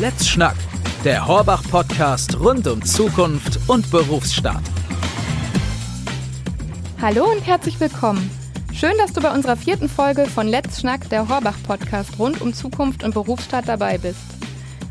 Let's 0.00 0.28
Schnack, 0.28 0.54
der 1.04 1.26
Horbach-Podcast 1.26 2.38
rund 2.38 2.68
um 2.68 2.84
Zukunft 2.84 3.58
und 3.66 3.90
Berufsstart. 3.90 4.62
Hallo 7.02 7.24
und 7.24 7.44
herzlich 7.44 7.80
willkommen. 7.80 8.30
Schön, 8.72 8.92
dass 8.98 9.12
du 9.12 9.20
bei 9.20 9.34
unserer 9.34 9.56
vierten 9.56 9.88
Folge 9.88 10.26
von 10.26 10.46
Let's 10.46 10.80
Schnack, 10.80 11.08
der 11.08 11.28
Horbach-Podcast 11.28 12.16
rund 12.16 12.40
um 12.40 12.54
Zukunft 12.54 13.02
und 13.02 13.12
Berufsstart 13.12 13.66
dabei 13.66 13.98
bist. 13.98 14.20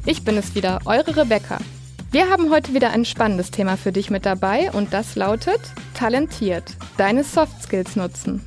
Ich 0.06 0.26
bin 0.26 0.36
es 0.36 0.56
wieder, 0.56 0.82
eure 0.84 1.16
Rebecca. 1.16 1.60
Wir 2.12 2.30
haben 2.30 2.52
heute 2.52 2.74
wieder 2.74 2.90
ein 2.90 3.06
spannendes 3.06 3.50
Thema 3.50 3.78
für 3.78 3.94
dich 3.94 4.10
mit 4.10 4.26
dabei 4.26 4.72
und 4.74 4.92
das 4.92 5.16
lautet 5.16 5.62
Talentiert, 5.94 6.76
deine 6.98 7.24
Soft 7.24 7.64
Skills 7.64 7.96
nutzen. 7.96 8.42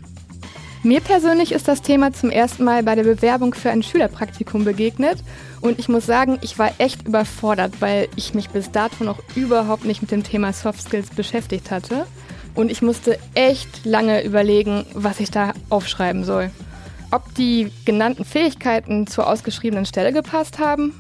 Mir 0.82 1.02
persönlich 1.02 1.52
ist 1.52 1.68
das 1.68 1.82
Thema 1.82 2.14
zum 2.14 2.30
ersten 2.30 2.64
Mal 2.64 2.82
bei 2.82 2.94
der 2.94 3.02
Bewerbung 3.02 3.52
für 3.52 3.70
ein 3.70 3.82
Schülerpraktikum 3.82 4.64
begegnet 4.64 5.18
und 5.60 5.78
ich 5.78 5.90
muss 5.90 6.06
sagen, 6.06 6.38
ich 6.40 6.58
war 6.58 6.72
echt 6.78 7.06
überfordert, 7.06 7.82
weil 7.82 8.08
ich 8.16 8.32
mich 8.32 8.48
bis 8.48 8.70
dato 8.70 9.04
noch 9.04 9.18
überhaupt 9.36 9.84
nicht 9.84 10.00
mit 10.00 10.10
dem 10.10 10.24
Thema 10.24 10.54
Soft 10.54 10.80
Skills 10.80 11.10
beschäftigt 11.10 11.70
hatte 11.70 12.06
und 12.54 12.70
ich 12.70 12.80
musste 12.80 13.18
echt 13.34 13.84
lange 13.84 14.24
überlegen, 14.24 14.86
was 14.94 15.20
ich 15.20 15.30
da 15.30 15.52
aufschreiben 15.68 16.24
soll. 16.24 16.50
Ob 17.10 17.34
die 17.34 17.70
genannten 17.84 18.24
Fähigkeiten 18.24 19.06
zur 19.06 19.26
ausgeschriebenen 19.28 19.84
Stelle 19.84 20.14
gepasst 20.14 20.58
haben? 20.58 20.94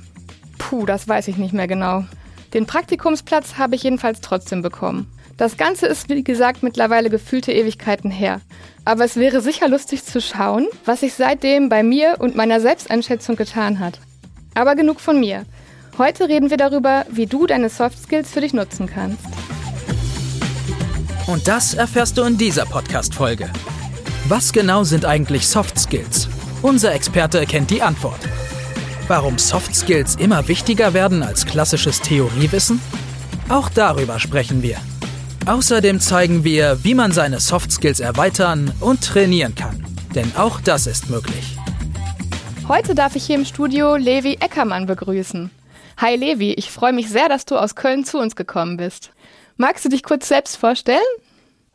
Puh, 0.58 0.84
das 0.84 1.08
weiß 1.08 1.26
ich 1.28 1.38
nicht 1.38 1.54
mehr 1.54 1.68
genau. 1.68 2.04
Den 2.52 2.66
Praktikumsplatz 2.66 3.56
habe 3.56 3.76
ich 3.76 3.84
jedenfalls 3.84 4.20
trotzdem 4.20 4.60
bekommen. 4.60 5.10
Das 5.40 5.56
Ganze 5.56 5.86
ist, 5.86 6.10
wie 6.10 6.22
gesagt, 6.22 6.62
mittlerweile 6.62 7.08
gefühlte 7.08 7.50
Ewigkeiten 7.50 8.10
her. 8.10 8.42
Aber 8.84 9.06
es 9.06 9.16
wäre 9.16 9.40
sicher 9.40 9.70
lustig 9.70 10.04
zu 10.04 10.20
schauen, 10.20 10.68
was 10.84 11.00
sich 11.00 11.14
seitdem 11.14 11.70
bei 11.70 11.82
mir 11.82 12.16
und 12.18 12.36
meiner 12.36 12.60
Selbsteinschätzung 12.60 13.36
getan 13.36 13.78
hat. 13.78 14.00
Aber 14.52 14.74
genug 14.74 15.00
von 15.00 15.18
mir. 15.18 15.46
Heute 15.96 16.28
reden 16.28 16.50
wir 16.50 16.58
darüber, 16.58 17.06
wie 17.10 17.24
du 17.24 17.46
deine 17.46 17.70
Soft 17.70 18.02
Skills 18.02 18.30
für 18.30 18.42
dich 18.42 18.52
nutzen 18.52 18.86
kannst. 18.86 19.24
Und 21.26 21.48
das 21.48 21.72
erfährst 21.72 22.18
du 22.18 22.22
in 22.24 22.36
dieser 22.36 22.66
Podcast-Folge. 22.66 23.48
Was 24.28 24.52
genau 24.52 24.84
sind 24.84 25.06
eigentlich 25.06 25.48
Soft 25.48 25.78
Skills? 25.78 26.28
Unser 26.60 26.92
Experte 26.92 27.46
kennt 27.46 27.70
die 27.70 27.80
Antwort. 27.80 28.20
Warum 29.08 29.38
Soft 29.38 29.74
Skills 29.74 30.16
immer 30.16 30.48
wichtiger 30.48 30.92
werden 30.92 31.22
als 31.22 31.46
klassisches 31.46 32.02
Theoriewissen? 32.02 32.78
Auch 33.48 33.70
darüber 33.70 34.18
sprechen 34.18 34.62
wir. 34.62 34.76
Außerdem 35.46 36.00
zeigen 36.00 36.44
wir, 36.44 36.84
wie 36.84 36.94
man 36.94 37.12
seine 37.12 37.40
Soft 37.40 37.72
Skills 37.72 37.98
erweitern 37.98 38.72
und 38.80 39.02
trainieren 39.02 39.54
kann. 39.54 39.84
Denn 40.14 40.30
auch 40.36 40.60
das 40.60 40.86
ist 40.86 41.08
möglich. 41.08 41.56
Heute 42.68 42.94
darf 42.94 43.16
ich 43.16 43.24
hier 43.24 43.36
im 43.36 43.46
Studio 43.46 43.96
Levi 43.96 44.34
Eckermann 44.34 44.86
begrüßen. 44.86 45.50
Hi 45.96 46.14
Levi, 46.14 46.52
ich 46.52 46.70
freue 46.70 46.92
mich 46.92 47.08
sehr, 47.08 47.28
dass 47.28 47.46
du 47.46 47.56
aus 47.56 47.74
Köln 47.74 48.04
zu 48.04 48.18
uns 48.18 48.36
gekommen 48.36 48.76
bist. 48.76 49.12
Magst 49.56 49.84
du 49.84 49.88
dich 49.88 50.02
kurz 50.02 50.28
selbst 50.28 50.56
vorstellen? 50.56 51.00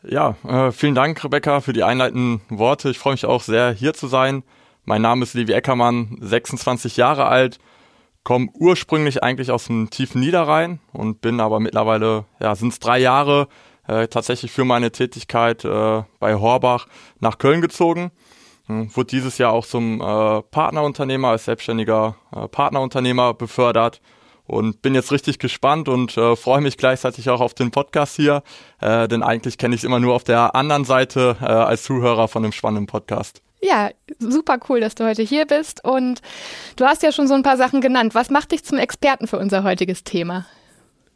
Ja, 0.07 0.35
äh, 0.47 0.71
vielen 0.71 0.95
Dank, 0.95 1.23
Rebecca, 1.23 1.59
für 1.59 1.73
die 1.73 1.83
einleitenden 1.83 2.41
Worte. 2.49 2.91
Ich 2.91 2.99
freue 2.99 3.13
mich 3.13 3.25
auch 3.25 3.41
sehr, 3.41 3.71
hier 3.71 3.95
zu 3.95 4.07
sein. 4.07 4.43
Mein 4.85 5.01
Name 5.01 5.23
ist 5.23 5.33
Levi 5.33 5.53
Eckermann, 5.53 6.17
26 6.21 6.97
Jahre 6.97 7.25
alt 7.25 7.59
komme 8.25 8.49
ursprünglich 8.55 9.23
eigentlich 9.23 9.51
aus 9.51 9.67
dem 9.67 9.89
tiefen 9.89 10.19
Niederrhein 10.19 10.79
und 10.91 11.21
bin 11.21 11.39
aber 11.39 11.61
mittlerweile, 11.61 12.25
ja, 12.41 12.55
sind 12.55 12.73
es 12.73 12.79
drei 12.79 12.99
Jahre 12.99 13.47
äh, 13.87 14.07
tatsächlich 14.07 14.51
für 14.51 14.65
meine 14.65 14.91
Tätigkeit 14.91 15.63
äh, 15.63 16.03
bei 16.19 16.35
Horbach 16.35 16.87
nach 17.19 17.37
Köln 17.37 17.61
gezogen. 17.61 18.11
Hm, 18.65 18.93
wurde 18.95 19.07
dieses 19.07 19.37
Jahr 19.37 19.53
auch 19.53 19.65
zum 19.65 20.01
äh, 20.01 20.41
Partnerunternehmer, 20.41 21.29
als 21.29 21.45
selbstständiger 21.45 22.15
äh, 22.35 22.47
Partnerunternehmer 22.47 23.35
befördert 23.35 24.01
und 24.47 24.81
bin 24.81 24.95
jetzt 24.95 25.11
richtig 25.11 25.37
gespannt 25.37 25.87
und 25.87 26.17
äh, 26.17 26.35
freue 26.35 26.61
mich 26.61 26.77
gleichzeitig 26.77 27.29
auch 27.29 27.41
auf 27.41 27.53
den 27.53 27.69
Podcast 27.69 28.15
hier, 28.15 28.41
äh, 28.81 29.07
denn 29.07 29.21
eigentlich 29.21 29.59
kenne 29.59 29.75
ich 29.75 29.81
es 29.81 29.85
immer 29.85 29.99
nur 29.99 30.15
auf 30.15 30.23
der 30.23 30.55
anderen 30.55 30.83
Seite 30.83 31.37
äh, 31.41 31.45
als 31.45 31.83
Zuhörer 31.83 32.27
von 32.27 32.43
einem 32.43 32.53
spannenden 32.53 32.87
Podcast. 32.87 33.44
Ja, 33.65 33.89
super 34.19 34.59
cool, 34.69 34.79
dass 34.79 34.93
du 34.93 35.05
heute 35.05 35.23
hier 35.23 35.47
bist. 35.47 35.83
Und 35.83 36.21
du 36.75 36.85
hast 36.85 37.01
ja 37.01 37.11
schon 37.11 37.27
so 37.27 37.33
ein 37.33 37.41
paar 37.41 37.57
Sachen 37.57 37.81
genannt. 37.81 38.13
Was 38.13 38.29
macht 38.29 38.51
dich 38.51 38.63
zum 38.63 38.77
Experten 38.77 39.27
für 39.27 39.39
unser 39.39 39.63
heutiges 39.63 40.03
Thema? 40.03 40.45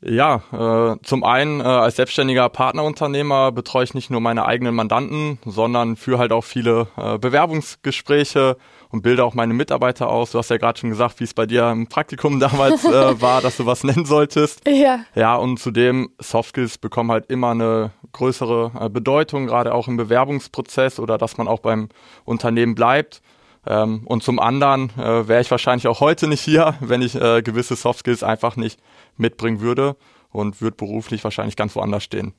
Ja, 0.02 0.42
äh, 0.52 0.98
zum 1.04 1.24
einen 1.24 1.60
äh, 1.60 1.64
als 1.64 1.98
selbstständiger 1.98 2.50
Partnerunternehmer 2.50 3.52
betreue 3.52 3.84
ich 3.84 3.94
nicht 3.94 4.10
nur 4.10 4.22
meine 4.22 4.46
eigenen 4.46 4.74
Mandanten, 4.74 5.38
sondern 5.46 5.96
führe 5.96 6.20
halt 6.20 6.32
auch 6.32 6.44
viele 6.46 6.88
äh, 6.98 7.20
Bewerbungsgespräche 7.20 8.58
und 8.92 9.02
bilde 9.02 9.24
auch 9.24 9.34
meine 9.34 9.54
Mitarbeiter 9.54 10.10
aus. 10.10 10.32
Du 10.32 10.38
hast 10.38 10.50
ja 10.50 10.58
gerade 10.58 10.80
schon 10.80 10.90
gesagt, 10.90 11.20
wie 11.20 11.24
es 11.24 11.34
bei 11.34 11.46
dir 11.46 11.70
im 11.70 11.88
Praktikum 11.88 12.40
damals 12.40 12.84
äh, 12.86 13.22
war, 13.22 13.42
dass 13.42 13.58
du 13.58 13.66
was 13.66 13.84
nennen 13.84 14.06
solltest. 14.06 14.68
Ja. 14.68 15.02
Ja, 15.16 15.36
und 15.36 15.60
zudem 15.60 16.10
Soft 16.20 16.50
Skills 16.50 16.78
bekommen 16.78 17.12
halt 17.12 17.28
immer 17.28 17.52
eine 17.52 17.92
größere 18.12 18.72
äh, 18.80 18.90
Bedeutung, 18.90 19.48
gerade 19.48 19.74
auch 19.74 19.88
im 19.88 19.98
Bewerbungsprozess 19.98 21.00
oder 21.00 21.18
dass 21.18 21.38
man 21.38 21.48
auch 21.48 21.60
beim 21.60 21.90
Unternehmen 22.26 22.76
bleibt. 22.76 23.22
Ähm, 23.68 24.02
und 24.06 24.24
zum 24.24 24.40
anderen 24.40 24.90
äh, 24.98 25.28
wäre 25.28 25.42
ich 25.42 25.52
wahrscheinlich 25.52 25.88
auch 25.88 26.00
heute 26.00 26.28
nicht 26.28 26.42
hier, 26.42 26.76
wenn 26.80 27.02
ich 27.02 27.16
äh, 27.16 27.42
gewisse 27.42 27.76
Soft 27.76 28.00
Skills 28.00 28.24
einfach 28.24 28.56
nicht 28.56 28.80
mitbringen 29.18 29.60
würde 29.60 29.96
und 30.32 30.62
würde 30.62 30.78
beruflich 30.78 31.24
wahrscheinlich 31.24 31.56
ganz 31.56 31.76
woanders 31.76 32.04
stehen. 32.04 32.34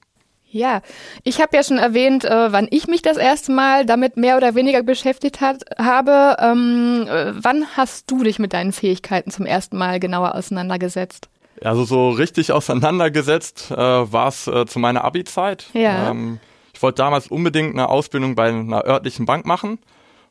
Ja, 0.52 0.82
ich 1.22 1.40
habe 1.40 1.56
ja 1.56 1.62
schon 1.62 1.78
erwähnt, 1.78 2.24
äh, 2.24 2.52
wann 2.52 2.66
ich 2.70 2.88
mich 2.88 3.02
das 3.02 3.16
erste 3.16 3.52
Mal 3.52 3.86
damit 3.86 4.16
mehr 4.16 4.36
oder 4.36 4.56
weniger 4.56 4.82
beschäftigt 4.82 5.40
hat, 5.40 5.62
habe. 5.78 6.36
Ähm, 6.40 7.06
äh, 7.08 7.32
wann 7.34 7.66
hast 7.76 8.10
du 8.10 8.24
dich 8.24 8.40
mit 8.40 8.52
deinen 8.52 8.72
Fähigkeiten 8.72 9.30
zum 9.30 9.46
ersten 9.46 9.78
Mal 9.78 10.00
genauer 10.00 10.34
auseinandergesetzt? 10.34 11.28
Also 11.62 11.84
so 11.84 12.10
richtig 12.10 12.52
auseinandergesetzt 12.52 13.70
äh, 13.70 13.76
war 13.76 14.28
es 14.28 14.48
äh, 14.48 14.66
zu 14.66 14.80
meiner 14.80 15.04
Abi-Zeit. 15.04 15.66
Ja. 15.72 16.10
Ähm, 16.10 16.40
ich 16.74 16.82
wollte 16.82 16.96
damals 16.96 17.28
unbedingt 17.28 17.74
eine 17.74 17.88
Ausbildung 17.88 18.34
bei 18.34 18.48
einer 18.48 18.84
örtlichen 18.84 19.26
Bank 19.26 19.46
machen. 19.46 19.78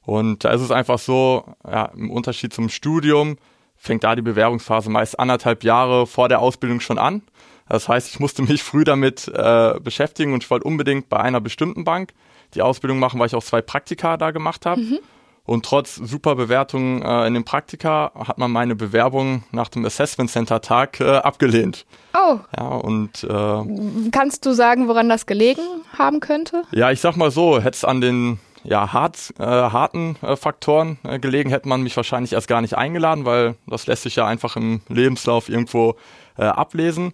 Und 0.05 0.43
da 0.43 0.51
ist 0.51 0.61
es 0.61 0.71
einfach 0.71 0.99
so, 0.99 1.45
ja, 1.65 1.85
im 1.95 2.09
Unterschied 2.09 2.53
zum 2.53 2.69
Studium 2.69 3.37
fängt 3.77 4.03
da 4.03 4.15
die 4.15 4.21
Bewerbungsphase 4.21 4.89
meist 4.89 5.19
anderthalb 5.19 5.63
Jahre 5.63 6.07
vor 6.07 6.27
der 6.27 6.39
Ausbildung 6.39 6.79
schon 6.81 6.97
an. 6.97 7.21
Das 7.69 7.87
heißt, 7.87 8.09
ich 8.09 8.19
musste 8.19 8.41
mich 8.41 8.63
früh 8.63 8.83
damit 8.83 9.27
äh, 9.27 9.79
beschäftigen 9.79 10.33
und 10.33 10.43
ich 10.43 10.49
wollte 10.49 10.65
unbedingt 10.65 11.09
bei 11.09 11.19
einer 11.19 11.39
bestimmten 11.39 11.83
Bank 11.83 12.13
die 12.55 12.61
Ausbildung 12.61 12.99
machen, 12.99 13.19
weil 13.19 13.27
ich 13.27 13.35
auch 13.35 13.43
zwei 13.43 13.61
Praktika 13.61 14.17
da 14.17 14.31
gemacht 14.31 14.65
habe. 14.65 14.81
Mhm. 14.81 14.99
Und 15.45 15.65
trotz 15.65 15.95
super 15.95 16.35
Bewertungen 16.35 17.01
äh, 17.01 17.25
in 17.25 17.33
den 17.33 17.43
Praktika 17.43 18.11
hat 18.13 18.37
man 18.37 18.51
meine 18.51 18.75
Bewerbung 18.75 19.43
nach 19.51 19.69
dem 19.69 19.83
Assessment 19.83 20.29
Center 20.29 20.61
Tag 20.61 20.99
äh, 20.99 21.05
abgelehnt. 21.05 21.87
Oh. 22.13 22.37
Ja, 22.55 22.67
und 22.67 23.23
äh, 23.23 24.09
kannst 24.11 24.45
du 24.45 24.53
sagen, 24.53 24.87
woran 24.87 25.09
das 25.09 25.25
gelegen 25.25 25.63
haben 25.97 26.19
könnte? 26.19 26.63
Ja, 26.71 26.91
ich 26.91 27.01
sag 27.01 27.15
mal 27.15 27.31
so, 27.31 27.57
hätte 27.59 27.77
es 27.77 27.83
an 27.83 27.99
den 27.99 28.39
ja, 28.63 28.93
hart, 28.93 29.33
äh, 29.39 29.43
harten 29.43 30.17
äh, 30.21 30.35
Faktoren 30.35 30.99
äh, 31.03 31.17
gelegen, 31.17 31.49
hätte 31.49 31.67
man 31.67 31.81
mich 31.81 31.95
wahrscheinlich 31.95 32.33
erst 32.33 32.47
gar 32.47 32.61
nicht 32.61 32.77
eingeladen, 32.77 33.25
weil 33.25 33.55
das 33.65 33.87
lässt 33.87 34.03
sich 34.03 34.17
ja 34.17 34.27
einfach 34.27 34.55
im 34.55 34.81
Lebenslauf 34.87 35.49
irgendwo 35.49 35.95
ablesen. 36.35 37.11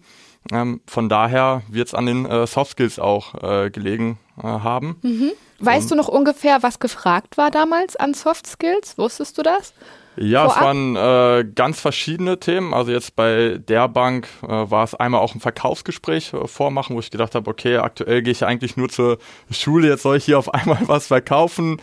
Ähm, 0.51 0.81
von 0.85 1.09
daher 1.09 1.63
wird 1.69 1.87
es 1.87 1.93
an 1.93 2.05
den 2.05 2.25
äh, 2.25 2.45
Soft 2.45 2.71
Skills 2.71 2.99
auch 2.99 3.33
äh, 3.43 3.69
gelegen 3.69 4.19
äh, 4.37 4.43
haben. 4.43 4.97
Mhm. 5.01 5.31
Weißt 5.59 5.89
du 5.89 5.95
noch 5.95 6.09
ungefähr, 6.09 6.63
was 6.63 6.79
gefragt 6.79 7.37
war 7.37 7.49
damals 7.49 7.95
an 7.95 8.13
Soft 8.13 8.45
Skills? 8.45 8.97
Wusstest 8.97 9.37
du 9.37 9.41
das? 9.43 9.73
Ja, 10.17 10.45
Vorab? 10.45 10.57
es 10.57 10.63
waren 10.63 10.95
äh, 10.95 11.45
ganz 11.55 11.79
verschiedene 11.79 12.39
Themen. 12.39 12.73
Also 12.73 12.91
jetzt 12.91 13.15
bei 13.15 13.57
der 13.57 13.87
Bank 13.87 14.27
äh, 14.43 14.47
war 14.47 14.83
es 14.83 14.95
einmal 14.95 15.21
auch 15.21 15.35
ein 15.35 15.41
Verkaufsgespräch 15.41 16.33
äh, 16.33 16.47
vormachen, 16.47 16.95
wo 16.95 16.99
ich 16.99 17.11
gedacht 17.11 17.35
habe, 17.35 17.49
okay, 17.49 17.77
aktuell 17.77 18.21
gehe 18.21 18.31
ich 18.31 18.45
eigentlich 18.45 18.77
nur 18.77 18.89
zur 18.89 19.17
Schule, 19.51 19.87
jetzt 19.87 20.03
soll 20.03 20.17
ich 20.17 20.25
hier 20.25 20.39
auf 20.39 20.53
einmal 20.53 20.79
was 20.85 21.07
verkaufen. 21.07 21.81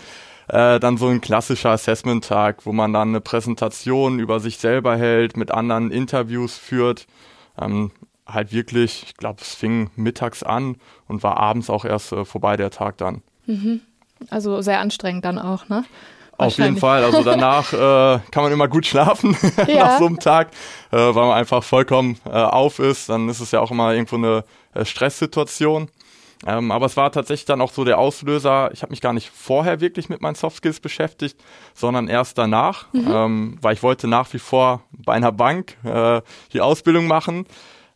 Äh, 0.48 0.80
dann 0.80 0.96
so 0.96 1.08
ein 1.08 1.20
klassischer 1.20 1.70
Assessment-Tag, 1.70 2.66
wo 2.66 2.72
man 2.72 2.92
dann 2.92 3.08
eine 3.08 3.20
Präsentation 3.20 4.18
über 4.18 4.40
sich 4.40 4.58
selber 4.58 4.96
hält, 4.96 5.36
mit 5.36 5.50
anderen 5.50 5.90
Interviews 5.90 6.56
führt. 6.56 7.06
Ähm, 7.60 7.90
halt 8.26 8.52
wirklich, 8.52 9.04
ich 9.06 9.16
glaube, 9.16 9.40
es 9.40 9.54
fing 9.54 9.90
mittags 9.96 10.42
an 10.42 10.76
und 11.08 11.22
war 11.22 11.38
abends 11.38 11.70
auch 11.70 11.84
erst 11.84 12.12
äh, 12.12 12.24
vorbei 12.24 12.56
der 12.56 12.70
Tag 12.70 12.98
dann. 12.98 13.22
Mhm. 13.46 13.80
Also 14.30 14.62
sehr 14.62 14.80
anstrengend 14.80 15.24
dann 15.24 15.38
auch, 15.38 15.68
ne? 15.68 15.84
Auf 16.38 16.58
jeden 16.58 16.76
Fall. 16.76 17.04
Also 17.04 17.22
danach 17.24 17.72
äh, 17.72 18.20
kann 18.30 18.42
man 18.42 18.52
immer 18.52 18.68
gut 18.68 18.86
schlafen 18.86 19.36
ja. 19.66 19.84
nach 19.84 19.98
so 19.98 20.06
einem 20.06 20.18
Tag, 20.18 20.48
äh, 20.90 20.96
weil 20.96 21.26
man 21.26 21.32
einfach 21.32 21.62
vollkommen 21.62 22.18
äh, 22.24 22.30
auf 22.30 22.78
ist. 22.78 23.08
Dann 23.08 23.28
ist 23.28 23.40
es 23.40 23.50
ja 23.50 23.60
auch 23.60 23.70
immer 23.70 23.92
irgendwo 23.92 24.16
eine 24.16 24.44
äh, 24.74 24.84
Stresssituation. 24.84 25.88
Ähm, 26.44 26.72
aber 26.72 26.86
es 26.86 26.96
war 26.96 27.12
tatsächlich 27.12 27.44
dann 27.44 27.60
auch 27.60 27.72
so 27.72 27.84
der 27.84 27.98
Auslöser. 27.98 28.70
Ich 28.72 28.82
habe 28.82 28.90
mich 28.90 29.00
gar 29.00 29.12
nicht 29.12 29.30
vorher 29.30 29.80
wirklich 29.80 30.08
mit 30.08 30.20
meinen 30.22 30.34
Soft 30.34 30.56
Skills 30.56 30.80
beschäftigt, 30.80 31.36
sondern 31.74 32.08
erst 32.08 32.36
danach, 32.36 32.92
mhm. 32.92 33.08
ähm, 33.08 33.58
weil 33.60 33.74
ich 33.74 33.82
wollte 33.82 34.08
nach 34.08 34.32
wie 34.32 34.40
vor 34.40 34.82
bei 34.90 35.12
einer 35.12 35.30
Bank 35.30 35.76
äh, 35.84 36.20
die 36.52 36.60
Ausbildung 36.60 37.06
machen. 37.06 37.46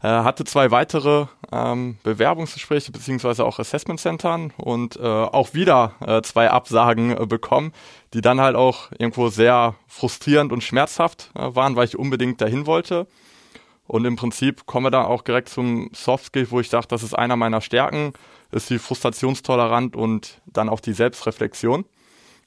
Äh, 0.03 0.09
hatte 0.09 0.45
zwei 0.45 0.71
weitere 0.71 1.27
ähm, 1.51 1.97
Bewerbungsgespräche 2.03 2.93
beziehungsweise 2.93 3.45
auch 3.45 3.59
Assessment 3.59 3.99
Centern 3.99 4.53
und 4.59 4.97
äh, 4.97 5.03
auch 5.03 5.55
wieder 5.55 5.95
äh, 6.01 6.21
zwei 6.21 6.51
Absagen 6.51 7.17
äh, 7.17 7.27
bekommen, 7.27 7.73
die 8.13 8.21
dann 8.21 8.41
halt 8.41 8.57
auch 8.57 8.91
irgendwo 8.99 9.29
sehr 9.29 9.75
frustrierend 9.89 10.53
und 10.53 10.63
schmerzhaft 10.63 11.31
äh, 11.35 11.55
waren, 11.55 11.77
weil 11.77 11.87
ich 11.87 11.99
unbedingt 11.99 12.41
dahin 12.43 12.67
wollte. 12.67 13.07
Und 13.87 14.05
im 14.05 14.17
Prinzip 14.17 14.67
kommen 14.67 14.87
wir 14.87 14.91
da 14.91 15.05
auch 15.05 15.23
direkt 15.23 15.49
zum 15.49 15.91
Soft 15.95 16.27
Skill, 16.27 16.51
wo 16.51 16.61
ich 16.61 16.69
sage, 16.69 16.89
das 16.89 17.03
ist 17.03 17.15
einer 17.15 17.37
meiner 17.37 17.61
Stärken, 17.61 18.13
ist 18.51 18.69
die 18.69 18.79
Frustrationstolerant 18.79 19.97
und 19.97 20.43
dann 20.47 20.69
auch 20.69 20.81
die 20.81 20.93
Selbstreflexion. 20.93 21.85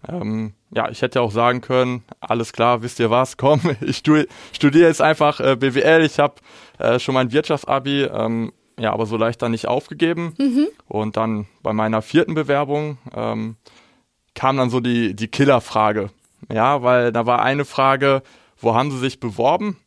Ähm, 0.07 0.54
ja, 0.72 0.90
ich 0.90 1.02
hätte 1.02 1.22
auch 1.22 1.31
sagen 1.31 1.62
können, 1.62 2.04
alles 2.19 2.54
klar, 2.54 2.81
wisst 2.81 3.00
ihr 3.00 3.10
was, 3.10 3.38
komm, 3.38 3.62
ich 3.81 3.98
studiere 3.98 4.88
jetzt 4.88 5.02
einfach 5.02 5.40
äh, 5.40 5.56
BWL, 5.56 6.04
ich 6.04 6.19
habe 6.19 6.36
äh, 6.80 7.00
schon 7.00 7.14
mein 7.14 7.31
Wirtschaftsabi, 7.31 8.04
ähm, 8.04 8.52
ja, 8.80 8.94
aber 8.94 9.06
so 9.06 9.18
leicht 9.18 9.42
dann 9.42 9.52
nicht 9.52 9.68
aufgegeben. 9.68 10.34
Mhm. 10.38 10.68
Und 10.88 11.18
dann 11.18 11.48
bei 11.62 11.74
meiner 11.74 12.02
vierten 12.02 12.34
Bewerbung 12.34 12.98
ähm, 13.14 13.58
kam 14.34 14.58
dann 14.58 14.70
so 14.70 14.80
die, 14.80 15.16
die 15.16 15.28
Killerfrage. 15.28 16.10
Ja, 16.52 16.81
weil 16.81 17.12
da 17.12 17.26
war 17.26 17.42
eine 17.42 17.66
Frage, 17.66 18.24
wo 18.58 18.74
haben 18.74 18.92
sie 18.92 19.00
sich 19.00 19.20
beworben? 19.20 19.78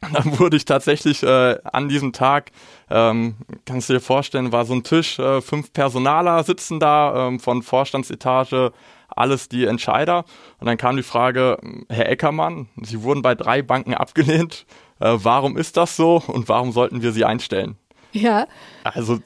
Und 0.00 0.14
dann 0.14 0.38
wurde 0.38 0.56
ich 0.56 0.64
tatsächlich 0.64 1.22
äh, 1.22 1.58
an 1.64 1.88
diesem 1.88 2.12
Tag, 2.12 2.50
ähm, 2.90 3.36
kannst 3.64 3.88
du 3.88 3.94
dir 3.94 4.00
vorstellen, 4.00 4.52
war 4.52 4.64
so 4.64 4.74
ein 4.74 4.84
Tisch, 4.84 5.18
äh, 5.18 5.40
fünf 5.40 5.72
Personaler 5.72 6.42
sitzen 6.44 6.80
da, 6.80 7.28
ähm, 7.28 7.40
von 7.40 7.62
Vorstandsetage, 7.62 8.72
alles 9.08 9.48
die 9.48 9.64
Entscheider. 9.64 10.24
Und 10.60 10.66
dann 10.66 10.76
kam 10.76 10.96
die 10.96 11.02
Frage, 11.02 11.58
Herr 11.88 12.08
Eckermann, 12.08 12.68
Sie 12.82 13.02
wurden 13.02 13.22
bei 13.22 13.34
drei 13.34 13.62
Banken 13.62 13.94
abgelehnt. 13.94 14.66
Äh, 15.00 15.16
warum 15.22 15.56
ist 15.56 15.76
das 15.76 15.96
so 15.96 16.22
und 16.26 16.48
warum 16.48 16.72
sollten 16.72 17.02
wir 17.02 17.12
Sie 17.12 17.24
einstellen? 17.24 17.76
Ja. 18.12 18.46
Also 18.84 19.20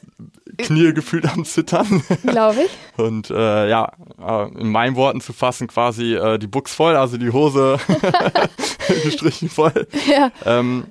Knie 0.59 0.93
gefühlt 0.93 1.27
am 1.27 1.45
Zittern. 1.45 2.03
Glaube 2.23 2.65
ich. 2.65 2.71
Und 3.03 3.31
äh, 3.31 3.69
ja, 3.69 3.93
äh, 4.21 4.49
in 4.59 4.71
meinen 4.71 4.97
Worten 4.97 5.21
zu 5.21 5.33
fassen, 5.33 5.69
quasi 5.69 6.15
äh, 6.15 6.39
die 6.39 6.47
Buchs 6.47 6.75
voll, 6.75 6.97
also 6.97 7.17
die 7.17 7.31
Hose 7.31 7.79
gestrichen 9.05 9.49
voll. 9.49 9.87
Ja. 10.07 10.31
Ähm, 10.45 10.89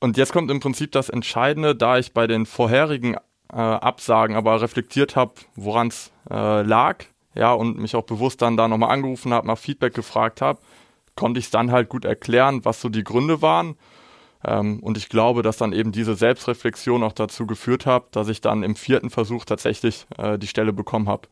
und 0.00 0.16
jetzt 0.16 0.32
kommt 0.32 0.50
im 0.50 0.58
Prinzip 0.58 0.90
das 0.92 1.10
Entscheidende, 1.10 1.76
da 1.76 1.98
ich 1.98 2.12
bei 2.12 2.26
den 2.26 2.44
vorherigen 2.44 3.14
äh, 3.52 3.56
Absagen 3.56 4.34
aber 4.34 4.60
reflektiert 4.60 5.14
habe, 5.14 5.34
woran 5.54 5.88
es 5.88 6.10
äh, 6.28 6.62
lag, 6.62 7.04
ja, 7.34 7.52
und 7.52 7.78
mich 7.78 7.94
auch 7.94 8.02
bewusst 8.02 8.42
dann 8.42 8.56
da 8.56 8.66
nochmal 8.66 8.90
angerufen 8.90 9.32
habe, 9.32 9.46
nach 9.46 9.58
Feedback 9.58 9.94
gefragt 9.94 10.40
habe, 10.40 10.60
konnte 11.16 11.38
ich 11.38 11.46
es 11.46 11.50
dann 11.50 11.72
halt 11.72 11.88
gut 11.88 12.04
erklären, 12.04 12.64
was 12.64 12.80
so 12.80 12.88
die 12.88 13.04
Gründe 13.04 13.42
waren 13.42 13.76
ähm, 14.44 14.80
und 14.80 14.96
ich 14.96 15.08
glaube, 15.08 15.42
dass 15.42 15.56
dann 15.56 15.72
eben 15.72 15.92
diese 15.92 16.14
Selbstreflexion 16.14 17.02
auch 17.02 17.12
dazu 17.12 17.46
geführt 17.46 17.86
hat, 17.86 18.14
dass 18.16 18.28
ich 18.28 18.40
dann 18.40 18.62
im 18.62 18.76
vierten 18.76 19.10
Versuch 19.10 19.44
tatsächlich 19.44 20.06
äh, 20.18 20.38
die 20.38 20.46
Stelle 20.46 20.72
bekommen 20.72 21.08
habe. 21.08 21.28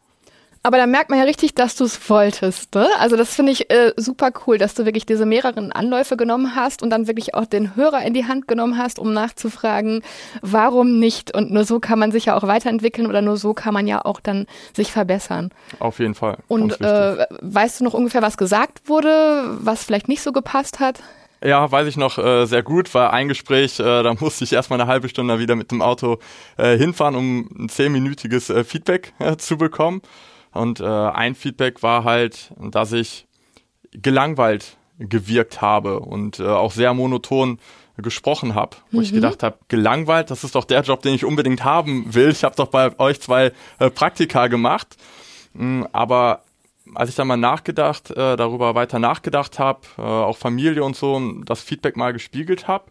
Aber 0.62 0.76
da 0.76 0.86
merkt 0.86 1.08
man 1.08 1.18
ja 1.18 1.24
richtig, 1.24 1.54
dass 1.54 1.74
du 1.74 1.84
es 1.84 2.10
wolltest. 2.10 2.74
Ne? 2.74 2.86
Also 2.98 3.16
das 3.16 3.34
finde 3.34 3.52
ich 3.52 3.70
äh, 3.70 3.94
super 3.96 4.30
cool, 4.46 4.58
dass 4.58 4.74
du 4.74 4.84
wirklich 4.84 5.06
diese 5.06 5.24
mehreren 5.24 5.72
Anläufe 5.72 6.18
genommen 6.18 6.54
hast 6.54 6.82
und 6.82 6.90
dann 6.90 7.06
wirklich 7.06 7.34
auch 7.34 7.46
den 7.46 7.76
Hörer 7.76 8.02
in 8.02 8.12
die 8.12 8.26
Hand 8.26 8.46
genommen 8.46 8.76
hast, 8.76 8.98
um 8.98 9.14
nachzufragen, 9.14 10.02
warum 10.42 10.98
nicht. 10.98 11.34
Und 11.34 11.50
nur 11.50 11.64
so 11.64 11.80
kann 11.80 11.98
man 11.98 12.12
sich 12.12 12.26
ja 12.26 12.36
auch 12.36 12.46
weiterentwickeln 12.46 13.06
oder 13.06 13.22
nur 13.22 13.38
so 13.38 13.54
kann 13.54 13.72
man 13.72 13.86
ja 13.86 14.04
auch 14.04 14.20
dann 14.20 14.46
sich 14.76 14.92
verbessern. 14.92 15.50
Auf 15.78 15.98
jeden 15.98 16.14
Fall. 16.14 16.36
Und 16.46 16.78
äh, 16.82 17.26
weißt 17.40 17.80
du 17.80 17.84
noch 17.84 17.94
ungefähr, 17.94 18.20
was 18.20 18.36
gesagt 18.36 18.82
wurde, 18.86 19.56
was 19.60 19.84
vielleicht 19.84 20.08
nicht 20.08 20.20
so 20.20 20.30
gepasst 20.30 20.78
hat? 20.78 21.00
Ja, 21.42 21.72
weiß 21.72 21.88
ich 21.88 21.96
noch 21.96 22.18
äh, 22.18 22.44
sehr 22.44 22.62
gut. 22.62 22.92
War 22.92 23.14
ein 23.14 23.28
Gespräch, 23.28 23.80
äh, 23.80 24.02
da 24.02 24.12
musste 24.12 24.44
ich 24.44 24.52
erstmal 24.52 24.78
eine 24.78 24.90
halbe 24.90 25.08
Stunde 25.08 25.38
wieder 25.38 25.56
mit 25.56 25.70
dem 25.70 25.80
Auto 25.80 26.18
äh, 26.58 26.76
hinfahren, 26.76 27.16
um 27.16 27.48
ein 27.58 27.68
zehnminütiges 27.70 28.50
äh, 28.50 28.62
Feedback 28.62 29.14
äh, 29.20 29.38
zu 29.38 29.56
bekommen. 29.56 30.02
Und 30.52 30.81
äh, 30.81 30.85
ein 30.85 31.35
Feedback 31.35 31.82
war 31.82 32.05
halt, 32.05 32.52
dass 32.58 32.93
ich 32.93 33.26
gelangweilt 33.93 34.76
gewirkt 34.99 35.62
habe 35.62 36.00
und 36.00 36.41
äh, 36.41 36.47
auch 36.47 36.73
sehr 36.73 36.93
monoton 36.93 37.58
gesprochen 37.97 38.55
habe, 38.55 38.76
wo 38.91 38.99
mhm. 38.99 39.02
ich 39.02 39.12
gedacht 39.12 39.43
habe, 39.43 39.58
gelangweilt, 39.69 40.31
das 40.31 40.44
ist 40.44 40.55
doch 40.55 40.64
der 40.64 40.82
Job, 40.82 41.02
den 41.02 41.14
ich 41.14 41.25
unbedingt 41.25 41.64
haben 41.64 42.14
will. 42.14 42.31
Ich 42.31 42.44
habe 42.44 42.56
doch 42.56 42.69
bei 42.69 42.99
euch 42.99 43.20
zwei 43.20 43.52
äh, 43.79 43.91
Praktika 43.91 44.47
gemacht, 44.47 44.97
mhm, 45.52 45.87
aber 45.93 46.43
als 46.94 47.11
ich 47.11 47.14
dann 47.14 47.29
mal 47.29 47.37
nachgedacht, 47.37 48.11
äh, 48.11 48.37
darüber 48.37 48.75
weiter 48.75 48.99
nachgedacht 48.99 49.58
habe, 49.58 49.81
äh, 49.99 50.02
auch 50.02 50.37
Familie 50.37 50.82
und 50.82 50.97
so, 50.97 51.14
und 51.14 51.44
das 51.44 51.62
Feedback 51.62 51.97
mal 51.97 52.12
gespiegelt 52.12 52.69
habe, 52.69 52.87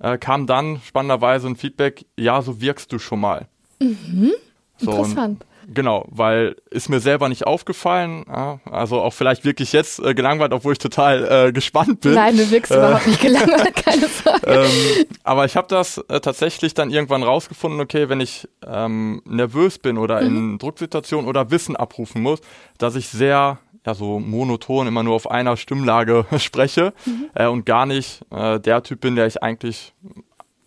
äh, 0.00 0.18
kam 0.18 0.46
dann 0.46 0.80
spannenderweise 0.84 1.48
ein 1.48 1.56
Feedback, 1.56 2.06
ja, 2.16 2.42
so 2.42 2.60
wirkst 2.60 2.92
du 2.92 2.98
schon 2.98 3.20
mal. 3.20 3.46
Mhm. 3.80 4.32
So, 4.78 4.90
Interessant. 4.90 5.44
Genau, 5.70 6.06
weil 6.08 6.56
ist 6.70 6.88
mir 6.88 6.98
selber 7.00 7.28
nicht 7.28 7.46
aufgefallen. 7.46 8.24
Ja, 8.26 8.58
also 8.70 9.02
auch 9.02 9.12
vielleicht 9.12 9.44
wirklich 9.44 9.74
jetzt 9.74 9.98
äh, 9.98 10.14
gelangweilt, 10.14 10.52
obwohl 10.52 10.72
ich 10.72 10.78
total 10.78 11.48
äh, 11.48 11.52
gespannt 11.52 12.00
bin. 12.00 12.14
Nein, 12.14 12.38
du 12.38 12.50
wirkst 12.50 12.72
äh, 12.72 12.78
überhaupt 12.78 13.06
nicht 13.06 13.20
gelangweilt, 13.20 13.76
keine 13.84 14.08
Sorge. 14.08 14.40
ähm, 14.46 15.04
aber 15.24 15.44
ich 15.44 15.56
habe 15.56 15.68
das 15.68 15.98
äh, 16.08 16.20
tatsächlich 16.20 16.72
dann 16.72 16.90
irgendwann 16.90 17.22
rausgefunden, 17.22 17.80
okay, 17.80 18.08
wenn 18.08 18.20
ich 18.20 18.48
ähm, 18.66 19.20
nervös 19.26 19.78
bin 19.78 19.98
oder 19.98 20.22
mhm. 20.22 20.26
in 20.26 20.58
Drucksituationen 20.58 21.28
oder 21.28 21.50
Wissen 21.50 21.76
abrufen 21.76 22.22
muss, 22.22 22.40
dass 22.78 22.94
ich 22.94 23.08
sehr 23.08 23.58
ja 23.84 23.94
so 23.94 24.20
monoton 24.20 24.86
immer 24.86 25.02
nur 25.02 25.14
auf 25.14 25.30
einer 25.30 25.56
Stimmlage 25.56 26.24
spreche 26.38 26.94
mhm. 27.04 27.30
äh, 27.34 27.46
und 27.46 27.66
gar 27.66 27.84
nicht 27.84 28.22
äh, 28.30 28.58
der 28.58 28.82
Typ 28.82 29.00
bin, 29.00 29.16
der 29.16 29.26
ich 29.26 29.42
eigentlich 29.42 29.92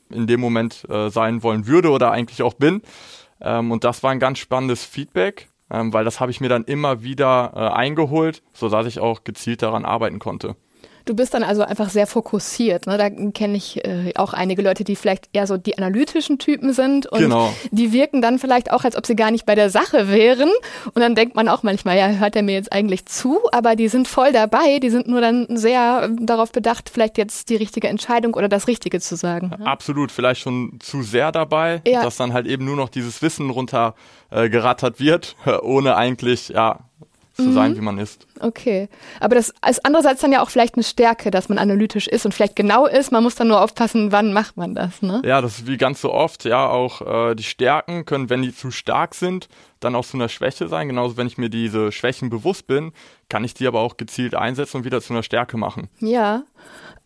in 0.10 0.28
dem 0.28 0.40
Moment 0.40 0.88
äh, 0.90 1.10
sein 1.10 1.42
wollen 1.42 1.66
würde 1.66 1.90
oder 1.90 2.12
eigentlich 2.12 2.44
auch 2.44 2.54
bin. 2.54 2.82
Ähm, 3.42 3.72
und 3.72 3.84
das 3.84 4.04
war 4.04 4.12
ein 4.12 4.20
ganz 4.20 4.40
spannendes 4.40 4.86
Feedback, 4.86 5.50
ähm, 5.70 5.94
weil 5.94 6.06
das 6.06 6.20
habe 6.20 6.32
ich 6.32 6.42
mir 6.42 6.50
dann 6.50 6.64
immer 6.64 7.04
wieder 7.04 7.52
äh, 7.56 7.60
eingeholt, 7.60 8.44
sodass 8.54 8.86
ich 8.86 9.00
auch 9.00 9.24
gezielt 9.24 9.62
daran 9.62 9.86
arbeiten 9.86 10.20
konnte. 10.20 10.56
Du 11.06 11.16
bist 11.16 11.34
dann 11.34 11.44
also 11.44 11.64
einfach 11.64 11.90
sehr 11.90 12.08
fokussiert. 12.08 12.88
Ne? 12.88 12.98
Da 12.98 13.10
kenne 13.10 13.58
ich 13.58 13.84
äh, 13.86 14.14
auch 14.16 14.34
einige 14.34 14.62
Leute, 14.62 14.84
die 14.84 14.96
vielleicht 14.96 15.30
eher 15.34 15.48
so 15.48 15.58
die 15.58 15.78
analytischen 15.78 16.40
Typen 16.40 16.74
sind 16.74 17.08
und 17.08 17.20
genau. 17.20 17.54
die 17.72 17.92
wirken 17.92 18.22
dann 18.22 18.40
vielleicht 18.40 18.72
auch, 18.72 18.84
als 18.84 18.96
ob 18.96 19.06
sie 19.06 19.16
gar 19.16 19.32
nicht 19.32 19.46
bei 19.46 19.56
der 19.56 19.70
Sache 19.70 20.10
wären. 20.10 20.50
Und 20.94 21.02
dann 21.02 21.16
denkt 21.16 21.36
man 21.36 21.48
auch 21.50 21.64
manchmal, 21.64 21.98
ja, 21.98 22.08
hört 22.08 22.36
er 22.36 22.44
mir 22.44 22.54
jetzt 22.54 22.72
eigentlich 22.72 23.06
zu? 23.06 23.40
Aber 23.52 23.76
die 23.76 23.88
sind 23.88 24.08
voll 24.08 24.32
dabei, 24.32 24.80
die 24.80 24.90
sind 24.90 25.08
nur 25.08 25.22
dann 25.22 25.48
sehr 25.50 26.10
darauf 26.20 26.52
bedacht, 26.52 26.90
vielleicht 26.90 27.18
jetzt 27.18 27.50
die 27.50 27.56
richtige 27.56 27.88
Entscheidung 27.88 28.34
oder 28.34 28.48
das 28.48 28.68
Richtige 28.68 29.00
zu 29.00 29.16
sagen. 29.16 29.52
Ne? 29.58 29.66
Absolut, 29.66 30.12
vielleicht 30.12 30.42
schon 30.42 30.80
zu 30.80 31.04
sehr 31.04 31.32
dabei, 31.32 31.82
ja. 31.88 32.04
dass 32.04 32.18
dann 32.18 32.34
halt 32.34 32.48
eben 32.48 32.66
nur 32.66 32.76
noch 32.76 32.90
dieses 32.90 33.22
Wissen 33.22 33.50
runter 33.50 33.96
äh, 34.30 34.50
wird, 34.52 35.36
ohne 35.62 35.96
eigentlich, 35.96 36.50
ja, 36.50 36.80
zu 37.34 37.44
mhm. 37.44 37.54
sein, 37.54 37.76
wie 37.76 37.82
man 37.82 37.98
ist. 37.98 38.28
Okay. 38.40 38.90
Aber 39.20 39.36
das 39.36 39.54
ist 39.68 39.86
andererseits 39.86 40.22
dann 40.22 40.32
ja 40.32 40.42
auch 40.42 40.50
vielleicht 40.50 40.76
eine 40.76 40.84
Stärke, 40.84 41.32
dass 41.32 41.50
man 41.50 41.58
analytisch 41.58 42.08
ist 42.08 42.26
und 42.26 42.34
vielleicht 42.34 42.56
genau 42.56 42.86
ist. 42.86 43.12
Man 43.12 43.24
muss 43.24 43.36
dann 43.36 43.48
nur 43.48 43.62
aufpassen, 43.62 44.12
wann 44.12 44.34
macht 44.34 44.58
man 44.58 44.76
das, 44.76 45.02
ne? 45.02 45.22
Ja, 45.24 45.42
das 45.42 45.60
ist 45.60 45.68
wie 45.68 45.78
ganz 45.78 46.02
so 46.02 46.12
oft. 46.12 46.46
Ja, 46.46 46.68
auch 46.68 47.30
äh, 47.30 47.36
die 47.36 47.44
Stärken 47.44 48.06
können, 48.06 48.30
wenn 48.30 48.42
die 48.42 48.54
zu 48.54 48.72
stark 48.72 49.16
sind, 49.16 49.48
dann 49.80 49.96
auch 49.96 50.06
zu 50.06 50.18
einer 50.18 50.30
Schwäche 50.30 50.68
sein. 50.68 50.88
Genauso, 50.88 51.18
wenn 51.18 51.28
ich 51.28 51.38
mir 51.38 51.50
diese 51.50 51.92
Schwächen 51.92 52.30
bewusst 52.30 52.68
bin, 52.68 52.92
kann 53.30 53.44
ich 53.44 53.54
die 53.54 53.68
aber 53.68 53.80
auch 53.80 53.98
gezielt 53.98 54.36
einsetzen 54.36 54.78
und 54.78 54.84
wieder 54.84 55.02
zu 55.02 55.14
einer 55.14 55.24
Stärke 55.24 55.58
machen. 55.58 55.90
Ja. 56.00 56.44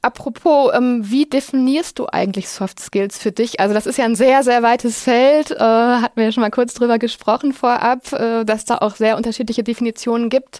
Apropos, 0.05 0.71
ähm, 0.75 1.01
wie 1.01 1.25
definierst 1.25 1.97
du 1.97 2.05
eigentlich 2.05 2.47
Soft 2.47 2.79
Skills 2.79 3.17
für 3.17 3.31
dich? 3.31 3.59
Also 3.59 3.73
das 3.73 3.87
ist 3.87 3.97
ja 3.97 4.05
ein 4.05 4.13
sehr, 4.13 4.43
sehr 4.43 4.61
weites 4.61 5.01
Feld, 5.01 5.49
äh, 5.49 5.57
hatten 5.57 6.15
wir 6.17 6.25
ja 6.25 6.31
schon 6.31 6.41
mal 6.41 6.51
kurz 6.51 6.75
drüber 6.75 6.99
gesprochen 6.99 7.53
vorab, 7.53 8.13
äh, 8.13 8.45
dass 8.45 8.65
da 8.65 8.77
auch 8.77 8.97
sehr 8.97 9.17
unterschiedliche 9.17 9.63
Definitionen 9.63 10.29
gibt. 10.29 10.59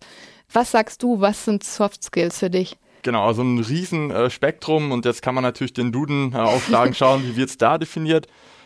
Was 0.51 0.71
sagst 0.71 1.03
du, 1.03 1.21
was 1.21 1.45
sind 1.45 1.63
Soft 1.63 2.03
Skills 2.03 2.39
für 2.39 2.49
dich? 2.49 2.75
Genau, 3.03 3.27
also 3.27 3.43
ein 3.43 3.59
riesen 3.59 4.09
äh, 4.09 4.31
Spektrum 4.31 4.91
und 4.91 5.05
jetzt 5.05 5.21
kann 5.21 5.35
man 5.35 5.43
natürlich 5.43 5.73
den 5.73 5.91
Duden 5.91 6.33
äh, 6.33 6.37
aufschlagen, 6.37 6.93
schauen, 6.95 7.21
wie 7.23 7.35
wird 7.35 7.51
es 7.51 7.59
da 7.59 7.77
definiert. 7.77 8.25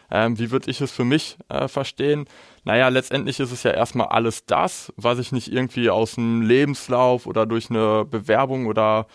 Ähm, 0.10 0.40
wie 0.40 0.50
würde 0.50 0.72
ich 0.72 0.80
es 0.80 0.92
für 0.92 1.04
mich 1.04 1.38
äh, 1.50 1.68
verstehen? 1.68 2.26
Naja, 2.64 2.88
letztendlich 2.88 3.42
ist 3.42 3.52
es 3.52 3.64
ja 3.64 3.72
erstmal 3.72 4.08
alles 4.08 4.46
das, 4.46 4.94
was 4.96 5.20
ich 5.20 5.34
nicht 5.34 5.52
irgendwie 5.52 5.90
aus 5.90 6.16
dem 6.16 6.42
Lebenslauf 6.42 7.28
oder 7.28 7.46
durch 7.46 7.70
eine 7.70 8.06
Bewerbung 8.06 8.68
oder 8.68 9.08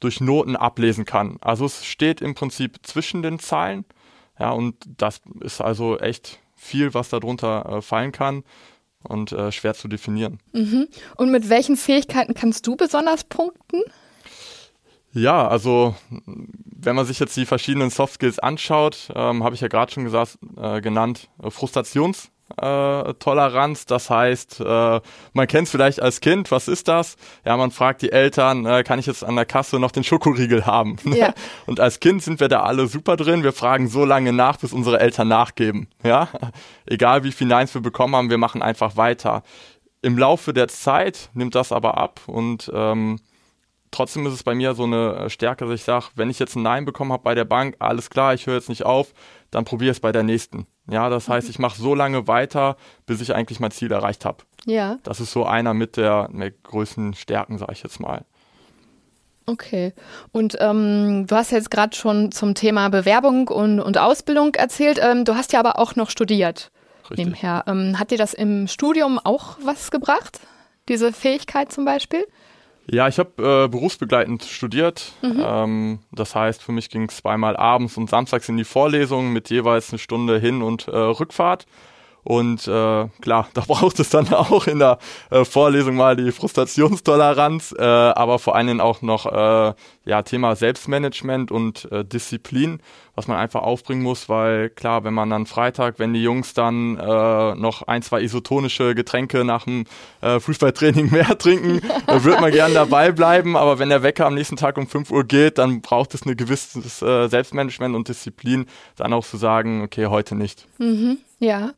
durch 0.00 0.20
Noten 0.20 0.56
ablesen 0.56 1.04
kann. 1.04 1.36
Also 1.40 1.66
es 1.66 1.84
steht 1.84 2.20
im 2.20 2.34
Prinzip 2.34 2.78
zwischen 2.82 3.22
den 3.22 3.38
Zeilen. 3.38 3.84
Ja, 4.38 4.50
und 4.50 4.76
das 4.96 5.20
ist 5.40 5.60
also 5.60 5.98
echt 5.98 6.38
viel, 6.56 6.94
was 6.94 7.10
darunter 7.10 7.66
äh, 7.66 7.82
fallen 7.82 8.12
kann 8.12 8.42
und 9.02 9.32
äh, 9.32 9.52
schwer 9.52 9.74
zu 9.74 9.88
definieren. 9.88 10.40
Mhm. 10.52 10.88
Und 11.16 11.30
mit 11.30 11.48
welchen 11.48 11.76
Fähigkeiten 11.76 12.34
kannst 12.34 12.66
du 12.66 12.76
besonders 12.76 13.24
punkten? 13.24 13.82
Ja, 15.12 15.48
also 15.48 15.96
wenn 16.64 16.96
man 16.96 17.04
sich 17.04 17.18
jetzt 17.18 17.36
die 17.36 17.46
verschiedenen 17.46 17.90
Soft 17.90 18.14
Skills 18.14 18.38
anschaut, 18.38 19.08
ähm, 19.14 19.42
habe 19.42 19.54
ich 19.54 19.60
ja 19.60 19.68
gerade 19.68 19.92
schon 19.92 20.04
gesagt, 20.04 20.38
äh, 20.56 20.80
genannt, 20.80 21.28
äh, 21.42 21.50
Frustrations 21.50 22.30
äh, 22.56 23.14
Toleranz. 23.14 23.86
Das 23.86 24.10
heißt, 24.10 24.60
äh, 24.60 25.00
man 25.32 25.46
kennt 25.46 25.66
es 25.66 25.70
vielleicht 25.70 26.00
als 26.00 26.20
Kind, 26.20 26.50
was 26.50 26.68
ist 26.68 26.88
das? 26.88 27.16
Ja, 27.44 27.56
man 27.56 27.70
fragt 27.70 28.02
die 28.02 28.12
Eltern, 28.12 28.66
äh, 28.66 28.82
kann 28.82 28.98
ich 28.98 29.06
jetzt 29.06 29.24
an 29.24 29.36
der 29.36 29.46
Kasse 29.46 29.78
noch 29.78 29.90
den 29.90 30.04
Schokoriegel 30.04 30.66
haben? 30.66 30.96
Ja. 31.20 31.34
Und 31.66 31.80
als 31.80 32.00
Kind 32.00 32.22
sind 32.22 32.40
wir 32.40 32.48
da 32.48 32.62
alle 32.62 32.86
super 32.86 33.16
drin. 33.16 33.42
Wir 33.42 33.52
fragen 33.52 33.88
so 33.88 34.06
lange 34.06 34.32
nach, 34.32 34.56
bis 34.56 34.72
unsere 34.72 35.00
Eltern 35.00 35.28
nachgeben. 35.28 35.88
Ja, 36.02 36.28
egal 36.86 37.24
wie 37.24 37.32
viel 37.32 37.46
Neins 37.46 37.74
wir 37.74 37.82
bekommen 37.82 38.16
haben, 38.16 38.30
wir 38.30 38.38
machen 38.38 38.62
einfach 38.62 38.96
weiter. 38.96 39.42
Im 40.00 40.16
Laufe 40.16 40.54
der 40.54 40.68
Zeit 40.68 41.28
nimmt 41.34 41.54
das 41.54 41.72
aber 41.72 41.98
ab 41.98 42.20
und 42.26 42.70
ähm, 42.72 43.18
trotzdem 43.90 44.26
ist 44.26 44.32
es 44.32 44.42
bei 44.42 44.54
mir 44.54 44.74
so 44.74 44.84
eine 44.84 45.30
Stärke, 45.30 45.64
dass 45.64 45.74
ich 45.74 45.84
sage, 45.84 46.06
wenn 46.14 46.30
ich 46.30 46.38
jetzt 46.38 46.56
ein 46.56 46.62
Nein 46.62 46.84
bekommen 46.84 47.12
habe 47.12 47.22
bei 47.22 47.34
der 47.34 47.44
Bank, 47.44 47.76
alles 47.78 48.10
klar, 48.10 48.34
ich 48.34 48.46
höre 48.46 48.54
jetzt 48.54 48.68
nicht 48.68 48.84
auf, 48.84 49.12
dann 49.50 49.64
probiere 49.64 49.90
es 49.90 50.00
bei 50.00 50.12
der 50.12 50.22
nächsten. 50.22 50.66
Ja, 50.88 51.08
das 51.08 51.28
heißt, 51.28 51.46
mhm. 51.46 51.50
ich 51.50 51.58
mache 51.58 51.80
so 51.80 51.94
lange 51.94 52.26
weiter, 52.26 52.76
bis 53.06 53.20
ich 53.20 53.34
eigentlich 53.34 53.60
mein 53.60 53.70
Ziel 53.70 53.92
erreicht 53.92 54.24
habe. 54.24 54.38
Ja. 54.66 54.98
Das 55.02 55.20
ist 55.20 55.32
so 55.32 55.44
einer 55.44 55.74
mit 55.74 55.96
der, 55.96 56.28
der 56.32 56.50
größten 56.50 57.14
Stärken, 57.14 57.58
sage 57.58 57.72
ich 57.72 57.82
jetzt 57.82 58.00
mal. 58.00 58.24
Okay. 59.46 59.92
Und 60.32 60.56
ähm, 60.60 61.26
du 61.26 61.34
hast 61.34 61.50
jetzt 61.50 61.70
gerade 61.70 61.96
schon 61.96 62.30
zum 62.30 62.54
Thema 62.54 62.88
Bewerbung 62.88 63.48
und, 63.48 63.80
und 63.80 63.98
Ausbildung 63.98 64.54
erzählt. 64.54 65.00
Ähm, 65.02 65.24
du 65.24 65.34
hast 65.34 65.52
ja 65.52 65.58
aber 65.58 65.78
auch 65.78 65.96
noch 65.96 66.10
studiert 66.10 66.70
Richtig. 67.02 67.18
nebenher. 67.18 67.64
Ähm, 67.66 67.98
hat 67.98 68.10
dir 68.12 68.18
das 68.18 68.34
im 68.34 68.68
Studium 68.68 69.18
auch 69.18 69.58
was 69.62 69.90
gebracht? 69.90 70.40
Diese 70.88 71.12
Fähigkeit 71.12 71.72
zum 71.72 71.84
Beispiel? 71.84 72.24
Ja, 72.86 73.08
ich 73.08 73.18
habe 73.18 73.30
äh, 73.64 73.68
berufsbegleitend 73.68 74.44
studiert. 74.44 75.12
Mhm. 75.22 75.42
Ähm, 75.44 75.98
das 76.12 76.34
heißt, 76.34 76.62
für 76.62 76.72
mich 76.72 76.90
ging 76.90 77.08
es 77.08 77.18
zweimal 77.18 77.56
abends 77.56 77.96
und 77.96 78.10
samstags 78.10 78.48
in 78.48 78.56
die 78.56 78.64
Vorlesungen 78.64 79.32
mit 79.32 79.50
jeweils 79.50 79.90
eine 79.90 79.98
Stunde 79.98 80.38
Hin- 80.38 80.62
und 80.62 80.88
äh, 80.88 80.96
Rückfahrt. 80.96 81.66
Und 82.22 82.66
äh, 82.68 83.08
klar, 83.20 83.48
da 83.54 83.62
braucht 83.66 83.98
es 84.00 84.10
dann 84.10 84.32
auch 84.32 84.66
in 84.66 84.78
der 84.78 84.98
äh, 85.30 85.44
Vorlesung 85.44 85.96
mal 85.96 86.16
die 86.16 86.32
Frustrationstoleranz, 86.32 87.74
äh, 87.78 87.82
aber 87.82 88.38
vor 88.38 88.56
allen 88.56 88.66
Dingen 88.66 88.80
auch 88.80 89.02
noch 89.02 89.26
äh, 89.26 89.74
ja, 90.04 90.22
Thema 90.22 90.56
Selbstmanagement 90.56 91.50
und 91.50 91.90
äh, 91.92 92.04
Disziplin, 92.04 92.80
was 93.14 93.28
man 93.28 93.36
einfach 93.36 93.62
aufbringen 93.62 94.02
muss, 94.02 94.28
weil 94.28 94.70
klar, 94.70 95.04
wenn 95.04 95.14
man 95.14 95.30
dann 95.30 95.46
Freitag, 95.46 95.98
wenn 95.98 96.14
die 96.14 96.22
Jungs 96.22 96.54
dann 96.54 96.96
äh, 96.96 97.54
noch 97.54 97.82
ein, 97.82 98.02
zwei 98.02 98.22
isotonische 98.22 98.94
Getränke 98.94 99.44
nach 99.44 99.64
dem 99.64 99.84
äh, 100.20 100.40
Fußballtraining 100.40 101.10
mehr 101.12 101.38
trinken, 101.38 101.80
dann 102.06 102.24
wird 102.24 102.40
man 102.40 102.50
gern 102.50 102.74
dabei 102.74 103.12
bleiben, 103.12 103.56
aber 103.56 103.78
wenn 103.78 103.88
der 103.88 104.02
Wecker 104.02 104.26
am 104.26 104.34
nächsten 104.34 104.56
Tag 104.56 104.78
um 104.78 104.86
5 104.86 105.10
Uhr 105.10 105.24
geht, 105.24 105.58
dann 105.58 105.80
braucht 105.80 106.14
es 106.14 106.24
ein 106.24 106.36
gewisses 106.36 107.02
äh, 107.02 107.28
Selbstmanagement 107.28 107.94
und 107.94 108.08
Disziplin, 108.08 108.66
dann 108.96 109.12
auch 109.12 109.24
zu 109.24 109.36
sagen, 109.36 109.82
okay, 109.82 110.06
heute 110.06 110.34
nicht. 110.34 110.66
Mhm, 110.78 111.18
ja. 111.40 111.72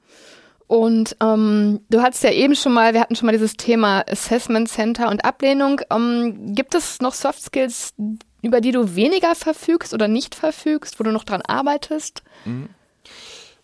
Und 0.67 1.17
ähm, 1.21 1.81
du 1.91 2.01
hattest 2.01 2.25
ja 2.25 2.31
eben 2.31 2.55
schon 2.55 2.73
mal, 2.73 2.95
wir 2.95 3.01
hatten 3.01 3.15
schon 3.15 3.27
mal 3.27 3.33
dieses 3.33 3.55
Thema 3.55 4.05
Assessment 4.09 4.69
Center 4.71 5.11
und 5.11 5.25
Ablehnung. 5.25 5.83
Ähm, 5.91 6.55
gibt 6.55 6.75
es 6.75 7.01
noch 7.01 7.13
Soft 7.13 7.43
Skills, 7.43 7.95
über 8.43 8.61
die 8.61 8.73
du 8.73 8.95
weniger 8.95 9.35
verfügst 9.35 9.93
oder 9.93 10.09
nicht 10.09 10.35
verfügst, 10.35 10.99
wo 10.99 11.05
du 11.05 11.13
noch 11.13 11.25
dran 11.25 11.43
arbeitest? 11.43 12.23
Mhm. 12.47 12.69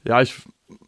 Ja, 0.04 0.20
ich 0.20 0.34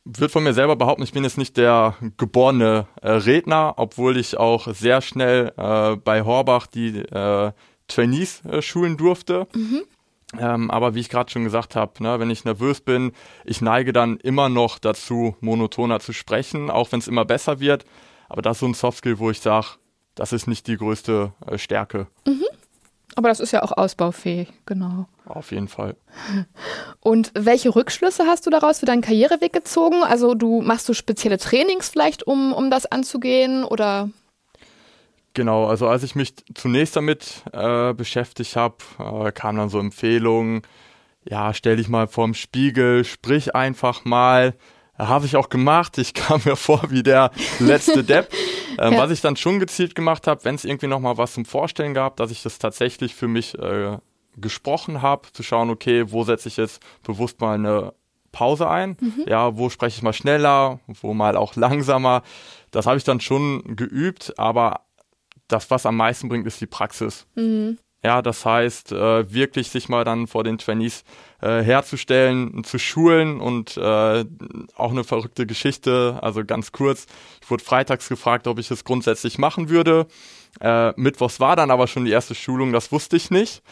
würde 0.05 0.29
von 0.29 0.45
mir 0.45 0.53
selber 0.53 0.77
behaupten, 0.77 1.03
ich 1.03 1.13
bin 1.13 1.25
jetzt 1.25 1.39
nicht 1.39 1.57
der 1.57 1.97
geborene 2.17 2.87
äh, 3.01 3.11
Redner, 3.13 3.75
obwohl 3.77 4.17
ich 4.17 4.37
auch 4.37 4.73
sehr 4.75 5.01
schnell 5.01 5.53
äh, 5.57 5.97
bei 5.97 6.23
Horbach 6.23 6.67
die 6.67 6.99
äh, 6.99 7.53
Trainees 7.89 8.45
äh, 8.45 8.63
schulen 8.63 8.97
durfte. 8.97 9.47
Mhm. 9.55 9.83
Ähm, 10.39 10.71
aber 10.71 10.95
wie 10.95 11.01
ich 11.01 11.09
gerade 11.09 11.31
schon 11.31 11.45
gesagt 11.45 11.75
habe, 11.75 12.03
ne, 12.03 12.21
wenn 12.21 12.31
ich 12.31 12.45
nervös 12.45 12.81
bin, 12.81 13.13
ich 13.45 13.61
neige 13.61 13.93
dann 13.93 14.17
immer 14.19 14.49
noch 14.49 14.79
dazu, 14.79 15.37
monotoner 15.41 16.01
zu 16.01 16.13
sprechen, 16.13 16.71
auch 16.71 16.93
wenn 16.93 17.01
es 17.01 17.09
immer 17.09 17.25
besser 17.25 17.59
wird. 17.61 17.85
Aber 18.29 18.43
das 18.43 18.57
ist 18.57 18.61
so 18.61 18.67
ein 18.67 18.75
Softskill, 18.75 19.19
wo 19.19 19.31
ich 19.31 19.41
sage, 19.41 19.67
das 20.15 20.33
ist 20.33 20.47
nicht 20.47 20.67
die 20.67 20.77
größte 20.77 21.33
äh, 21.47 21.59
Stärke. 21.59 22.07
Mhm. 22.27 22.45
Aber 23.17 23.29
das 23.29 23.41
ist 23.41 23.51
ja 23.51 23.63
auch 23.65 23.73
ausbaufähig, 23.73 24.49
genau. 24.67 25.07
Auf 25.27 25.51
jeden 25.51 25.67
Fall. 25.67 25.97
Und 27.01 27.33
welche 27.35 27.75
Rückschlüsse 27.75 28.25
hast 28.27 28.47
du 28.47 28.51
daraus 28.51 28.79
für 28.79 28.87
deinen 28.87 29.03
Karriereweg 29.03 29.53
gezogen? 29.53 30.05
Also 30.05 30.35
du 30.35 30.63
machst 30.63 30.89
du 30.89 30.95
spezielle 30.95 31.39
Trainings 31.39 31.89
vielleicht, 31.89 32.25
um, 32.27 32.53
um 32.53 32.71
das 32.71 32.87
anzugehen 32.87 33.65
oder 33.65 34.11
Genau, 35.35 35.67
also 35.67 35.89
als 35.89 36.03
ich 36.03 36.15
mich 36.15 36.35
zunächst 36.55 36.97
damit 36.97 37.45
äh, 37.53 37.95
beschäftigt 37.95 38.57
habe, 38.57 38.77
äh, 38.99 39.31
kamen 39.33 39.59
dann 39.59 39.69
so 39.69 39.79
Empfehlungen, 39.79 40.63
ja, 41.25 41.55
stell 41.55 41.77
dich 41.77 41.89
mal 41.89 42.09
vorm 42.09 42.35
Spiegel, 42.35 43.05
sprich 43.05 43.55
einfach 43.55 44.05
mal. 44.05 44.55
Habe 44.97 45.25
ich 45.25 45.37
auch 45.37 45.49
gemacht. 45.49 45.97
Ich 45.99 46.15
kam 46.15 46.43
mir 46.45 46.57
vor 46.57 46.83
wie 46.91 47.03
der 47.03 47.31
letzte 47.59 48.05
Depp. 48.05 48.33
Ähm, 48.79 48.95
ja. 48.95 49.01
Was 49.01 49.11
ich 49.11 49.21
dann 49.21 49.37
schon 49.37 49.59
gezielt 49.59 49.95
gemacht 49.95 50.27
habe, 50.27 50.45
wenn 50.45 50.55
es 50.55 50.65
irgendwie 50.65 50.87
noch 50.87 51.01
mal 51.01 51.19
was 51.19 51.35
zum 51.35 51.45
Vorstellen 51.45 51.93
gab, 51.93 52.17
dass 52.17 52.31
ich 52.31 52.43
das 52.43 52.59
tatsächlich 52.59 53.15
für 53.15 53.29
mich 53.29 53.59
äh, 53.59 53.99
gesprochen 54.37 55.03
habe, 55.03 55.31
zu 55.33 55.43
schauen, 55.43 55.69
okay, 55.69 56.11
wo 56.13 56.25
setze 56.25 56.49
ich 56.49 56.57
jetzt 56.57 56.81
bewusst 57.03 57.41
mal 57.41 57.57
eine 57.57 57.93
Pause 58.33 58.71
ein? 58.71 58.97
Mhm. 59.01 59.25
Ja, 59.27 59.59
wo 59.59 59.69
spreche 59.69 59.99
ich 59.99 60.03
mal 60.03 60.13
schneller, 60.15 60.79
wo 60.87 61.13
mal 61.13 61.37
auch 61.37 61.57
langsamer? 61.57 62.23
Das 62.71 62.87
habe 62.87 62.97
ich 62.97 63.05
dann 63.05 63.21
schon 63.21 63.77
geübt, 63.77 64.39
aber 64.39 64.83
das, 65.53 65.71
was 65.71 65.87
am 65.87 65.97
meisten 65.97 66.29
bringt, 66.29 66.47
ist 66.47 66.61
die 66.61 66.67
Praxis. 66.67 67.27
Mhm. 67.35 67.79
Ja, 68.03 68.23
das 68.23 68.47
heißt, 68.47 68.93
äh, 68.93 69.31
wirklich 69.33 69.69
sich 69.69 69.91
mal 69.91 70.05
dann 70.05 70.27
vor 70.27 70.43
den 70.43 70.57
Trainees 70.57 71.05
äh, 71.43 71.61
herzustellen, 71.61 72.65
zu 72.65 72.79
schulen 72.79 73.41
und 73.41 73.77
äh, 73.77 74.25
auch 74.75 74.91
eine 74.91 75.05
verrückte 75.05 75.47
Geschichte, 75.47 76.19
also 76.23 76.43
ganz 76.45 76.73
kurz. 76.73 77.07
Ich 77.43 77.51
wurde 77.51 77.63
freitags 77.63 78.09
gefragt, 78.09 78.47
ob 78.47 78.59
ich 78.59 78.71
es 78.71 78.85
grundsätzlich 78.85 79.37
machen 79.37 79.69
würde. 79.69 80.07
Äh, 80.61 80.93
Mittwochs 80.97 81.41
war 81.41 81.57
dann 81.57 81.71
aber 81.71 81.87
schon 81.87 82.07
die 82.07 82.11
erste 82.11 82.35
Schulung, 82.35 82.73
das 82.73 82.91
wusste 82.91 83.17
ich 83.17 83.31
nicht. 83.31 83.63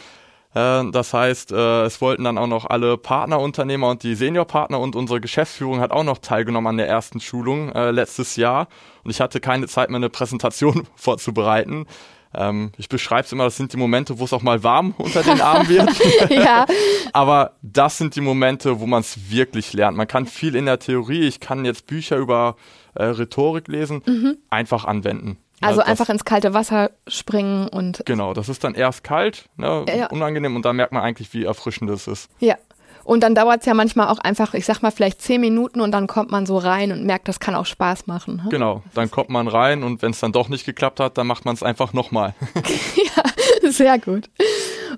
Äh, 0.55 0.91
das 0.91 1.15
heißt, 1.15 1.53
äh, 1.53 1.83
es 1.85 2.01
wollten 2.01 2.25
dann 2.25 2.39
auch 2.39 2.47
noch 2.47 2.67
alle 2.67 2.97
Partnerunternehmer 2.97 3.89
und 3.89 4.03
die 4.03 4.15
Seniorpartner 4.15 4.81
und 4.81 4.97
unsere 4.97 5.21
Geschäftsführung 5.21 5.81
hat 5.81 5.91
auch 5.91 6.05
noch 6.05 6.19
teilgenommen 6.19 6.69
an 6.69 6.77
der 6.77 6.89
ersten 6.89 7.21
Schulung 7.21 7.73
äh, 7.73 7.91
letztes 7.91 8.37
Jahr. 8.37 8.69
Und 9.05 9.11
ich 9.11 9.21
hatte 9.21 9.41
keine 9.41 9.69
Zeit 9.69 9.91
mehr, 9.91 9.97
eine 9.97 10.11
Präsentation 10.11 10.87
vorzubereiten. 10.97 11.87
Ähm, 12.35 12.73
ich 12.77 12.89
beschreibe 12.89 13.25
es 13.25 13.33
immer, 13.33 13.45
das 13.45 13.57
sind 13.57 13.73
die 13.73 13.79
Momente, 13.79 14.19
wo 14.19 14.25
es 14.25 14.33
auch 14.33 14.43
mal 14.43 14.63
warm 14.63 14.95
unter 14.99 15.23
den 15.23 15.41
Armen 15.41 15.69
wird. 15.69 15.91
ja. 16.31 16.67
Aber 17.13 17.53
das 17.63 17.99
sind 17.99 18.17
die 18.17 18.21
Momente, 18.21 18.81
wo 18.81 18.87
man 18.87 19.01
es 19.01 19.31
wirklich 19.31 19.73
lernt. 19.73 19.97
Man 19.97 20.09
kann 20.09 20.27
viel 20.27 20.55
in 20.55 20.67
der 20.67 20.79
Theorie, 20.79 21.27
ich 21.27 21.41
kann 21.41 21.65
jetzt 21.65 21.87
Bücher 21.87 22.17
über 22.17 22.57
äh, 22.95 23.05
Rhetorik 23.05 23.69
lesen, 23.69 24.03
mhm. 24.05 24.39
einfach 24.51 24.85
anwenden. 24.85 25.39
Also 25.61 25.81
ja, 25.81 25.87
einfach 25.87 26.09
ins 26.09 26.25
kalte 26.25 26.55
Wasser 26.55 26.91
springen 27.07 27.69
und. 27.69 28.03
Genau, 28.07 28.33
das 28.35 28.49
ist 28.49 28.65
dann 28.65 28.75
erst 28.75 29.05
kalt, 29.05 29.49
ne, 29.57 29.85
ja. 29.89 30.07
unangenehm 30.07 30.57
und 30.57 30.65
da 30.65 30.73
merkt 30.73 30.93
man 30.93 31.03
eigentlich, 31.03 31.33
wie 31.35 31.45
erfrischend 31.45 31.91
es 31.91 32.07
ist. 32.07 32.31
Ja. 32.39 32.57
Und 33.05 33.23
dann 33.23 33.35
dauert 33.35 33.61
es 33.61 33.67
ja 33.67 33.73
manchmal 33.73 34.09
auch 34.09 34.19
einfach, 34.19 34.53
ich 34.53 34.67
sag 34.67 34.83
mal, 34.83 34.91
vielleicht 34.91 35.23
zehn 35.23 35.41
Minuten 35.41 35.81
und 35.81 35.93
dann 35.93 36.07
kommt 36.07 36.31
man 36.31 36.45
so 36.45 36.59
rein 36.59 36.93
und 36.93 37.07
merkt, 37.07 37.27
das 37.27 37.41
kann 37.41 37.55
auch 37.55 37.65
Spaß 37.65 38.07
machen. 38.07 38.43
Hm? 38.43 38.51
Genau, 38.51 38.83
dann 38.93 39.11
kommt 39.11 39.31
man 39.31 39.49
rein 39.49 39.83
und 39.83 40.03
wenn 40.03 40.11
es 40.11 40.21
dann 40.21 40.33
doch 40.33 40.51
nicht 40.51 40.67
geklappt 40.67 41.01
hat, 41.01 41.17
dann 41.17 41.27
macht 41.27 41.47
man 41.47 41.55
es 41.55 41.63
einfach 41.63 41.95
nochmal. 41.95 42.35
ja, 42.55 43.71
sehr 43.71 43.99
gut. 43.99 44.29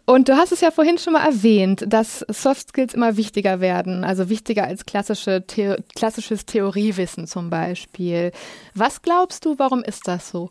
Und 0.04 0.28
du 0.28 0.36
hast 0.36 0.52
es 0.52 0.60
ja 0.60 0.70
vorhin 0.70 0.98
schon 0.98 1.14
mal 1.14 1.24
erwähnt, 1.24 1.84
dass 1.86 2.20
Soft 2.28 2.68
Skills 2.68 2.94
immer 2.94 3.16
wichtiger 3.16 3.60
werden, 3.60 4.04
also 4.04 4.28
wichtiger 4.28 4.64
als 4.64 4.86
klassische 4.86 5.44
The 5.54 5.76
klassisches 5.94 6.46
Theoriewissen 6.46 7.26
zum 7.26 7.50
Beispiel. 7.50 8.32
Was 8.74 9.02
glaubst 9.02 9.44
du, 9.44 9.58
warum 9.58 9.82
ist 9.82 10.08
das 10.08 10.30
so? 10.30 10.50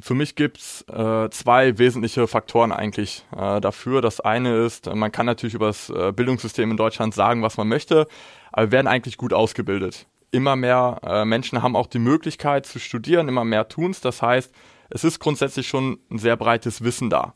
Für 0.00 0.14
mich 0.14 0.34
gibt's 0.34 0.82
äh, 0.88 1.30
zwei 1.30 1.78
wesentliche 1.78 2.26
Faktoren 2.26 2.72
eigentlich 2.72 3.24
äh, 3.36 3.60
dafür. 3.60 4.02
Das 4.02 4.20
eine 4.20 4.56
ist, 4.56 4.92
man 4.92 5.12
kann 5.12 5.26
natürlich 5.26 5.54
über 5.54 5.68
das 5.68 5.88
äh, 5.88 6.12
Bildungssystem 6.12 6.70
in 6.70 6.76
Deutschland 6.76 7.14
sagen, 7.14 7.42
was 7.42 7.56
man 7.56 7.68
möchte, 7.68 8.08
aber 8.52 8.66
wir 8.66 8.72
werden 8.72 8.88
eigentlich 8.88 9.16
gut 9.16 9.32
ausgebildet. 9.32 10.06
Immer 10.32 10.56
mehr 10.56 10.98
äh, 11.06 11.24
Menschen 11.24 11.62
haben 11.62 11.76
auch 11.76 11.86
die 11.86 12.00
Möglichkeit 12.00 12.66
zu 12.66 12.80
studieren, 12.80 13.28
immer 13.28 13.44
mehr 13.44 13.68
tun's. 13.68 14.00
Das 14.00 14.20
heißt, 14.20 14.52
es 14.90 15.04
ist 15.04 15.20
grundsätzlich 15.20 15.68
schon 15.68 16.00
ein 16.10 16.18
sehr 16.18 16.36
breites 16.36 16.82
Wissen 16.82 17.08
da 17.08 17.34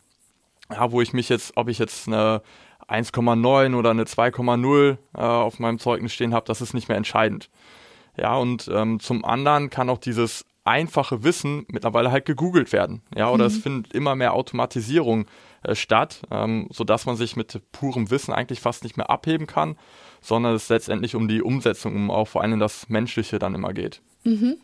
ja, 0.70 0.92
wo 0.92 1.00
ich 1.00 1.12
mich 1.12 1.28
jetzt, 1.28 1.56
ob 1.56 1.68
ich 1.68 1.78
jetzt 1.78 2.06
eine 2.06 2.42
1,9 2.88 3.76
oder 3.76 3.90
eine 3.90 4.04
2,0 4.04 4.96
äh, 5.14 5.20
auf 5.20 5.58
meinem 5.58 5.78
Zeugnis 5.78 6.12
stehen 6.12 6.34
habe, 6.34 6.46
das 6.46 6.60
ist 6.60 6.74
nicht 6.74 6.88
mehr 6.88 6.96
entscheidend. 6.96 7.50
Ja, 8.16 8.36
und 8.36 8.68
ähm, 8.72 8.98
zum 9.00 9.24
anderen 9.24 9.70
kann 9.70 9.90
auch 9.90 9.98
dieses 9.98 10.44
einfache 10.64 11.22
Wissen 11.22 11.64
mittlerweile 11.68 12.10
halt 12.10 12.26
gegoogelt 12.26 12.72
werden. 12.72 13.02
Ja, 13.14 13.30
oder 13.30 13.44
mhm. 13.44 13.50
es 13.50 13.58
findet 13.58 13.92
immer 13.92 14.14
mehr 14.14 14.34
Automatisierung 14.34 15.26
äh, 15.62 15.74
statt, 15.74 16.22
ähm, 16.30 16.68
sodass 16.70 17.06
man 17.06 17.16
sich 17.16 17.36
mit 17.36 17.60
purem 17.72 18.10
Wissen 18.10 18.32
eigentlich 18.32 18.60
fast 18.60 18.84
nicht 18.84 18.96
mehr 18.96 19.08
abheben 19.08 19.46
kann, 19.46 19.76
sondern 20.20 20.54
es 20.54 20.68
letztendlich 20.68 21.14
um 21.14 21.28
die 21.28 21.42
Umsetzung, 21.42 21.94
um 21.94 22.10
auch 22.10 22.28
vor 22.28 22.42
allem 22.42 22.58
das 22.58 22.88
Menschliche 22.88 23.38
dann 23.38 23.54
immer 23.54 23.72
geht. 23.72 24.02
Mhm 24.24 24.56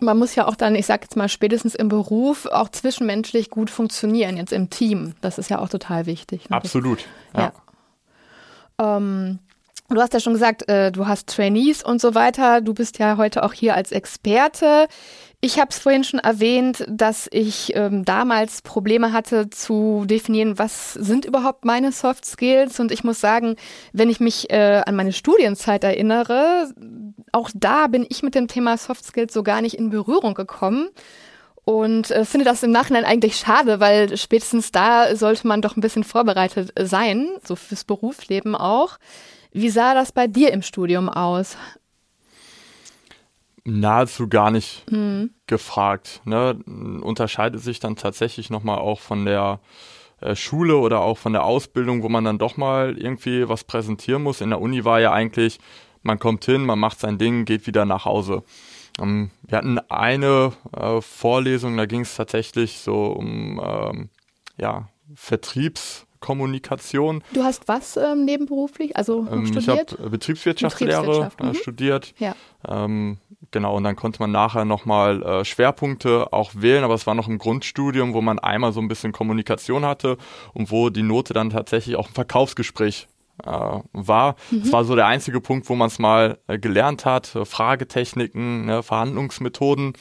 man 0.00 0.18
muss 0.18 0.34
ja 0.34 0.46
auch 0.46 0.54
dann, 0.54 0.74
ich 0.74 0.86
sag 0.86 1.02
jetzt 1.02 1.16
mal, 1.16 1.28
spätestens 1.28 1.74
im 1.74 1.88
Beruf 1.88 2.46
auch 2.46 2.68
zwischenmenschlich 2.68 3.50
gut 3.50 3.70
funktionieren, 3.70 4.36
jetzt 4.36 4.52
im 4.52 4.70
Team. 4.70 5.14
Das 5.20 5.38
ist 5.38 5.50
ja 5.50 5.58
auch 5.58 5.68
total 5.68 6.06
wichtig. 6.06 6.48
Ne? 6.48 6.56
Absolut. 6.56 7.04
Ja. 7.34 7.52
ja. 8.80 8.96
Ähm, 8.96 9.40
Du 9.90 10.02
hast 10.02 10.12
ja 10.12 10.20
schon 10.20 10.34
gesagt, 10.34 10.68
äh, 10.68 10.92
du 10.92 11.06
hast 11.06 11.28
Trainees 11.28 11.82
und 11.82 11.98
so 11.98 12.14
weiter. 12.14 12.60
Du 12.60 12.74
bist 12.74 12.98
ja 12.98 13.16
heute 13.16 13.42
auch 13.42 13.54
hier 13.54 13.74
als 13.74 13.90
Experte. 13.90 14.86
Ich 15.40 15.58
habe 15.58 15.70
es 15.70 15.78
vorhin 15.78 16.04
schon 16.04 16.20
erwähnt, 16.20 16.84
dass 16.88 17.26
ich 17.30 17.74
ähm, 17.74 18.04
damals 18.04 18.60
Probleme 18.60 19.14
hatte 19.14 19.48
zu 19.48 20.04
definieren, 20.04 20.58
was 20.58 20.92
sind 20.92 21.24
überhaupt 21.24 21.64
meine 21.64 21.90
Soft 21.90 22.26
Skills. 22.26 22.78
Und 22.80 22.92
ich 22.92 23.02
muss 23.02 23.18
sagen, 23.18 23.56
wenn 23.94 24.10
ich 24.10 24.20
mich 24.20 24.50
äh, 24.50 24.82
an 24.84 24.94
meine 24.94 25.14
Studienzeit 25.14 25.84
erinnere, 25.84 26.70
auch 27.32 27.48
da 27.54 27.86
bin 27.86 28.04
ich 28.10 28.22
mit 28.22 28.34
dem 28.34 28.46
Thema 28.46 28.76
Soft 28.76 29.06
Skills 29.06 29.32
so 29.32 29.42
gar 29.42 29.62
nicht 29.62 29.78
in 29.78 29.88
Berührung 29.88 30.34
gekommen. 30.34 30.90
Und 31.64 32.10
äh, 32.10 32.26
finde 32.26 32.44
das 32.44 32.62
im 32.62 32.72
Nachhinein 32.72 33.06
eigentlich 33.06 33.36
schade, 33.36 33.80
weil 33.80 34.18
spätestens 34.18 34.70
da 34.70 35.16
sollte 35.16 35.46
man 35.46 35.62
doch 35.62 35.76
ein 35.76 35.80
bisschen 35.82 36.04
vorbereitet 36.04 36.74
sein, 36.78 37.28
so 37.42 37.56
fürs 37.56 37.84
Berufsleben 37.84 38.54
auch. 38.54 38.98
Wie 39.52 39.70
sah 39.70 39.94
das 39.94 40.12
bei 40.12 40.26
dir 40.26 40.52
im 40.52 40.62
Studium 40.62 41.08
aus? 41.08 41.56
nahezu 43.68 44.28
gar 44.28 44.50
nicht 44.50 44.90
mhm. 44.90 45.30
gefragt. 45.46 46.22
Ne? 46.24 46.54
Unterscheidet 47.02 47.60
sich 47.60 47.80
dann 47.80 47.96
tatsächlich 47.96 48.50
nochmal 48.50 48.78
auch 48.78 49.00
von 49.00 49.24
der 49.24 49.60
äh, 50.20 50.34
Schule 50.34 50.76
oder 50.78 51.00
auch 51.00 51.18
von 51.18 51.32
der 51.32 51.44
Ausbildung, 51.44 52.02
wo 52.02 52.08
man 52.08 52.24
dann 52.24 52.38
doch 52.38 52.56
mal 52.56 52.96
irgendwie 52.98 53.48
was 53.48 53.64
präsentieren 53.64 54.22
muss. 54.22 54.40
In 54.40 54.50
der 54.50 54.60
Uni 54.60 54.84
war 54.84 55.00
ja 55.00 55.12
eigentlich, 55.12 55.58
man 56.02 56.18
kommt 56.18 56.44
hin, 56.44 56.64
man 56.64 56.78
macht 56.78 56.98
sein 57.00 57.18
Ding, 57.18 57.44
geht 57.44 57.66
wieder 57.66 57.84
nach 57.84 58.04
Hause. 58.04 58.42
Ähm, 59.00 59.30
wir 59.42 59.58
hatten 59.58 59.78
eine 59.90 60.52
äh, 60.76 61.00
Vorlesung, 61.00 61.76
da 61.76 61.86
ging 61.86 62.00
es 62.00 62.16
tatsächlich 62.16 62.78
so 62.78 63.06
um 63.06 63.60
ähm, 63.62 64.08
ja, 64.56 64.88
Vertriebs- 65.14 66.07
Kommunikation. 66.20 67.22
Du 67.32 67.42
hast 67.42 67.68
was 67.68 67.96
ähm, 67.96 68.24
nebenberuflich, 68.24 68.96
also 68.96 69.26
ähm, 69.30 69.46
studiert? 69.46 69.92
Ich 69.92 69.98
habe 69.98 70.10
Betriebswirtschaftslehre 70.10 71.02
Betriebswirtschaft, 71.02 71.40
äh, 71.40 71.54
studiert. 71.54 72.14
Ja. 72.18 72.34
Ähm, 72.66 73.18
genau, 73.50 73.76
und 73.76 73.84
dann 73.84 73.96
konnte 73.96 74.20
man 74.20 74.30
nachher 74.30 74.64
nochmal 74.64 75.22
äh, 75.22 75.44
Schwerpunkte 75.44 76.32
auch 76.32 76.52
wählen, 76.54 76.84
aber 76.84 76.94
es 76.94 77.06
war 77.06 77.14
noch 77.14 77.28
im 77.28 77.38
Grundstudium, 77.38 78.14
wo 78.14 78.20
man 78.20 78.38
einmal 78.38 78.72
so 78.72 78.80
ein 78.80 78.88
bisschen 78.88 79.12
Kommunikation 79.12 79.84
hatte 79.84 80.16
und 80.54 80.70
wo 80.70 80.90
die 80.90 81.02
Note 81.02 81.34
dann 81.34 81.50
tatsächlich 81.50 81.96
auch 81.96 82.08
ein 82.08 82.14
Verkaufsgespräch 82.14 83.08
äh, 83.44 83.50
war. 83.92 84.34
Mhm. 84.50 84.62
Das 84.62 84.72
war 84.72 84.84
so 84.84 84.96
der 84.96 85.06
einzige 85.06 85.40
Punkt, 85.40 85.68
wo 85.68 85.74
man 85.74 85.88
es 85.88 85.98
mal 85.98 86.38
äh, 86.48 86.58
gelernt 86.58 87.04
hat, 87.04 87.34
äh, 87.34 87.44
Fragetechniken, 87.44 88.66
ne, 88.66 88.82
Verhandlungsmethoden 88.82 89.92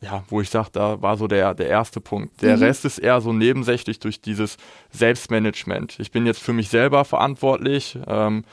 ja, 0.00 0.22
wo 0.28 0.40
ich 0.40 0.50
sage, 0.50 0.68
da 0.72 1.02
war 1.02 1.16
so 1.16 1.26
der, 1.26 1.54
der 1.54 1.68
erste 1.68 2.00
Punkt. 2.00 2.40
Der 2.42 2.56
mhm. 2.56 2.62
Rest 2.62 2.84
ist 2.84 2.98
eher 2.98 3.20
so 3.20 3.32
nebensächlich 3.32 3.98
durch 3.98 4.20
dieses 4.20 4.56
Selbstmanagement. 4.90 5.98
Ich 5.98 6.12
bin 6.12 6.24
jetzt 6.24 6.40
für 6.40 6.52
mich 6.52 6.68
selber 6.68 7.04
verantwortlich, 7.04 7.98
ähm, 8.06 8.44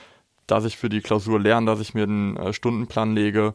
dass 0.48 0.66
ich 0.66 0.78
für 0.78 0.90
die 0.90 1.02
Klausur 1.02 1.40
lerne, 1.40 1.68
dass 1.68 1.80
ich 1.80 1.94
mir 1.94 2.04
einen 2.04 2.36
äh, 2.38 2.54
Stundenplan 2.54 3.14
lege. 3.14 3.54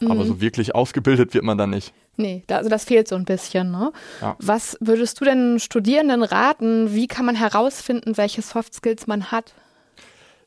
Mhm. 0.00 0.10
Aber 0.10 0.24
so 0.24 0.40
wirklich 0.40 0.74
ausgebildet 0.74 1.32
wird 1.34 1.44
man 1.44 1.56
da 1.56 1.66
nicht. 1.66 1.92
Nee, 2.16 2.42
da, 2.48 2.56
also 2.56 2.68
das 2.68 2.84
fehlt 2.84 3.06
so 3.06 3.14
ein 3.14 3.24
bisschen. 3.24 3.70
Ne? 3.70 3.92
Ja. 4.20 4.36
Was 4.40 4.76
würdest 4.80 5.20
du 5.20 5.24
denn 5.24 5.60
Studierenden 5.60 6.22
raten? 6.22 6.94
Wie 6.94 7.06
kann 7.06 7.26
man 7.26 7.36
herausfinden, 7.36 8.16
welche 8.16 8.42
Soft 8.42 8.74
Skills 8.74 9.06
man 9.06 9.30
hat? 9.30 9.54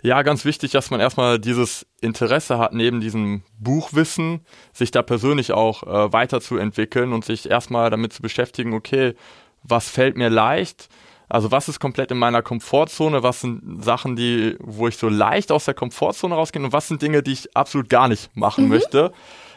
Ja, 0.04 0.22
ganz 0.22 0.44
wichtig, 0.44 0.72
dass 0.72 0.92
man 0.92 1.00
erstmal 1.00 1.40
dieses 1.40 1.88
Interesse 2.02 2.58
hat, 2.58 2.74
neben 2.74 3.00
diesem 3.00 3.42
Buchwissen, 3.58 4.46
sich 4.74 4.92
da 4.92 5.02
persönlich 5.02 5.54
auch 5.54 5.84
äh, 5.84 6.12
weiterzuentwickeln 6.12 7.14
und 7.14 7.24
sich 7.24 7.50
erstmal 7.50 7.90
damit 7.90 8.12
zu 8.12 8.22
beschäftigen, 8.22 8.74
okay, 8.74 9.16
was 9.64 9.88
fällt 9.88 10.18
mir 10.18 10.30
leicht? 10.30 10.90
Also 11.30 11.52
was 11.52 11.70
ist 11.70 11.80
komplett 11.80 12.12
in 12.12 12.18
meiner 12.18 12.42
Komfortzone? 12.42 13.24
Was 13.24 13.40
sind 13.40 13.82
Sachen, 13.82 14.18
die, 14.18 14.58
wo 14.60 14.90
ich 14.90 14.98
so 14.98 15.08
leicht 15.08 15.54
aus 15.54 15.64
der 15.64 15.74
Komfortzone 15.74 16.36
rausgehe? 16.36 16.62
Und 16.62 16.74
was 16.74 16.90
sind 16.90 17.02
Dinge, 17.02 17.24
die 17.24 17.32
ich 17.32 17.56
absolut 17.56 17.88
gar 17.88 18.10
nicht 18.10 18.36
machen 18.36 18.66
mhm. 18.66 18.72
möchte? 18.72 19.14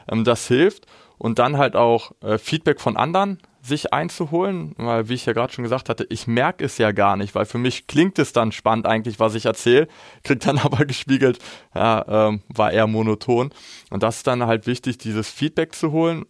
Ähm, 0.09 0.23
das 0.23 0.47
hilft. 0.47 0.87
Und 1.19 1.41
dann 1.41 1.59
halt 1.59 1.75
auch 1.75 2.13
äh, 2.23 2.39
Feedback 2.39 2.81
von 2.81 2.97
anderen 2.97 3.39
sich 3.67 3.93
einzuholen, 3.93 4.75
weil 4.77 5.09
wie 5.09 5.15
ich 5.15 5.27
ja 5.27 5.33
gerade 5.33 5.53
schon 5.53 5.65
gesagt 5.65 5.89
hatte, 5.89 6.07
ich 6.09 6.27
merke 6.27 6.65
es 6.65 6.79
ja 6.79 6.93
gar 6.93 7.17
nicht, 7.17 7.35
weil 7.35 7.47
für 7.47 7.59
mich 7.59 7.87
klingt 7.87 8.19
es 8.19 8.33
dann 8.33 8.53
spannend 8.53 8.87
eigentlich, 8.87 9.19
was 9.19 9.35
ich 9.35 9.47
erzähle, 9.47 9.89
kriegt 10.23 10.47
dann 10.47 10.59
aber 10.65 10.85
gespiegelt, 10.85 11.39
ja, 11.75 12.29
ähm, 12.29 12.43
war 12.49 12.73
eher 12.73 12.87
monoton. 12.87 13.51
Und 13.91 14.03
das 14.03 14.19
ist 14.19 14.27
dann 14.27 14.47
halt 14.47 14.67
wichtig, 14.67 14.99
dieses 14.99 15.31
Feedback 15.31 15.75
zu 15.75 15.93
holen, 15.93 16.25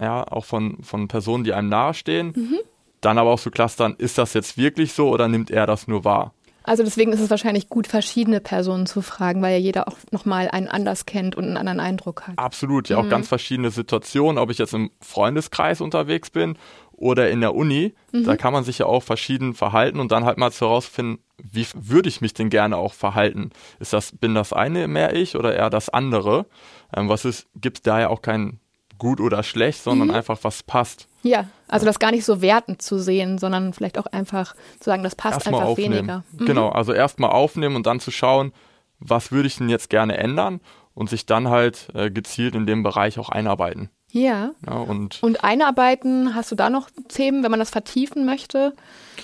ja, 0.00 0.26
auch 0.26 0.44
von, 0.44 0.82
von 0.82 1.08
Personen, 1.08 1.44
die 1.44 1.52
einem 1.52 1.68
nahestehen. 1.68 2.32
Mhm. 2.34 2.58
Dann 3.00 3.18
aber 3.18 3.30
auch 3.30 3.40
zu 3.40 3.50
clustern, 3.50 3.94
ist 3.96 4.18
das 4.18 4.34
jetzt 4.34 4.58
wirklich 4.58 4.92
so 4.92 5.08
oder 5.08 5.28
nimmt 5.28 5.50
er 5.50 5.66
das 5.66 5.88
nur 5.88 6.04
wahr? 6.04 6.34
Also 6.62 6.82
deswegen 6.82 7.12
ist 7.12 7.20
es 7.20 7.30
wahrscheinlich 7.30 7.68
gut, 7.68 7.86
verschiedene 7.86 8.40
Personen 8.40 8.86
zu 8.86 9.02
fragen, 9.02 9.42
weil 9.42 9.52
ja 9.52 9.58
jeder 9.58 9.88
auch 9.88 9.96
nochmal 10.10 10.48
einen 10.48 10.68
anders 10.68 11.06
kennt 11.06 11.34
und 11.36 11.44
einen 11.44 11.56
anderen 11.56 11.80
Eindruck 11.80 12.26
hat. 12.26 12.38
Absolut, 12.38 12.88
ja, 12.88 12.98
mhm. 12.98 13.06
auch 13.06 13.10
ganz 13.10 13.28
verschiedene 13.28 13.70
Situationen, 13.70 14.38
ob 14.38 14.50
ich 14.50 14.58
jetzt 14.58 14.74
im 14.74 14.90
Freundeskreis 15.00 15.80
unterwegs 15.80 16.30
bin 16.30 16.56
oder 16.92 17.30
in 17.30 17.40
der 17.40 17.54
Uni, 17.54 17.94
mhm. 18.12 18.24
da 18.24 18.36
kann 18.36 18.52
man 18.52 18.62
sich 18.62 18.78
ja 18.78 18.86
auch 18.86 19.02
verschieden 19.02 19.54
verhalten 19.54 20.00
und 20.00 20.12
dann 20.12 20.24
halt 20.24 20.36
mal 20.38 20.50
herausfinden, 20.50 21.22
wie 21.42 21.66
würde 21.74 22.08
ich 22.08 22.20
mich 22.20 22.34
denn 22.34 22.50
gerne 22.50 22.76
auch 22.76 22.92
verhalten? 22.92 23.50
Ist 23.78 23.94
das, 23.94 24.12
bin 24.12 24.34
das 24.34 24.52
eine 24.52 24.86
mehr 24.86 25.16
ich 25.16 25.36
oder 25.36 25.54
eher 25.54 25.70
das 25.70 25.88
andere? 25.88 26.46
Ähm, 26.94 27.08
was 27.08 27.24
ist, 27.24 27.46
gibt 27.54 27.86
da 27.86 28.00
ja 28.00 28.08
auch 28.08 28.20
kein 28.20 28.60
gut 28.98 29.20
oder 29.20 29.42
schlecht, 29.42 29.82
sondern 29.82 30.08
mhm. 30.08 30.14
einfach 30.14 30.38
was 30.42 30.62
passt. 30.62 31.08
Ja, 31.22 31.48
also 31.70 31.86
das 31.86 31.98
gar 31.98 32.10
nicht 32.10 32.24
so 32.24 32.42
wertend 32.42 32.82
zu 32.82 32.98
sehen, 32.98 33.38
sondern 33.38 33.72
vielleicht 33.72 33.98
auch 33.98 34.06
einfach 34.06 34.54
zu 34.80 34.90
sagen, 34.90 35.02
das 35.02 35.14
passt 35.14 35.46
erst 35.46 35.48
einfach 35.48 35.76
weniger. 35.76 36.24
Mhm. 36.32 36.46
Genau, 36.46 36.68
also 36.68 36.92
erstmal 36.92 37.30
aufnehmen 37.30 37.76
und 37.76 37.86
dann 37.86 38.00
zu 38.00 38.10
schauen, 38.10 38.52
was 38.98 39.32
würde 39.32 39.46
ich 39.46 39.56
denn 39.56 39.68
jetzt 39.68 39.88
gerne 39.88 40.18
ändern 40.18 40.60
und 40.94 41.08
sich 41.08 41.26
dann 41.26 41.48
halt 41.48 41.88
äh, 41.94 42.10
gezielt 42.10 42.54
in 42.54 42.66
dem 42.66 42.82
Bereich 42.82 43.18
auch 43.18 43.28
einarbeiten. 43.28 43.90
Ja. 44.12 44.50
ja 44.66 44.72
und, 44.72 45.22
und 45.22 45.44
einarbeiten, 45.44 46.34
hast 46.34 46.50
du 46.50 46.56
da 46.56 46.68
noch 46.68 46.88
Themen, 47.08 47.42
wenn 47.42 47.50
man 47.50 47.60
das 47.60 47.70
vertiefen 47.70 48.26
möchte? 48.26 48.74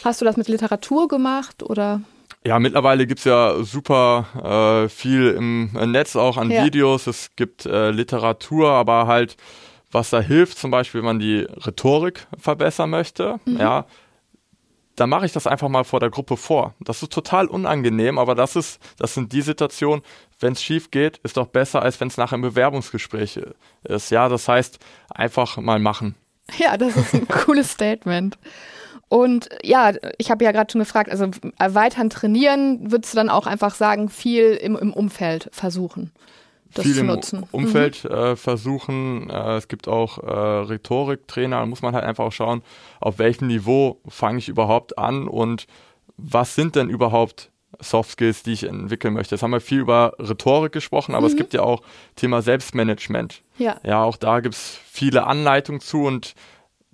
Hast 0.05 0.21
du 0.21 0.25
das 0.25 0.37
mit 0.37 0.49
Literatur 0.49 1.09
gemacht 1.09 1.63
oder? 1.63 2.01
Ja, 2.45 2.61
mittlerweile 2.61 3.09
gibt's 3.09 3.25
ja 3.25 3.65
super 3.65 4.85
äh, 4.85 4.89
viel 4.89 5.31
im 5.31 5.73
Netz 5.73 6.15
auch 6.15 6.37
an 6.37 6.51
ja. 6.51 6.65
Videos. 6.65 7.09
Es 7.09 7.35
gibt 7.35 7.67
äh, 7.67 7.91
Literatur, 7.91 8.71
aber 8.71 9.09
halt, 9.09 9.37
was 9.97 10.11
da 10.11 10.21
hilft, 10.21 10.59
zum 10.59 10.71
Beispiel, 10.71 11.01
wenn 11.01 11.07
man 11.07 11.19
die 11.19 11.47
Rhetorik 11.67 12.27
verbessern 12.39 12.91
möchte, 12.91 13.41
mhm. 13.47 13.57
ja, 13.57 13.87
dann 14.95 15.11
mache 15.11 15.27
ich 15.27 15.33
das 15.33 15.47
einfach 15.47 15.69
mal 15.69 15.85
vor 15.85 16.01
der 16.01 16.11
Gruppe 16.11 16.37
vor. 16.37 16.75
Das 16.81 17.03
ist 17.03 17.13
total 17.13 17.47
unangenehm, 17.47 18.19
aber 18.19 18.35
das 18.35 18.57
ist, 18.57 18.79
das 18.99 19.15
sind 19.15 19.33
die 19.33 19.43
Situationen, 19.43 20.03
wenn 20.39 20.53
es 20.53 20.63
schief 20.63 20.91
geht, 20.91 21.19
ist 21.19 21.37
doch 21.37 21.47
besser, 21.47 21.83
als 21.83 21.99
wenn 22.01 22.09
es 22.09 22.17
nachher 22.17 22.37
im 22.37 22.43
Bewerbungsgespräch 22.43 23.41
ist. 23.85 24.11
Ja, 24.11 24.29
das 24.29 24.49
heißt, 24.49 24.79
einfach 25.09 25.57
mal 25.57 25.79
machen. 25.79 26.15
Ja, 26.59 26.77
das 26.77 26.97
ist 26.97 27.15
ein 27.15 27.29
cooles 27.45 27.73
Statement. 27.73 28.39
Und 29.09 29.49
ja, 29.63 29.93
ich 30.19 30.31
habe 30.31 30.45
ja 30.45 30.53
gerade 30.53 30.71
schon 30.71 30.81
gefragt, 30.81 31.11
also 31.11 31.31
erweitern, 31.59 32.11
trainieren, 32.11 32.91
würdest 32.91 33.15
du 33.15 33.17
dann 33.17 33.31
auch 33.31 33.47
einfach 33.47 33.75
sagen, 33.75 34.09
viel 34.09 34.53
im, 34.55 34.77
im 34.77 34.93
Umfeld 34.93 35.49
versuchen? 35.53 36.13
Das 36.75 36.85
viel 36.85 36.95
zu 36.95 37.01
im 37.01 37.07
nutzen. 37.07 37.45
Umfeld 37.53 38.05
mhm. 38.05 38.11
äh, 38.11 38.37
versuchen. 38.37 39.31
Äh, 39.31 39.57
es 39.57 39.69
gibt 39.69 39.89
auch 39.89 40.19
äh, 40.19 40.31
Rhetoriktrainer, 40.31 41.61
da 41.61 41.67
muss 41.67 41.83
man 41.83 41.95
halt 41.95 42.05
einfach 42.05 42.25
auch 42.25 42.33
schauen, 42.33 42.63
auf 43.01 43.19
welchem 43.19 43.47
Niveau 43.47 44.01
fange 44.09 44.39
ich 44.39 44.49
überhaupt 44.49 44.99
an 44.99 45.29
und 45.29 45.67
was 46.17 46.55
sind 46.55 46.77
denn 46.77 46.89
überhaupt 46.89 47.51
Soft 47.81 48.11
Skills, 48.13 48.43
die 48.43 48.53
ich 48.53 48.65
entwickeln 48.65 49.15
möchte. 49.15 49.35
Jetzt 49.35 49.43
haben 49.43 49.51
wir 49.51 49.61
viel 49.61 49.81
über 49.81 50.15
Rhetorik 50.19 50.73
gesprochen, 50.73 51.15
aber 51.15 51.27
mhm. 51.27 51.33
es 51.33 51.37
gibt 51.37 51.53
ja 51.53 51.63
auch 51.63 51.83
Thema 52.15 52.43
Selbstmanagement. 52.43 53.43
Ja. 53.59 53.77
Ja, 53.85 54.03
auch 54.03 54.17
da 54.17 54.41
gibt 54.41 54.55
es 54.55 54.79
viele 54.91 55.27
Anleitungen 55.27 55.81
zu 55.81 56.05
und 56.05 56.35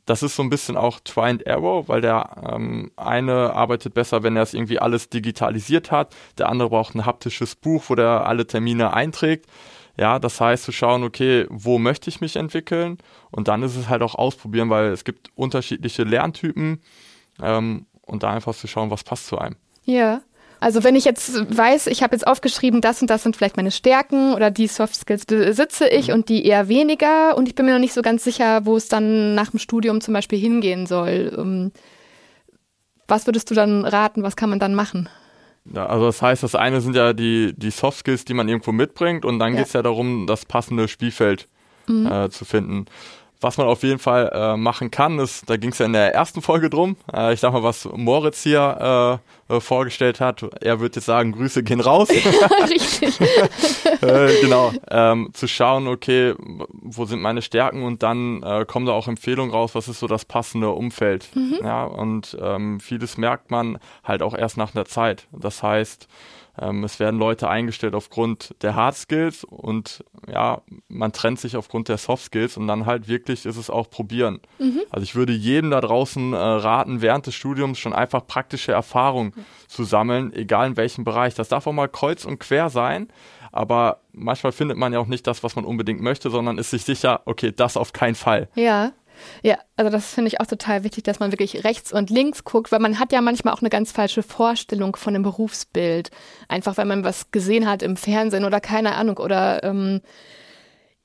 das 0.07 0.23
ist 0.23 0.35
so 0.37 0.43
ein 0.43 0.51
bisschen 0.51 0.77
auch 0.77 1.01
Try 1.01 1.31
and 1.31 1.47
Error, 1.47 1.89
weil 1.89 2.01
der 2.01 2.49
ähm, 2.51 2.91
eine 2.97 3.53
arbeitet 3.55 3.95
besser, 3.95 4.23
wenn 4.23 4.37
er 4.37 4.43
es 4.43 4.55
irgendwie 4.55 4.79
alles 4.79 5.09
digitalisiert 5.09 5.91
hat. 5.91 6.15
Der 6.39 6.49
andere 6.49 6.71
braucht 6.71 6.95
ein 6.95 7.07
haptisches 7.07 7.55
Buch, 7.55 7.85
wo 7.89 7.95
der 7.95 8.27
alle 8.27 8.47
Termine 8.47 8.95
einträgt. 8.95 9.47
Ja, 9.97 10.19
das 10.19 10.41
heißt 10.41 10.65
zu 10.65 10.73
schauen, 10.73 11.05
okay, 11.05 11.47
wo 11.51 11.79
möchte 11.79 12.09
ich 12.09 12.21
mich 12.21 12.37
entwickeln? 12.37 12.99
Und 13.31 13.49
dann 13.49 13.63
ist 13.63 13.77
es 13.77 13.89
halt 13.89 14.03
auch 14.03 14.15
ausprobieren, 14.15 14.71
weil 14.71 14.87
es 14.87 15.05
gibt 15.05 15.31
unterschiedliche 15.35 16.03
Lerntypen 16.05 16.81
ähm, 17.43 17.87
und 18.01 18.23
da 18.23 18.31
einfach 18.31 18.55
zu 18.55 18.67
schauen, 18.67 18.91
was 18.91 19.05
passt 19.05 19.27
zu 19.27 19.39
einem. 19.39 19.57
Ja. 19.85 20.23
Also 20.63 20.85
wenn 20.85 20.95
ich 20.95 21.05
jetzt 21.05 21.57
weiß, 21.57 21.89
ich 21.89 22.05
habe 22.05 22.15
jetzt 22.15 22.25
aufgeschrieben, 22.25 22.81
das 22.81 23.03
und 23.03 23.11
das 23.11 23.25
sind 23.25 23.37
vielleicht 23.37 23.57
meine 23.57 23.73
Stärken 23.73 24.33
oder 24.33 24.53
die 24.53 24.69
Soft 24.69 24.95
Skills 24.95 25.27
besitze 25.27 25.89
ich 25.89 26.07
mhm. 26.07 26.15
und 26.15 26.29
die 26.29 26.47
eher 26.47 26.69
weniger 26.69 27.37
und 27.37 27.49
ich 27.49 27.57
bin 27.57 27.67
mir 27.67 27.73
noch 27.73 27.81
nicht 27.81 27.93
so 27.93 28.01
ganz 28.01 28.23
sicher, 28.23 28.65
wo 28.65 28.77
es 28.77 28.87
dann 28.87 29.35
nach 29.35 29.51
dem 29.51 29.59
Studium 29.59 30.01
zum 30.01 30.15
Beispiel 30.15 30.39
hingehen 30.39 30.87
soll. 30.87 31.33
Ähm, 31.37 31.73
was 33.09 33.27
würdest 33.27 33.51
du 33.51 33.57
dann 33.57 33.85
raten? 33.85 34.23
Was 34.23 34.37
kann 34.37 34.51
man 34.51 34.61
dann 34.61 34.77
machen? 34.77 35.09
Ja, 35.65 35.87
also 35.87 36.07
das 36.07 36.23
heißt, 36.23 36.45
das 36.45 36.55
eine 36.55 36.81
sind 36.81 36.95
ja 36.95 37.13
die, 37.13 37.55
die 37.57 37.71
Soft 37.71 37.99
Skills, 37.99 38.25
die 38.25 38.35
man 38.35 38.49
irgendwo 38.49 38.71
mitbringt 38.71 39.25
und 39.25 39.41
dann 39.41 39.55
ja. 39.55 39.59
geht 39.59 39.67
es 39.67 39.73
ja 39.73 39.83
darum, 39.83 40.29
das 40.29 40.45
passende 40.45 40.87
Spielfeld 40.87 41.49
mhm. 41.89 42.07
äh, 42.07 42.31
zu 42.31 42.45
finden 42.45 42.87
was 43.43 43.59
man 43.59 43.67
auf 43.67 43.83
jeden 43.83 43.99
Fall 43.99 44.31
äh, 44.33 44.57
machen 44.57 44.91
kann, 44.91 45.19
ist, 45.19 45.49
da 45.49 45.57
ging 45.57 45.71
es 45.71 45.79
ja 45.79 45.87
in 45.87 45.93
der 45.93 46.15
ersten 46.15 46.43
Folge 46.43 46.71
drum, 46.71 46.97
äh, 47.13 47.33
ich 47.33 47.41
sag 47.41 47.53
mal, 47.53 47.63
was 47.63 47.89
Moritz 47.93 48.43
hier 48.43 49.21
äh, 49.49 49.57
äh 49.57 49.61
vorgestellt 49.61 50.21
hat. 50.21 50.45
Er 50.63 50.81
würde 50.81 50.97
jetzt 50.97 51.07
sagen, 51.07 51.33
Grüße 51.33 51.63
gehen 51.63 51.81
raus. 51.81 52.09
Richtig. 52.71 53.21
äh, 54.03 54.41
genau. 54.41 54.73
Ähm, 54.91 55.31
zu 55.33 55.49
schauen, 55.49 55.89
okay, 55.89 56.35
wo 56.39 57.05
sind 57.05 57.21
meine 57.21 57.43
Stärken 57.43 57.83
und 57.83 58.03
dann 58.03 58.43
äh, 58.43 58.65
kommen 58.65 58.87
da 58.87 58.93
auch 58.93 59.09
Empfehlungen 59.09 59.53
raus, 59.53 59.75
was 59.75 59.89
ist 59.89 60.01
so 60.01 60.07
das 60.07 60.25
passende 60.25 60.71
Umfeld. 60.71 61.29
Mhm. 61.35 61.59
Ja, 61.63 61.85
und 61.85 62.37
ähm, 62.41 62.81
vieles 62.81 63.17
merkt 63.17 63.51
man 63.51 63.79
halt 64.05 64.23
auch 64.23 64.35
erst 64.35 64.57
nach 64.57 64.75
einer 64.75 64.85
Zeit. 64.85 65.27
Das 65.33 65.63
heißt, 65.63 66.09
ähm, 66.61 66.85
es 66.85 67.01
werden 67.01 67.19
Leute 67.19 67.49
eingestellt 67.49 67.95
aufgrund 67.95 68.55
der 68.63 68.75
Hard 68.75 68.95
Skills 68.95 69.45
und 69.45 70.05
ja, 70.31 70.61
man 70.89 71.13
trennt 71.13 71.41
sich 71.41 71.57
aufgrund 71.57 71.89
der 71.89 71.97
Soft 71.97 72.27
Skills 72.27 72.57
und 72.57 72.67
dann 72.67 72.85
halt 72.85 73.09
wirklich 73.09 73.47
ist 73.47 73.57
es 73.57 73.71
auch 73.71 73.89
probieren. 73.89 74.41
Mhm. 74.59 74.83
Also 74.91 75.05
ich 75.05 75.15
würde 75.15 75.33
jedem 75.33 75.71
da 75.71 75.81
draußen 75.81 76.35
äh, 76.35 76.37
raten, 76.37 77.01
während 77.01 77.27
des 77.27 77.35
Studiums 77.35 77.79
schon 77.79 77.95
einfach 77.95 78.27
praktische 78.27 78.73
Erfahrung 78.73 79.29
mhm. 79.29 79.45
zu 79.67 79.85
sammeln, 79.85 80.33
egal 80.35 80.69
in 80.69 80.77
welchem 80.77 81.05
Bereich. 81.05 81.35
Das 81.35 81.49
darf 81.49 81.67
auch 81.67 81.73
mal 81.73 81.89
kreuz 81.89 82.27
und 82.27 82.39
quer 82.39 82.69
sein, 82.69 83.09
aber 83.51 84.01
manchmal 84.13 84.53
findet 84.53 84.77
man 84.77 84.93
ja 84.93 84.99
auch 84.99 85.07
nicht 85.07 85.27
das, 85.27 85.43
was 85.43 85.57
man 85.57 85.65
unbedingt 85.65 86.03
möchte, 86.03 86.29
sondern 86.31 86.59
ist 86.59 86.71
sich 86.71 86.85
sicher, 86.85 87.23
okay, 87.25 87.53
das 87.55 87.77
auf 87.79 87.93
keinen 87.93 88.15
Fall. 88.15 88.49
Ja. 88.55 88.93
Ja, 89.43 89.59
also 89.77 89.91
das 89.91 90.13
finde 90.13 90.29
ich 90.29 90.41
auch 90.41 90.47
total 90.47 90.85
wichtig, 90.85 91.05
dass 91.05 91.21
man 91.21 91.33
wirklich 91.33 91.65
rechts 91.65 91.93
und 91.93 92.11
links 92.11 92.45
guckt, 92.45 92.73
weil 92.73 92.81
man 92.81 92.99
hat 92.99 93.13
ja 93.13 93.21
manchmal 93.21 93.55
auch 93.55 93.61
eine 93.61 93.71
ganz 93.71 93.93
falsche 93.93 94.23
Vorstellung 94.23 94.97
von 94.97 95.15
einem 95.15 95.23
Berufsbild. 95.23 96.11
Einfach 96.49 96.77
weil 96.77 96.87
man 96.87 97.05
was 97.05 97.31
gesehen 97.31 97.69
hat 97.69 97.83
im 97.83 97.97
Fernsehen 97.97 98.45
oder 98.45 98.61
keine 98.61 98.95
Ahnung 98.95 99.19
oder 99.19 99.63
ähm, 99.65 100.01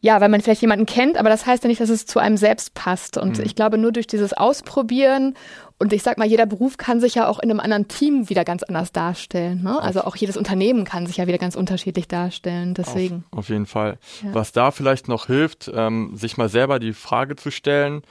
ja, 0.08 0.22
weil 0.22 0.30
man 0.30 0.40
vielleicht 0.40 0.62
jemanden 0.62 0.86
kennt, 0.86 1.18
aber 1.18 1.28
das 1.28 1.46
heißt 1.46 1.66
ja 1.66 1.68
nicht, 1.68 1.82
dass 1.82 1.90
es 1.90 2.06
zu 2.06 2.20
einem 2.20 2.38
selbst 2.38 2.74
passt. 2.74 3.18
Und 3.18 3.40
mhm. 3.40 3.44
ich 3.44 3.56
glaube, 3.56 3.78
nur 3.78 3.92
durch 3.92 4.08
dieses 4.08 4.32
Ausprobieren 4.32 5.34
und 5.80 5.92
ich 5.92 6.02
sag 6.02 6.18
mal, 6.18 6.26
jeder 6.26 6.46
Beruf 6.46 6.78
kann 6.78 7.02
sich 7.02 7.16
ja 7.16 7.28
auch 7.28 7.40
in 7.40 7.52
einem 7.52 7.60
anderen 7.60 7.90
Team 7.90 8.30
wieder 8.30 8.46
ganz 8.46 8.64
anders 8.64 8.94
darstellen. 8.94 9.64
Ne? 9.64 9.78
Also 9.82 10.06
auch 10.06 10.16
jedes 10.16 10.38
Unternehmen 10.38 10.86
kann 10.86 11.08
sich 11.08 11.18
ja 11.18 11.28
wieder 11.28 11.38
ganz 11.38 11.58
unterschiedlich 11.58 12.08
darstellen. 12.08 12.74
Deswegen. 12.74 13.26
Auf, 13.32 13.40
auf 13.40 13.50
jeden 13.50 13.66
Fall. 13.66 13.98
Ja. 14.24 14.34
Was 14.34 14.54
da 14.54 14.72
vielleicht 14.72 15.10
noch 15.10 15.28
hilft, 15.28 15.70
ähm, 15.76 16.16
sich 16.16 16.38
mal 16.38 16.48
selber 16.48 16.80
die 16.80 16.94
Frage 16.94 17.36
zu 17.36 17.52
stellen, 17.52 18.02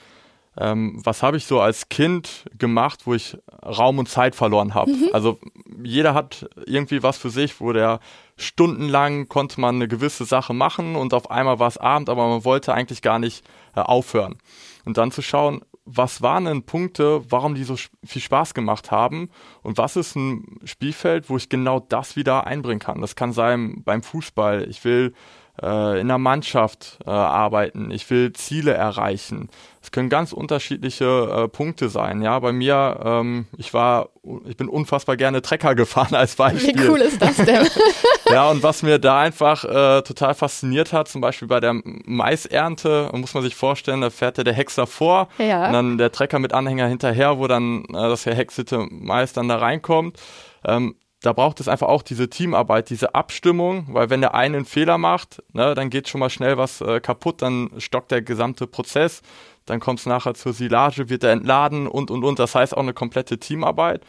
ähm, 0.59 0.99
was 1.03 1.23
habe 1.23 1.37
ich 1.37 1.45
so 1.45 1.61
als 1.61 1.89
Kind 1.89 2.45
gemacht, 2.57 3.01
wo 3.05 3.13
ich 3.13 3.37
Raum 3.63 3.99
und 3.99 4.09
Zeit 4.09 4.35
verloren 4.35 4.73
habe. 4.73 4.91
Mhm. 4.91 5.09
Also 5.13 5.39
jeder 5.83 6.13
hat 6.13 6.49
irgendwie 6.65 7.03
was 7.03 7.17
für 7.17 7.29
sich, 7.29 7.59
wo 7.61 7.73
der 7.73 7.99
stundenlang 8.37 9.27
konnte 9.27 9.59
man 9.61 9.75
eine 9.75 9.87
gewisse 9.87 10.25
Sache 10.25 10.53
machen 10.53 10.95
und 10.95 11.13
auf 11.13 11.31
einmal 11.31 11.59
war 11.59 11.67
es 11.67 11.77
Abend, 11.77 12.09
aber 12.09 12.27
man 12.27 12.45
wollte 12.45 12.73
eigentlich 12.73 13.01
gar 13.01 13.19
nicht 13.19 13.43
äh, 13.75 13.81
aufhören. 13.81 14.37
Und 14.85 14.97
dann 14.97 15.11
zu 15.11 15.21
schauen, 15.21 15.61
was 15.85 16.21
waren 16.21 16.45
denn 16.45 16.63
Punkte, 16.63 17.21
warum 17.29 17.55
die 17.55 17.63
so 17.63 17.75
viel 18.03 18.21
Spaß 18.21 18.53
gemacht 18.53 18.91
haben 18.91 19.29
und 19.63 19.77
was 19.77 19.95
ist 19.95 20.15
ein 20.15 20.59
Spielfeld, 20.65 21.29
wo 21.29 21.37
ich 21.37 21.49
genau 21.49 21.79
das 21.79 22.15
wieder 22.15 22.45
einbringen 22.45 22.79
kann. 22.79 22.99
Das 22.99 23.15
kann 23.15 23.31
sein 23.31 23.83
beim 23.85 24.03
Fußball. 24.03 24.67
Ich 24.69 24.83
will 24.83 25.13
äh, 25.61 25.99
in 25.99 26.07
der 26.07 26.17
Mannschaft 26.17 26.99
äh, 27.05 27.09
arbeiten, 27.09 27.91
ich 27.91 28.09
will 28.09 28.33
Ziele 28.33 28.73
erreichen. 28.73 29.49
Es 29.81 29.91
können 29.91 30.09
ganz 30.09 30.33
unterschiedliche 30.33 31.05
äh, 31.05 31.47
Punkte 31.47 31.87
sein. 31.87 32.21
Ja, 32.21 32.37
bei 32.39 32.51
mir, 32.51 32.99
ähm, 33.05 33.47
ich 33.57 33.73
war, 33.73 34.09
ich 34.45 34.57
bin 34.57 34.67
unfassbar 34.67 35.15
gerne 35.15 35.41
Trecker 35.41 35.75
gefahren 35.75 36.13
als 36.13 36.35
Beispiel. 36.35 36.75
Wie 36.75 36.89
cool 36.89 36.99
ist 36.99 37.21
das 37.21 37.37
denn? 37.37 37.67
ja, 38.29 38.49
und 38.49 38.63
was 38.63 38.83
mir 38.83 38.99
da 38.99 39.21
einfach 39.21 39.63
äh, 39.63 40.01
total 40.01 40.35
fasziniert 40.35 40.91
hat, 40.91 41.07
zum 41.07 41.21
Beispiel 41.21 41.47
bei 41.47 41.61
der 41.61 41.73
Maisernte, 41.83 43.09
muss 43.13 43.33
man 43.33 43.43
sich 43.43 43.55
vorstellen, 43.55 44.01
da 44.01 44.09
fährt 44.09 44.37
ja 44.37 44.43
der 44.43 44.53
Hexer 44.53 44.87
vor 44.87 45.29
ja. 45.37 45.67
und 45.67 45.73
dann 45.73 45.97
der 45.97 46.11
Trecker 46.11 46.39
mit 46.39 46.53
Anhänger 46.53 46.87
hinterher, 46.87 47.39
wo 47.39 47.47
dann 47.47 47.85
äh, 47.85 47.93
das 47.93 48.23
verhexete 48.23 48.87
Mais 48.89 49.33
dann 49.33 49.47
da 49.47 49.57
reinkommt. 49.57 50.19
Ähm, 50.65 50.95
da 51.21 51.33
braucht 51.33 51.59
es 51.59 51.67
einfach 51.67 51.87
auch 51.87 52.03
diese 52.03 52.29
Teamarbeit, 52.29 52.89
diese 52.89 53.15
Abstimmung, 53.15 53.87
weil 53.89 54.09
wenn 54.09 54.21
der 54.21 54.35
eine 54.35 54.57
einen 54.57 54.65
Fehler 54.65 54.97
macht, 54.97 55.41
ne, 55.53 55.73
dann 55.73 55.89
geht 55.89 56.07
schon 56.07 56.19
mal 56.19 56.29
schnell 56.29 56.57
was 56.57 56.81
äh, 56.81 56.99
kaputt, 56.99 57.41
dann 57.41 57.71
stockt 57.79 58.11
der 58.11 58.21
gesamte 58.21 58.67
Prozess, 58.67 59.21
dann 59.65 59.79
kommt 59.79 59.99
es 59.99 60.05
nachher 60.05 60.35
zur 60.35 60.53
Silage, 60.53 61.09
wird 61.09 61.23
er 61.23 61.31
entladen 61.31 61.87
und 61.87 62.11
und 62.11 62.23
und. 62.23 62.39
Das 62.39 62.55
heißt 62.55 62.75
auch 62.75 62.81
eine 62.81 62.93
komplette 62.93 63.39
Teamarbeit. 63.39 64.01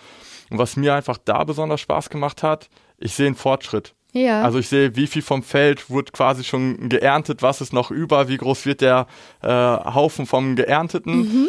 Und 0.51 0.59
was 0.59 0.77
mir 0.77 0.95
einfach 0.95 1.19
da 1.23 1.45
besonders 1.45 1.81
Spaß 1.81 2.11
gemacht 2.11 2.43
hat, 2.43 2.69
ich 2.99 3.15
sehe 3.15 3.27
einen 3.27 3.37
Fortschritt. 3.37 3.95
Ja. 4.13 4.43
Also 4.43 4.59
ich 4.59 4.69
sehe, 4.69 4.97
wie 4.97 5.07
viel 5.07 5.23
vom 5.23 5.43
Feld 5.43 5.91
wurde 5.91 6.13
quasi 6.13 6.45
schon 6.45 6.89
geerntet, 6.89 7.43
was 7.43 7.61
ist 7.61 7.73
noch 7.73 7.91
über, 7.91 8.29
wie 8.29 8.39
groß 8.39 8.65
wird 8.65 8.81
der 8.81 9.07
äh, 9.43 9.49
Haufen 9.49 10.27
vom 10.27 10.57
Geernteten. 10.57 11.19
Mhm. 11.19 11.49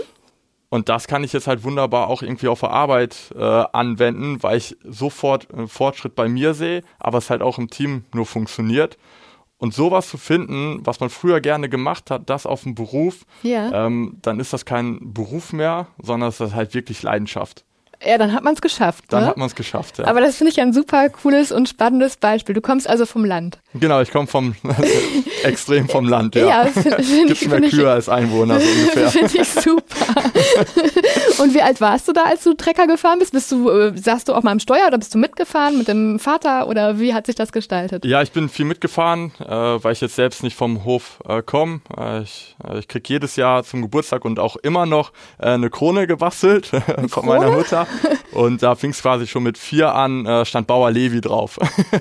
Und 0.70 0.88
das 0.88 1.08
kann 1.08 1.24
ich 1.24 1.34
jetzt 1.34 1.48
halt 1.48 1.64
wunderbar 1.64 2.08
auch 2.08 2.22
irgendwie 2.22 2.48
auf 2.48 2.60
der 2.60 2.70
Arbeit 2.70 3.34
äh, 3.36 3.44
anwenden, 3.44 4.42
weil 4.44 4.58
ich 4.58 4.78
sofort 4.84 5.52
einen 5.52 5.68
Fortschritt 5.68 6.14
bei 6.16 6.30
mir 6.30 6.54
sehe, 6.54 6.84
aber 7.00 7.18
es 7.18 7.30
halt 7.32 7.42
auch 7.42 7.58
im 7.58 7.70
Team 7.70 8.06
nur 8.14 8.28
funktioniert. 8.28 8.98
Und 9.58 9.74
sowas 9.74 10.08
zu 10.08 10.18
finden, 10.18 10.80
was 10.86 11.02
man 11.02 11.10
früher 11.10 11.42
gerne 11.42 11.68
gemacht 11.68 12.12
hat, 12.12 12.30
das 12.30 12.46
auf 12.46 12.64
dem 12.64 12.76
Beruf, 12.76 13.26
ja. 13.44 13.88
ähm, 13.88 14.18
dann 14.22 14.40
ist 14.40 14.54
das 14.54 14.64
kein 14.64 15.14
Beruf 15.14 15.52
mehr, 15.52 15.88
sondern 16.02 16.30
es 16.30 16.40
ist 16.40 16.56
halt 16.56 16.74
wirklich 16.74 17.04
Leidenschaft. 17.04 17.66
Ja, 18.06 18.18
dann 18.18 18.34
hat 18.34 18.44
man 18.44 18.54
es 18.54 18.62
geschafft. 18.62 19.06
Dann 19.10 19.24
ne? 19.24 19.28
hat 19.28 19.38
man 19.38 19.48
es 19.48 19.56
geschafft, 19.56 19.98
ja. 19.98 20.06
Aber 20.06 20.22
das 20.22 20.38
finde 20.38 20.52
ich 20.52 20.62
ein 20.62 20.72
super 20.72 21.10
cooles 21.10 21.52
und 21.52 21.68
spannendes 21.68 22.16
Beispiel. 22.16 22.56
Du 22.56 22.62
kommst 22.62 22.90
also 22.90 23.06
vom 23.06 23.26
Land. 23.26 23.60
Genau, 23.74 24.00
ich 24.00 24.10
komme 24.12 24.26
vom 24.26 24.56
extrem 25.44 25.90
vom 25.90 26.08
Land, 26.08 26.36
ja. 26.36 26.48
Ja, 26.48 26.66
finde 26.66 27.04
find 27.04 27.32
ich. 27.32 27.48
mehr 27.48 27.62
Kühe 27.62 27.92
als 27.92 28.08
Einwohner 28.08 28.62
so 28.62 28.68
ungefähr. 28.80 29.10
Finde 29.10 29.42
ich 29.42 29.50
super. 29.50 30.24
und 31.40 31.54
wie 31.54 31.62
alt 31.62 31.82
warst 31.82 32.08
du 32.08 32.14
da, 32.14 32.24
als 32.24 32.46
du 32.46 32.54
Trecker 32.54 32.88
gefahren 32.88 33.20
bist? 33.20 33.34
Bist 33.34 33.52
du, 33.52 33.70
äh, 33.70 33.98
saßt 33.98 34.30
du 34.30 34.34
auch 34.34 34.44
mal 34.44 34.54
im 34.54 34.60
Steuer 34.60 34.88
oder 34.88 34.98
bist 34.98 35.14
du 35.14 35.18
mitgefahren 35.18 35.78
mit 35.78 35.90
dem 35.90 36.20
Vater 36.20 36.68
oder 36.70 37.00
wie 37.00 37.14
hat 37.14 37.26
sich 37.26 37.36
das 37.36 37.52
gestaltet? 37.52 38.06
Ja, 38.06 38.22
ich 38.22 38.32
bin 38.32 38.48
viel 38.48 38.66
mitgefahren, 38.66 39.34
äh, 39.40 39.46
weil 39.50 39.92
ich 39.92 40.00
jetzt 40.00 40.16
selbst 40.16 40.42
nicht 40.42 40.56
vom 40.56 40.86
Hof 40.86 41.20
äh, 41.28 41.42
komme. 41.42 41.82
Äh, 41.98 42.22
ich, 42.22 42.56
äh, 42.66 42.80
ich 42.80 42.88
krieg 42.88 43.10
jedes 43.10 43.36
Jahr 43.36 43.66
zum 43.66 43.82
Geburtstag 43.82 44.24
und 44.24 44.40
auch 44.40 44.56
immer 44.56 44.86
noch 44.86 45.12
äh, 45.38 45.48
eine 45.50 45.70
Krone 45.70 46.08
gebastelt 46.08 46.72
von 47.10 47.26
meiner 47.26 47.52
Mutter. 47.52 47.88
Und 48.32 48.64
da 48.64 48.76
fing 48.76 48.92
es 48.92 49.02
quasi 49.02 49.28
schon 49.28 49.44
mit 49.44 49.58
vier 49.58 49.94
an, 49.94 50.26
äh, 50.26 50.46
stand 50.46 50.68
Bauer 50.68 50.92
Levi 50.92 51.22
drauf. 51.22 51.60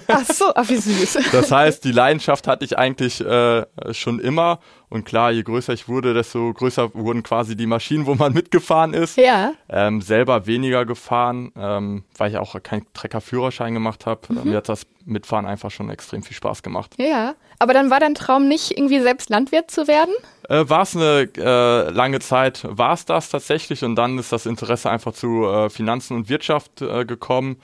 Ach 0.09 0.25
so, 0.25 0.47
ach 0.55 0.69
wie 0.69 0.77
süß. 0.77 1.19
Das 1.33 1.51
heißt, 1.51 1.85
die 1.85 1.93
Leidenschaft 1.93 2.47
hatte 2.47 2.65
ich 2.65 2.79
eigentlich 2.79 3.21
äh, 3.21 3.65
schon 3.93 4.21
immer. 4.21 4.61
Und 4.91 5.05
klar, 5.05 5.31
je 5.31 5.43
größer 5.43 5.73
ich 5.73 5.89
wurde, 5.89 6.15
desto 6.15 6.53
größer 6.53 6.95
wurden 6.95 7.23
quasi 7.23 7.57
die 7.57 7.67
Maschinen, 7.67 8.07
wo 8.07 8.15
man 8.15 8.33
mitgefahren 8.35 8.95
ist. 8.95 9.17
Ja. 9.17 9.53
Ähm, 9.69 10.01
selber 10.01 10.47
weniger 10.47 10.87
gefahren, 10.87 11.53
ähm, 11.57 12.05
weil 12.17 12.31
ich 12.31 12.39
auch 12.39 12.63
keinen 12.63 12.87
Treckerführerschein 12.95 13.75
gemacht 13.75 14.07
habe. 14.07 14.21
Mhm. 14.29 14.51
Mir 14.51 14.57
hat 14.59 14.69
das 14.69 14.87
Mitfahren 15.05 15.47
einfach 15.47 15.71
schon 15.71 15.91
extrem 15.91 16.23
viel 16.23 16.37
Spaß 16.37 16.63
gemacht. 16.63 16.95
Ja, 16.99 17.35
aber 17.59 17.73
dann 17.73 17.91
war 17.91 17.99
dein 17.99 18.15
Traum 18.15 18.47
nicht 18.47 18.73
irgendwie 18.77 19.01
selbst 19.01 19.31
Landwirt 19.31 19.71
zu 19.71 19.89
werden? 19.89 20.15
Äh, 20.49 20.69
war 20.69 20.83
es 20.83 20.95
eine 20.95 21.29
äh, 21.37 21.91
lange 21.91 22.21
Zeit, 22.21 22.65
war 22.69 22.93
es 22.93 23.05
das 23.05 23.31
tatsächlich 23.31 23.85
und 23.85 23.97
dann 23.97 24.19
ist 24.19 24.33
das 24.33 24.47
Interesse 24.47 24.91
einfach 24.91 25.13
zu 25.13 25.45
äh, 25.47 25.71
Finanzen 25.71 26.17
und 26.17 26.29
Wirtschaft 26.29 26.83
äh, 26.83 27.05
gekommen, 27.05 27.57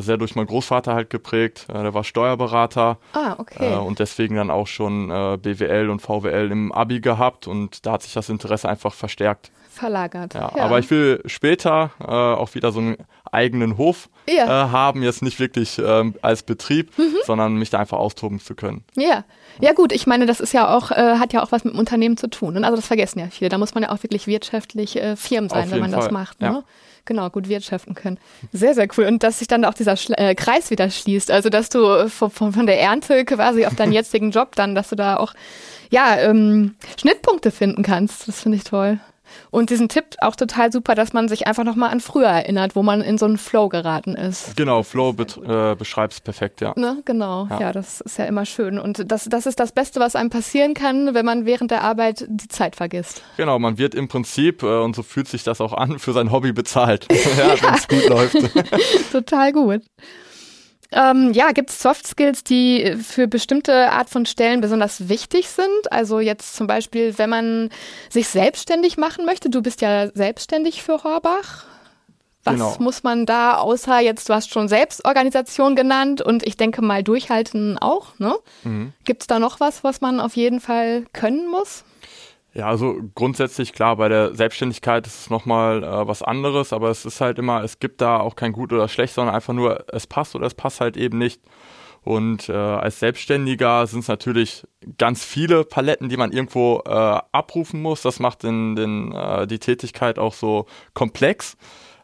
sehr 0.00 0.16
durch 0.16 0.34
meinen 0.34 0.46
Großvater 0.46 0.94
halt 0.94 1.10
geprägt, 1.10 1.66
äh, 1.68 1.74
der 1.74 1.94
war 1.94 2.04
Steuerberater 2.04 2.98
ah, 3.12 3.34
okay. 3.38 3.76
und 3.76 3.98
deswegen 3.98 4.36
dann 4.36 4.50
auch 4.50 4.66
schon 4.66 5.08
BWL 5.08 5.90
und 5.90 6.00
VWL 6.00 6.50
im 6.50 6.72
Abi 6.72 7.00
gehabt 7.00 7.46
und 7.46 7.86
da 7.86 7.92
hat 7.92 8.02
sich 8.02 8.12
das 8.12 8.28
Interesse 8.28 8.68
einfach 8.68 8.92
verstärkt 8.92 9.50
verlagert. 9.76 10.34
Ja, 10.34 10.52
ja, 10.56 10.64
Aber 10.64 10.78
ich 10.78 10.90
will 10.90 11.22
später 11.26 11.90
äh, 12.00 12.04
auch 12.04 12.54
wieder 12.54 12.72
so 12.72 12.80
einen 12.80 12.96
eigenen 13.30 13.76
Hof 13.76 14.08
ja. 14.28 14.44
äh, 14.44 14.70
haben, 14.70 15.02
jetzt 15.02 15.22
nicht 15.22 15.38
wirklich 15.38 15.78
ähm, 15.78 16.14
als 16.22 16.42
Betrieb, 16.42 16.96
mhm. 16.98 17.14
sondern 17.24 17.54
mich 17.54 17.70
da 17.70 17.78
einfach 17.78 17.98
austoben 17.98 18.40
zu 18.40 18.54
können. 18.54 18.84
Ja. 18.96 19.24
Ja 19.60 19.72
gut, 19.72 19.92
ich 19.92 20.06
meine, 20.06 20.26
das 20.26 20.40
ist 20.40 20.52
ja 20.52 20.74
auch, 20.74 20.90
äh, 20.90 21.16
hat 21.18 21.32
ja 21.32 21.42
auch 21.42 21.52
was 21.52 21.64
mit 21.64 21.72
dem 21.74 21.78
Unternehmen 21.78 22.16
zu 22.16 22.28
tun. 22.28 22.56
Und 22.56 22.64
also 22.64 22.76
das 22.76 22.86
vergessen 22.86 23.20
ja 23.20 23.28
viele. 23.30 23.48
Da 23.48 23.56
muss 23.56 23.74
man 23.74 23.84
ja 23.84 23.90
auch 23.90 24.02
wirklich 24.02 24.26
wirtschaftlich 24.26 24.96
äh, 24.96 25.16
firm 25.16 25.48
sein, 25.48 25.70
wenn 25.70 25.80
man 25.80 25.92
Fall. 25.92 26.00
das 26.00 26.10
macht. 26.10 26.40
Ne? 26.40 26.62
Genau, 27.06 27.30
gut 27.30 27.48
wirtschaften 27.48 27.94
können. 27.94 28.18
Sehr, 28.52 28.74
sehr 28.74 28.88
cool. 28.96 29.06
Und 29.06 29.22
dass 29.22 29.38
sich 29.38 29.48
dann 29.48 29.64
auch 29.64 29.74
dieser 29.74 29.96
Schla 29.96 30.16
äh, 30.18 30.34
Kreis 30.34 30.70
wieder 30.70 30.90
schließt. 30.90 31.30
Also, 31.30 31.48
dass 31.48 31.68
du 31.68 32.08
von, 32.08 32.30
von 32.30 32.66
der 32.66 32.80
Ernte 32.80 33.24
quasi 33.24 33.64
auf 33.64 33.74
deinen 33.74 33.92
jetzigen 33.94 34.32
Job 34.32 34.56
dann, 34.56 34.74
dass 34.74 34.90
du 34.90 34.96
da 34.96 35.16
auch 35.16 35.32
ja, 35.90 36.18
ähm, 36.18 36.74
Schnittpunkte 37.00 37.50
finden 37.52 37.82
kannst. 37.82 38.26
Das 38.26 38.42
finde 38.42 38.56
ich 38.58 38.64
toll. 38.64 38.98
Und 39.50 39.70
diesen 39.70 39.88
Tipp 39.88 40.04
auch 40.20 40.36
total 40.36 40.72
super, 40.72 40.94
dass 40.94 41.12
man 41.12 41.28
sich 41.28 41.46
einfach 41.46 41.64
nochmal 41.64 41.90
an 41.90 42.00
früher 42.00 42.28
erinnert, 42.28 42.76
wo 42.76 42.82
man 42.82 43.00
in 43.00 43.18
so 43.18 43.26
einen 43.26 43.38
Flow 43.38 43.68
geraten 43.68 44.14
ist. 44.14 44.56
Genau, 44.56 44.82
Flow 44.82 45.10
äh, 45.10 45.74
beschreibt 45.74 46.14
es 46.14 46.20
perfekt, 46.20 46.60
ja. 46.60 46.72
Ne? 46.76 47.02
Genau, 47.04 47.46
ja. 47.50 47.60
ja. 47.60 47.72
das 47.72 48.00
ist 48.00 48.18
ja 48.18 48.24
immer 48.26 48.44
schön. 48.44 48.78
Und 48.78 49.10
das, 49.10 49.24
das 49.24 49.46
ist 49.46 49.60
das 49.60 49.72
Beste, 49.72 50.00
was 50.00 50.16
einem 50.16 50.30
passieren 50.30 50.74
kann, 50.74 51.14
wenn 51.14 51.24
man 51.24 51.46
während 51.46 51.70
der 51.70 51.82
Arbeit 51.82 52.26
die 52.28 52.48
Zeit 52.48 52.76
vergisst. 52.76 53.22
Genau, 53.36 53.58
man 53.58 53.78
wird 53.78 53.94
im 53.94 54.08
Prinzip, 54.08 54.62
äh, 54.62 54.80
und 54.80 54.96
so 54.96 55.02
fühlt 55.02 55.28
sich 55.28 55.44
das 55.44 55.60
auch 55.60 55.72
an, 55.72 55.98
für 55.98 56.12
sein 56.12 56.32
Hobby 56.32 56.52
bezahlt, 56.52 57.06
ja, 57.38 57.54
ja. 57.54 57.62
wenn 57.62 57.74
es 57.74 57.88
gut 57.88 58.08
läuft. 58.08 58.36
total 59.12 59.52
gut. 59.52 59.82
Ähm, 60.92 61.32
ja, 61.32 61.52
gibt 61.52 61.70
es 61.70 61.80
Soft 61.82 62.06
Skills, 62.06 62.44
die 62.44 62.96
für 63.02 63.26
bestimmte 63.26 63.90
Art 63.90 64.08
von 64.08 64.26
Stellen 64.26 64.60
besonders 64.60 65.08
wichtig 65.08 65.48
sind? 65.48 65.90
Also 65.90 66.20
jetzt 66.20 66.54
zum 66.54 66.66
Beispiel, 66.66 67.18
wenn 67.18 67.30
man 67.30 67.70
sich 68.08 68.28
selbstständig 68.28 68.96
machen 68.96 69.24
möchte. 69.24 69.50
Du 69.50 69.62
bist 69.62 69.80
ja 69.80 70.08
selbstständig 70.14 70.82
für 70.82 71.02
Horbach. 71.02 71.64
Was 72.44 72.54
genau. 72.54 72.76
muss 72.78 73.02
man 73.02 73.26
da, 73.26 73.56
außer 73.56 73.98
jetzt, 73.98 74.28
du 74.28 74.34
hast 74.34 74.52
schon 74.52 74.68
Selbstorganisation 74.68 75.74
genannt 75.74 76.22
und 76.22 76.46
ich 76.46 76.56
denke 76.56 76.80
mal 76.80 77.02
durchhalten 77.02 77.76
auch, 77.76 78.16
ne? 78.18 78.36
Mhm. 78.62 78.92
Gibt 79.04 79.22
es 79.22 79.26
da 79.26 79.40
noch 79.40 79.58
was, 79.58 79.82
was 79.82 80.00
man 80.00 80.20
auf 80.20 80.36
jeden 80.36 80.60
Fall 80.60 81.06
können 81.12 81.50
muss? 81.50 81.82
Ja, 82.56 82.68
also 82.68 82.96
grundsätzlich 83.14 83.74
klar, 83.74 83.96
bei 83.96 84.08
der 84.08 84.34
Selbstständigkeit 84.34 85.06
ist 85.06 85.20
es 85.20 85.30
nochmal 85.30 85.84
äh, 85.84 86.08
was 86.08 86.22
anderes, 86.22 86.72
aber 86.72 86.88
es 86.88 87.04
ist 87.04 87.20
halt 87.20 87.38
immer, 87.38 87.62
es 87.62 87.80
gibt 87.80 88.00
da 88.00 88.18
auch 88.18 88.34
kein 88.34 88.52
gut 88.52 88.72
oder 88.72 88.88
schlecht, 88.88 89.12
sondern 89.12 89.34
einfach 89.34 89.52
nur, 89.52 89.84
es 89.92 90.06
passt 90.06 90.34
oder 90.34 90.46
es 90.46 90.54
passt 90.54 90.80
halt 90.80 90.96
eben 90.96 91.18
nicht. 91.18 91.42
Und 92.02 92.48
äh, 92.48 92.54
als 92.54 92.98
Selbstständiger 93.00 93.86
sind 93.86 94.00
es 94.00 94.08
natürlich 94.08 94.66
ganz 94.96 95.22
viele 95.22 95.64
Paletten, 95.64 96.08
die 96.08 96.16
man 96.16 96.32
irgendwo 96.32 96.80
äh, 96.86 96.90
abrufen 96.90 97.82
muss. 97.82 98.00
Das 98.00 98.20
macht 98.20 98.42
den, 98.42 98.74
den, 98.74 99.12
äh, 99.12 99.46
die 99.46 99.58
Tätigkeit 99.58 100.18
auch 100.18 100.32
so 100.32 100.64
komplex. 100.94 101.58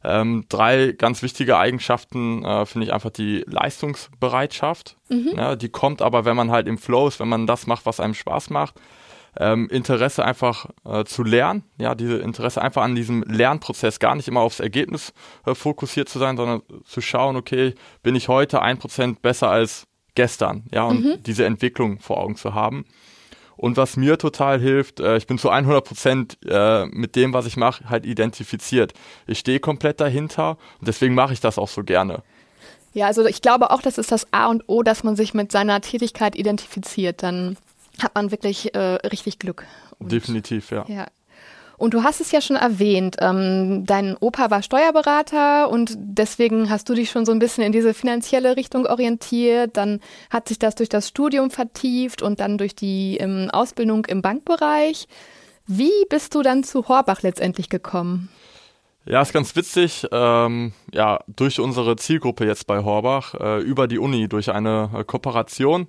Ähm, 0.05 0.45
drei 0.51 0.93
ganz 0.93 1.23
wichtige 1.23 1.57
Eigenschaften 1.57 2.45
äh, 2.45 2.67
finde 2.67 2.88
ich 2.88 2.93
einfach 2.93 3.11
die 3.11 3.43
Leistungsbereitschaft. 3.47 4.97
Mhm. 5.09 5.33
Ja, 5.35 5.57
die 5.57 5.71
kommt 5.71 6.03
aber, 6.03 6.27
wenn 6.27 6.37
man 6.37 6.51
halt 6.51 6.67
im 6.67 6.77
Flow 6.77 7.09
ist, 7.09 7.21
wenn 7.21 7.29
man 7.29 7.47
das 7.47 7.67
macht, 7.67 7.87
was 7.87 8.01
einem 8.01 8.15
Spaß 8.15 8.51
macht 8.51 8.75
ähm, 9.38 9.68
Interesse 9.71 10.25
einfach 10.25 10.66
äh, 10.85 11.05
zu 11.05 11.23
lernen, 11.23 11.64
ja, 11.79 11.95
diese 11.95 12.18
Interesse 12.18 12.61
einfach 12.61 12.83
an 12.83 12.95
diesem 12.95 13.23
Lernprozess, 13.23 13.99
gar 13.99 14.14
nicht 14.14 14.29
immer 14.29 14.40
aufs 14.40 14.61
Ergebnis 14.61 15.12
äh, 15.47 15.55
fokussiert 15.55 16.09
zu 16.09 16.18
sein, 16.18 16.37
sondern 16.37 16.62
zu 16.85 17.01
schauen, 17.01 17.37
okay, 17.37 17.75
bin 18.03 18.14
ich 18.14 18.29
heute 18.29 18.61
ein 18.61 18.79
Prozent 18.79 19.23
besser 19.23 19.49
als 19.49 19.87
gestern, 20.14 20.64
ja, 20.73 20.85
und 20.85 21.05
mhm. 21.05 21.23
diese 21.23 21.47
Entwicklung 21.47 21.99
vor 21.99 22.18
Augen 22.18 22.37
zu 22.37 22.55
haben. 22.55 22.85
Und 23.57 23.77
was 23.77 23.97
mir 23.97 24.18
total 24.18 24.61
hilft, 24.61 25.01
äh, 25.01 25.16
ich 25.16 25.27
bin 25.27 25.38
zu 25.38 25.49
100 25.49 25.85
Prozent 25.85 26.38
äh, 26.47 26.87
mit 26.87 27.16
dem, 27.16 27.33
was 27.33 27.47
ich 27.47 27.57
mache, 27.57 27.88
halt 27.88 28.05
identifiziert. 28.05 28.92
Ich 29.27 29.38
stehe 29.38 29.61
komplett 29.61 30.01
dahinter 30.01 30.59
und 30.81 30.88
deswegen 30.88 31.14
mache 31.14 31.33
ich 31.33 31.40
das 31.40 31.59
auch 31.59 31.68
so 31.68 31.85
gerne. 31.85 32.23
Ja, 32.95 33.07
also 33.07 33.25
ich 33.25 33.40
glaube 33.40 33.71
auch, 33.71 33.81
das 33.81 33.97
ist 33.97 34.12
das 34.12 34.27
A 34.33 34.47
und 34.49 34.64
O, 34.66 34.83
dass 34.83 35.05
man 35.05 35.16
sich 35.16 35.33
mit 35.33 35.51
seiner 35.53 35.81
Tätigkeit 35.81 36.37
identifiziert. 36.37 37.23
Dann 37.23 37.57
hat 38.00 38.14
man 38.14 38.31
wirklich 38.31 38.74
äh, 38.74 38.78
richtig 38.78 39.38
Glück. 39.38 39.66
Und, 39.98 40.12
Definitiv, 40.12 40.70
ja. 40.70 40.85
ja. 40.88 41.07
Und 41.78 41.94
du 41.94 42.05
hast 42.05 42.20
es 42.20 42.31
ja 42.31 42.40
schon 42.40 42.55
erwähnt, 42.55 43.16
ähm, 43.18 43.85
dein 43.87 44.16
Opa 44.18 44.52
war 44.52 44.62
Steuerberater 44.62 45.68
und 45.68 45.96
deswegen 45.98 46.70
hast 46.70 46.88
du 46.88 46.94
dich 46.94 47.11
schon 47.11 47.26
so 47.26 47.33
ein 47.33 47.40
bisschen 47.40 47.64
in 47.64 47.72
diese 47.72 47.92
finanzielle 47.92 48.57
Richtung 48.57 48.87
orientiert. 48.87 49.76
Dann 49.76 49.98
hat 50.31 50.46
sich 50.46 50.61
das 50.61 50.76
durch 50.76 50.88
das 50.88 51.09
Studium 51.09 51.50
vertieft 51.50 52.22
und 52.22 52.38
dann 52.38 52.57
durch 52.57 52.76
die 52.76 53.16
ähm, 53.16 53.50
Ausbildung 53.52 54.05
im 54.05 54.22
Bankbereich. 54.22 55.09
Wie 55.66 55.90
bist 56.09 56.37
du 56.37 56.42
dann 56.42 56.62
zu 56.62 56.87
Horbach 56.87 57.22
letztendlich 57.22 57.68
gekommen? 57.68 58.28
Ja, 59.05 59.20
ist 59.20 59.33
ganz 59.33 59.57
witzig. 59.57 60.07
Ähm, 60.12 60.72
ja, 60.92 61.18
durch 61.26 61.59
unsere 61.59 61.96
Zielgruppe 61.96 62.46
jetzt 62.46 62.68
bei 62.68 62.85
Horbach, 62.85 63.35
äh, 63.35 63.61
über 63.61 63.88
die 63.88 63.98
Uni, 63.98 64.28
durch 64.28 64.52
eine 64.52 64.90
äh, 64.94 65.02
Kooperation 65.02 65.88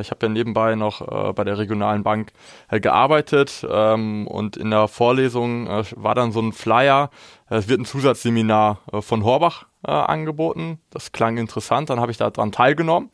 ich 0.00 0.10
habe 0.10 0.26
ja 0.26 0.28
nebenbei 0.28 0.74
noch 0.74 1.00
äh, 1.00 1.32
bei 1.32 1.44
der 1.44 1.58
regionalen 1.58 2.02
Bank 2.02 2.32
äh, 2.68 2.80
gearbeitet 2.80 3.66
ähm, 3.70 4.26
und 4.26 4.56
in 4.56 4.70
der 4.70 4.88
Vorlesung 4.88 5.66
äh, 5.66 5.84
war 5.96 6.14
dann 6.14 6.32
so 6.32 6.40
ein 6.40 6.52
Flyer. 6.52 7.10
Es 7.48 7.68
wird 7.68 7.80
ein 7.80 7.84
Zusatzseminar 7.84 8.80
äh, 8.92 9.00
von 9.00 9.24
Horbach 9.24 9.66
äh, 9.86 9.90
angeboten. 9.90 10.80
Das 10.90 11.12
klang 11.12 11.36
interessant, 11.36 11.90
dann 11.90 12.00
habe 12.00 12.10
ich 12.10 12.18
daran 12.18 12.52
teilgenommen. 12.52 13.10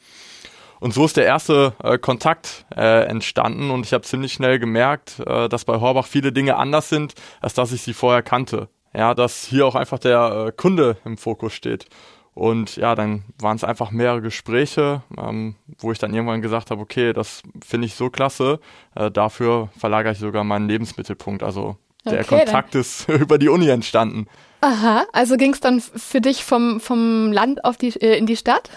Und 0.81 0.93
so 0.93 1.05
ist 1.05 1.17
der 1.17 1.25
erste 1.25 1.75
äh, 1.83 1.99
Kontakt 1.99 2.67
äh, 2.77 3.05
entstanden 3.07 3.71
und 3.71 3.87
ich 3.87 3.93
habe 3.93 4.05
ziemlich 4.05 4.33
schnell 4.33 4.59
gemerkt, 4.59 5.21
äh, 5.21 5.49
dass 5.49 5.65
bei 5.65 5.81
Horbach 5.81 6.07
viele 6.07 6.33
Dinge 6.33 6.57
anders 6.57 6.89
sind, 6.89 7.15
als 7.41 7.55
dass 7.55 7.73
ich 7.73 7.83
sie 7.83 7.95
vorher 7.95 8.23
kannte. 8.23 8.69
Ja, 8.95 9.15
dass 9.15 9.45
hier 9.45 9.67
auch 9.67 9.75
einfach 9.75 9.99
der 9.99 10.47
äh, 10.49 10.53
Kunde 10.53 10.97
im 11.05 11.17
Fokus 11.17 11.53
steht. 11.53 11.87
Und 12.35 12.77
ja, 12.77 12.95
dann 12.97 13.23
waren 13.39 13.57
es 13.57 13.65
einfach 13.65 13.93
mehrere 13.93 14.21
Gespräche, 14.21 15.03
ähm, 15.17 15.55
wo 15.79 15.93
ich 15.93 15.99
dann 15.99 16.13
irgendwann 16.13 16.43
gesagt 16.43 16.71
habe, 16.71 16.81
okay, 16.81 17.13
das 17.13 17.43
finde 17.65 17.87
ich 17.87 17.95
so 17.95 18.11
klasse, 18.11 18.59
äh, 18.97 19.11
dafür 19.11 19.69
verlagere 19.79 20.13
ich 20.13 20.19
sogar 20.19 20.43
meinen 20.43 20.69
Lebensmittelpunkt. 20.69 21.45
Also 21.45 21.77
der 22.05 22.21
okay, 22.21 22.41
Kontakt 22.41 22.75
dann. 22.75 22.81
ist 22.81 23.09
über 23.09 23.39
die 23.39 23.49
Uni 23.49 23.69
entstanden. 23.69 24.27
Aha, 24.61 25.05
also 25.13 25.37
ging 25.37 25.53
es 25.53 25.61
dann 25.61 25.81
für 25.81 26.21
dich 26.21 26.45
vom, 26.45 26.81
vom 26.81 27.31
Land 27.31 27.65
auf 27.65 27.77
die, 27.77 27.89
äh, 28.01 28.19
in 28.19 28.27
die 28.27 28.37
Stadt? 28.37 28.69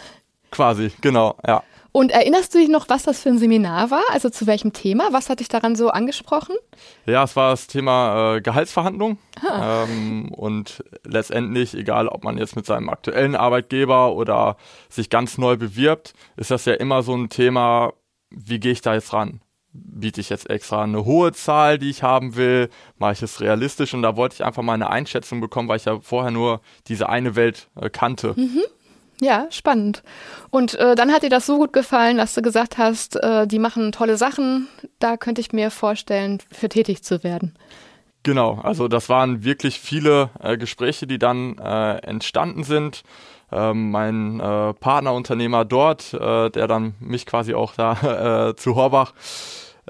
Quasi, 0.52 0.92
genau, 1.02 1.36
ja. 1.46 1.64
Und 1.98 2.12
erinnerst 2.12 2.54
du 2.54 2.60
dich 2.60 2.70
noch, 2.70 2.90
was 2.90 3.02
das 3.02 3.24
für 3.24 3.30
ein 3.30 3.40
Seminar 3.40 3.90
war? 3.90 4.04
Also 4.12 4.30
zu 4.30 4.46
welchem 4.46 4.72
Thema? 4.72 5.08
Was 5.14 5.32
hat 5.32 5.40
dich 5.40 5.48
daran 5.48 5.76
so 5.76 5.90
angesprochen? 5.90 6.56
Ja, 7.08 7.24
es 7.24 7.36
war 7.36 7.50
das 7.50 7.66
Thema 7.66 8.36
äh, 8.36 8.42
Gehaltsverhandlung. 8.42 9.18
Ah. 9.42 9.86
Ähm, 9.90 10.32
und 10.32 10.84
letztendlich, 11.04 11.74
egal 11.74 12.08
ob 12.08 12.24
man 12.24 12.38
jetzt 12.38 12.56
mit 12.56 12.68
seinem 12.68 12.90
aktuellen 12.90 13.36
Arbeitgeber 13.36 14.14
oder 14.14 14.58
sich 14.90 15.10
ganz 15.10 15.40
neu 15.40 15.58
bewirbt, 15.58 16.14
ist 16.36 16.52
das 16.52 16.66
ja 16.66 16.76
immer 16.76 17.02
so 17.02 17.16
ein 17.16 17.30
Thema, 17.30 17.94
wie 18.30 18.60
gehe 18.60 18.74
ich 18.74 18.82
da 18.82 18.94
jetzt 18.94 19.12
ran? 19.14 19.42
Biete 19.74 20.22
ich 20.22 20.30
jetzt 20.30 20.52
extra 20.52 20.84
eine 20.84 21.04
hohe 21.04 21.32
Zahl, 21.34 21.80
die 21.80 21.90
ich 21.90 22.04
haben 22.04 22.36
will? 22.36 22.70
Mache 23.00 23.14
ich 23.14 23.24
es 23.24 23.42
realistisch? 23.42 23.96
Und 23.96 24.04
da 24.04 24.16
wollte 24.16 24.36
ich 24.36 24.46
einfach 24.46 24.62
mal 24.62 24.74
eine 24.74 24.92
Einschätzung 24.92 25.42
bekommen, 25.42 25.68
weil 25.68 25.78
ich 25.78 25.86
ja 25.86 26.00
vorher 26.00 26.30
nur 26.30 26.62
diese 26.90 27.10
eine 27.10 27.36
Welt 27.36 27.70
äh, 27.76 27.90
kannte. 27.90 28.36
Mhm. 28.36 28.62
Ja, 29.20 29.48
spannend. 29.50 30.04
Und 30.52 30.76
äh, 30.76 30.94
dann 30.96 31.12
hat 31.12 31.24
dir 31.24 31.30
das 31.30 31.46
so 31.48 31.58
gut 31.58 31.74
gefallen, 31.74 32.18
dass 32.18 32.36
du 32.36 32.42
gesagt 32.42 32.78
hast, 32.78 33.16
äh, 33.16 33.48
die 33.48 33.58
machen 33.60 33.92
tolle 33.92 34.16
Sachen, 34.16 34.68
da 35.00 35.18
könnte 35.18 35.42
ich 35.42 35.54
mir 35.54 35.72
vorstellen, 35.72 36.40
für 36.52 36.70
tätig 36.70 37.04
zu 37.04 37.24
werden. 37.24 37.58
Genau, 38.22 38.60
also 38.62 38.88
das 38.88 39.10
waren 39.10 39.44
wirklich 39.44 39.80
viele 39.80 40.30
äh, 40.40 40.58
Gespräche, 40.58 41.08
die 41.08 41.18
dann 41.18 41.58
äh, 41.58 41.98
entstanden 42.00 42.64
sind. 42.64 43.04
Ähm, 43.52 43.90
mein 43.92 44.40
äh, 44.40 44.74
Partnerunternehmer 44.74 45.66
dort, 45.66 46.14
äh, 46.14 46.50
der 46.50 46.68
dann 46.68 46.96
mich 47.00 47.26
quasi 47.26 47.54
auch 47.54 47.74
da 47.74 48.54
zu 48.58 48.76
Horbach 48.76 49.14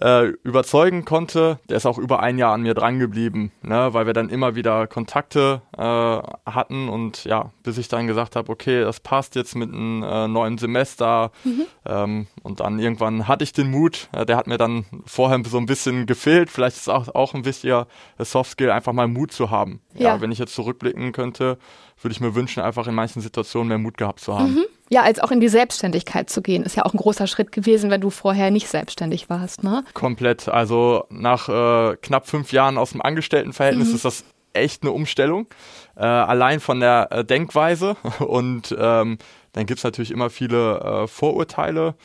äh, 0.02 0.28
überzeugen 0.44 1.06
konnte, 1.06 1.60
der 1.70 1.78
ist 1.78 1.86
auch 1.86 1.98
über 1.98 2.22
ein 2.22 2.38
Jahr 2.38 2.54
an 2.54 2.62
mir 2.62 2.74
dran 2.74 3.00
geblieben, 3.00 3.52
ne, 3.62 3.94
weil 3.94 4.06
wir 4.06 4.14
dann 4.14 4.30
immer 4.30 4.56
wieder 4.56 4.88
Kontakte 4.88 5.62
äh, 5.78 5.82
hatten 5.82 6.90
und 6.90 7.24
ja, 7.26 7.52
bis 7.64 7.78
ich 7.78 7.88
dann 7.88 8.08
gesagt 8.08 8.36
habe, 8.36 8.52
okay, 8.52 8.82
das 8.82 9.00
passt 9.00 9.36
jetzt 9.36 9.56
mit 9.56 9.74
einem 9.74 10.04
äh, 10.04 10.28
neuen 10.28 10.58
Semester 10.58 11.32
mhm. 11.44 11.66
ähm, 11.86 12.28
und 12.44 12.60
dann 12.60 12.80
irgendwann 12.80 13.28
hatte 13.28 13.44
ich 13.44 13.54
den 13.54 13.72
Mut, 13.72 14.10
äh, 14.14 14.26
der 14.26 14.38
hat 14.38 14.48
mir 14.48 14.58
dann 14.58 14.86
vorher 15.06 15.42
so 15.46 15.58
ein 15.58 15.66
bisschen 15.66 16.06
gefehlt, 16.06 16.50
vielleicht 16.50 16.78
ist 16.78 16.90
auch, 16.90 17.14
auch 17.16 17.34
ein 17.34 17.46
wichtiger 17.46 17.88
Softskill, 18.20 18.72
einfach 18.72 18.94
mal 18.94 19.08
Mut 19.08 19.32
zu 19.32 19.50
haben. 19.50 19.82
Ja. 19.94 20.16
ja, 20.16 20.22
wenn 20.22 20.32
ich 20.32 20.40
jetzt 20.40 20.54
zurückblicken 20.54 21.12
könnte, 21.12 21.58
würde 22.02 22.12
ich 22.14 22.22
mir 22.22 22.36
wünschen, 22.36 22.62
einfach 22.62 22.88
in 22.88 22.96
manchen 22.96 23.22
Situationen 23.22 23.70
mehr 23.70 23.78
Mut 23.78 23.98
gehabt 23.98 24.20
zu 24.20 24.38
haben. 24.38 24.54
Mhm. 24.54 24.66
Ja, 24.90 25.04
als 25.04 25.20
auch 25.20 25.32
in 25.32 25.40
die 25.40 25.50
Selbstständigkeit 25.50 26.30
zu 26.30 26.42
gehen, 26.42 26.64
ist 26.64 26.76
ja 26.76 26.86
auch 26.86 26.94
ein 26.94 26.98
großer 26.98 27.28
Schritt 27.28 27.52
gewesen, 27.52 27.90
wenn 27.90 28.02
du 28.02 28.10
vorher 28.10 28.52
nicht 28.52 28.68
selbstständig 28.68 29.30
warst, 29.30 29.64
ne? 29.64 29.84
Komplett. 29.94 30.48
Also 30.48 31.06
nach 31.10 31.50
äh, 31.50 31.98
knapp 31.98 32.28
fünf 32.28 32.54
Jahren 32.54 32.78
aus 32.78 32.92
dem 32.92 33.02
Angestelltenverhältnis 33.02 33.90
mhm. 33.90 33.96
ist 33.96 34.06
das 34.06 34.24
echt 34.54 34.84
eine 34.84 34.92
Umstellung. 34.92 35.48
Äh, 35.96 36.06
allein 36.06 36.60
von 36.60 36.80
der 36.80 37.08
äh, 37.12 37.26
Denkweise. 37.26 37.96
Und 38.20 38.76
ähm, 38.78 39.18
dann 39.54 39.66
gibt's 39.66 39.84
natürlich 39.84 40.12
immer 40.12 40.30
viele 40.30 40.80
äh, 40.80 41.08
Vorurteile, 41.08 41.96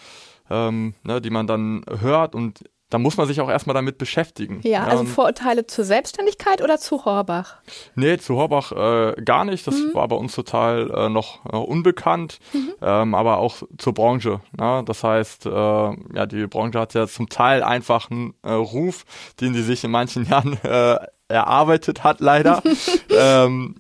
ähm, 0.51 0.95
ne, 1.03 1.21
die 1.21 1.31
man 1.31 1.47
dann 1.47 1.85
hört. 2.01 2.35
Und 2.35 2.65
da 2.93 2.99
muss 2.99 3.17
man 3.17 3.27
sich 3.27 3.41
auch 3.41 3.49
erstmal 3.49 3.73
damit 3.73 3.97
beschäftigen. 3.97 4.61
Ja, 4.65 4.85
also 4.85 5.05
Vorurteile 5.05 5.67
zur 5.67 5.83
Selbstständigkeit 5.83 6.61
oder 6.61 6.77
zu 6.77 7.07
Horbach? 7.07 7.57
Nee, 7.95 8.19
zu 8.19 8.37
Horbach 8.37 8.73
äh, 8.73 9.15
gar 9.23 9.47
nicht. 9.47 9.67
Das 9.67 9.77
mhm. 9.77 9.95
war 9.95 10.07
bei 10.09 10.17
uns 10.17 10.35
total 10.35 10.91
äh, 10.91 11.09
noch 11.09 11.43
äh, 11.47 11.57
unbekannt, 11.57 12.39
mhm. 12.53 12.75
ähm, 12.83 13.15
aber 13.15 13.39
auch 13.39 13.63
zur 13.79 13.95
Branche. 13.95 14.43
Ne? 14.59 14.83
Das 14.85 15.03
heißt, 15.03 15.47
äh, 15.47 15.51
ja, 15.51 16.27
die 16.27 16.47
Branche 16.47 16.79
hat 16.79 16.93
ja 16.93 17.07
zum 17.07 17.31
Teil 17.31 17.63
einfach 17.63 18.11
einen 18.11 18.35
äh, 18.43 18.53
Ruf, 18.53 19.07
den 19.41 19.55
sie 19.55 19.63
sich 19.63 19.83
in 19.85 19.91
manchen 19.91 20.27
Jahren 20.29 20.63
äh, 20.63 20.99
erarbeitet 21.29 22.05
hat, 22.05 22.21
leider. 22.21 22.63
ähm, 23.09 23.77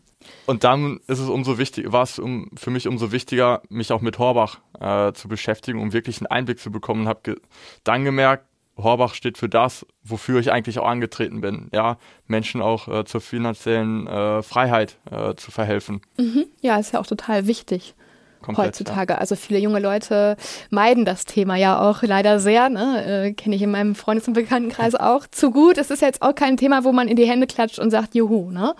und 0.46 0.64
dann 0.64 1.00
ist 1.06 1.18
es 1.18 1.28
umso 1.28 1.58
wichtiger, 1.58 1.92
war 1.92 2.04
es 2.04 2.18
um, 2.18 2.48
für 2.56 2.70
mich 2.70 2.88
umso 2.88 3.12
wichtiger, 3.12 3.60
mich 3.68 3.92
auch 3.92 4.00
mit 4.00 4.18
Horbach 4.18 4.58
zu 5.14 5.28
beschäftigen, 5.28 5.80
um 5.80 5.92
wirklich 5.92 6.18
einen 6.18 6.26
Einblick 6.26 6.58
zu 6.58 6.72
bekommen. 6.72 7.02
Und 7.02 7.08
habe 7.08 7.20
ge 7.22 7.36
dann 7.84 8.04
gemerkt, 8.04 8.44
Horbach 8.82 9.14
steht 9.14 9.38
für 9.38 9.48
das, 9.48 9.86
wofür 10.02 10.40
ich 10.40 10.52
eigentlich 10.52 10.78
auch 10.78 10.86
angetreten 10.86 11.40
bin, 11.40 11.68
ja, 11.72 11.96
Menschen 12.26 12.62
auch 12.62 12.88
äh, 12.88 13.04
zur 13.04 13.20
finanziellen 13.20 14.06
äh, 14.06 14.42
Freiheit 14.42 14.98
äh, 15.10 15.34
zu 15.34 15.50
verhelfen. 15.50 16.02
Mhm. 16.18 16.46
Ja, 16.60 16.78
ist 16.78 16.92
ja 16.92 17.00
auch 17.00 17.06
total 17.06 17.46
wichtig. 17.46 17.94
Komplett, 18.42 18.66
heutzutage. 18.66 19.14
Ja. 19.14 19.18
Also 19.20 19.36
viele 19.36 19.58
junge 19.58 19.78
Leute 19.78 20.36
meiden 20.70 21.04
das 21.04 21.24
Thema 21.24 21.56
ja 21.56 21.80
auch 21.80 22.02
leider 22.02 22.40
sehr. 22.40 22.68
Ne? 22.68 23.26
Äh, 23.26 23.32
Kenne 23.32 23.56
ich 23.56 23.62
in 23.62 23.70
meinem 23.70 23.94
Freundes- 23.94 24.26
und 24.28 24.34
Bekanntenkreis 24.34 24.94
auch 24.96 25.26
zu 25.30 25.50
gut. 25.50 25.78
Es 25.78 25.90
ist 25.90 26.02
jetzt 26.02 26.22
auch 26.22 26.34
kein 26.34 26.56
Thema, 26.56 26.84
wo 26.84 26.92
man 26.92 27.08
in 27.08 27.16
die 27.16 27.26
Hände 27.26 27.46
klatscht 27.46 27.78
und 27.78 27.90
sagt, 27.90 28.14
juhu. 28.14 28.50
Ne? 28.50 28.74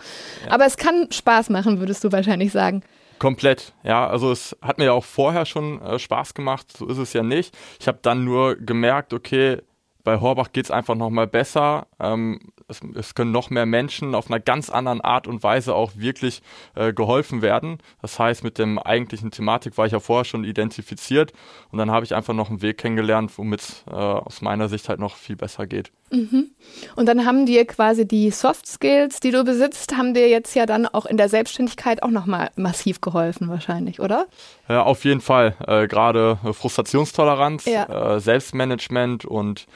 Ja. 0.45 0.53
Aber 0.53 0.67
es 0.67 0.77
kann 0.77 1.11
Spaß 1.11 1.51
machen, 1.51 1.79
würdest 1.79 2.05
du 2.05 2.13
wahrscheinlich 2.13 2.53
sagen. 2.53 2.83
Komplett, 3.19 3.73
ja. 3.85 4.09
Also 4.09 4.33
es 4.33 4.57
hat 4.61 4.79
mir 4.79 4.87
ja 4.87 4.93
auch 4.93 5.05
vorher 5.05 5.47
schon 5.47 5.81
äh, 5.81 5.99
Spaß 6.01 6.35
gemacht, 6.35 6.67
so 6.77 6.89
ist 6.89 6.99
es 6.99 7.13
ja 7.13 7.23
nicht. 7.23 7.57
Ich 7.79 7.87
habe 7.87 8.01
dann 8.03 8.25
nur 8.25 8.57
gemerkt, 8.57 9.15
okay, 9.15 9.59
bei 10.05 10.21
Horbach 10.21 10.53
geht 10.53 10.67
es 10.67 10.71
einfach 10.71 10.95
nochmal 10.95 11.27
besser. 11.27 11.87
Ähm, 12.01 12.41
es, 12.73 12.81
es, 12.97 13.15
können 13.15 13.33
noch 13.33 13.51
mehr 13.51 13.67
Menschen 13.67 14.15
auf 14.15 14.31
einer 14.31 14.41
ganz 14.41 14.71
anderen 14.71 15.01
Art 15.01 15.27
und 15.27 15.43
Weise 15.43 15.75
auch 15.75 15.93
wirklich 15.95 16.43
äh, 16.75 16.93
geholfen 16.93 17.43
werden. 17.43 17.79
Das 18.01 18.19
heißt, 18.19 18.43
mit 18.43 18.59
dem 18.59 18.79
eigentlichen 18.79 19.31
Thematik 19.31 19.79
war 19.79 19.87
ich 19.87 19.93
ja 19.93 20.01
vorher 20.01 20.25
schon 20.25 20.45
identifiziert 20.45 21.33
und 21.71 21.79
dann 21.79 21.91
habe 21.91 22.05
ich 22.05 22.15
einfach 22.15 22.35
noch 22.35 22.51
einen 22.51 22.63
Weg 22.63 22.79
kennengelernt, 22.79 23.37
womit 23.37 23.61
es 23.61 23.85
äh, 23.89 23.95
aus 23.95 24.43
meiner 24.43 24.69
Sicht 24.69 24.89
halt 24.89 24.99
noch 24.99 25.17
viel 25.17 25.37
besser 25.37 25.67
geht. 25.67 25.93
Mhm. 26.11 26.51
Und 26.95 27.07
dann 27.07 27.25
haben 27.25 27.47
dir 27.47 27.65
quasi 27.67 28.07
die 28.07 28.31
Soft 28.31 28.67
Skills, 28.67 29.21
die 29.21 29.31
du 29.31 29.45
besitzt, 29.45 29.97
haben 29.97 30.13
dir 30.13 30.29
jetzt 30.29 30.55
ja 30.55 30.67
dann 30.67 30.87
auch 30.87 31.07
in 31.07 31.17
der 31.17 31.29
Selbstständigkeit 31.29 32.03
auch 32.03 32.11
nochmal 32.11 32.51
massiv 32.55 33.01
geholfen 33.01 33.49
wahrscheinlich, 33.49 33.99
oder? 33.99 34.27
Ja, 34.69 34.83
auf 34.83 35.05
jeden 35.05 35.23
Fall. 35.23 35.57
Äh, 35.67 35.89
Gerade 35.89 36.39
Frustrationstoleranz, 36.53 37.65
ja. 37.65 38.17
Äh, 38.17 38.21
Selbstmanagement 38.21 39.25
und 39.25 39.67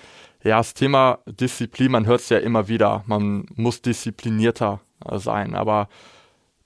ja, 0.42 0.58
das 0.58 0.74
Thema 0.74 1.18
Disziplin, 1.26 1.92
man 1.92 2.06
hört 2.06 2.20
es 2.20 2.28
ja 2.28 2.38
immer 2.38 2.68
wieder, 2.68 3.02
man 3.06 3.46
muss 3.54 3.82
disziplinierter 3.82 4.80
sein, 5.12 5.54
aber 5.54 5.88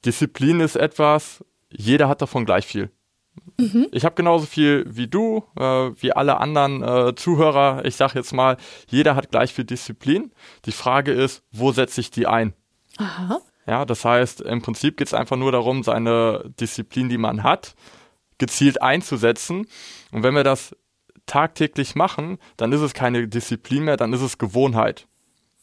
Disziplin 0.05 0.61
ist 0.61 0.77
etwas, 0.77 1.45
jeder 1.71 2.09
hat 2.09 2.23
davon 2.23 2.45
gleich 2.45 2.67
viel. 2.67 2.91
Mhm. 3.59 3.89
Ich 3.93 4.05
habe 4.05 4.15
genauso 4.15 4.47
viel 4.47 4.85
wie 4.89 5.07
du, 5.07 5.45
äh, 5.57 5.63
wie 5.63 6.13
alle 6.13 6.39
anderen 6.39 6.83
äh, 6.83 7.15
Zuhörer. 7.15 7.85
Ich 7.85 7.97
sage 7.97 8.19
jetzt 8.19 8.33
mal, 8.33 8.57
jeder 8.89 9.15
hat 9.15 9.31
gleich 9.31 9.53
viel 9.53 9.65
Disziplin. 9.65 10.33
Die 10.65 10.73
Frage 10.73 11.13
ist, 11.13 11.43
wo 11.53 11.73
setze 11.73 12.01
ich 12.01 12.11
die 12.11 12.27
ein? 12.27 12.55
Aha. 12.97 13.41
Ja, 13.67 13.85
das 13.85 14.05
heißt, 14.05 14.41
im 14.41 14.63
Prinzip 14.63 14.97
geht 14.97 15.07
es 15.07 15.15
einfach 15.15 15.37
nur 15.37 15.53
darum, 15.53 15.83
seine 15.83 16.51
Disziplin, 16.59 17.09
die 17.09 17.19
man 17.19 17.43
hat, 17.43 17.75
gezielt 18.39 18.83
einzusetzen. 18.83 19.67
Und 20.11 20.23
wenn 20.23 20.35
wir 20.35 20.45
das 20.45 20.75
tagtäglich 21.31 21.95
machen, 21.95 22.39
dann 22.57 22.73
ist 22.73 22.81
es 22.81 22.93
keine 22.93 23.29
Disziplin 23.29 23.85
mehr, 23.85 23.97
dann 23.97 24.13
ist 24.13 24.21
es 24.21 24.37
Gewohnheit. 24.37 25.07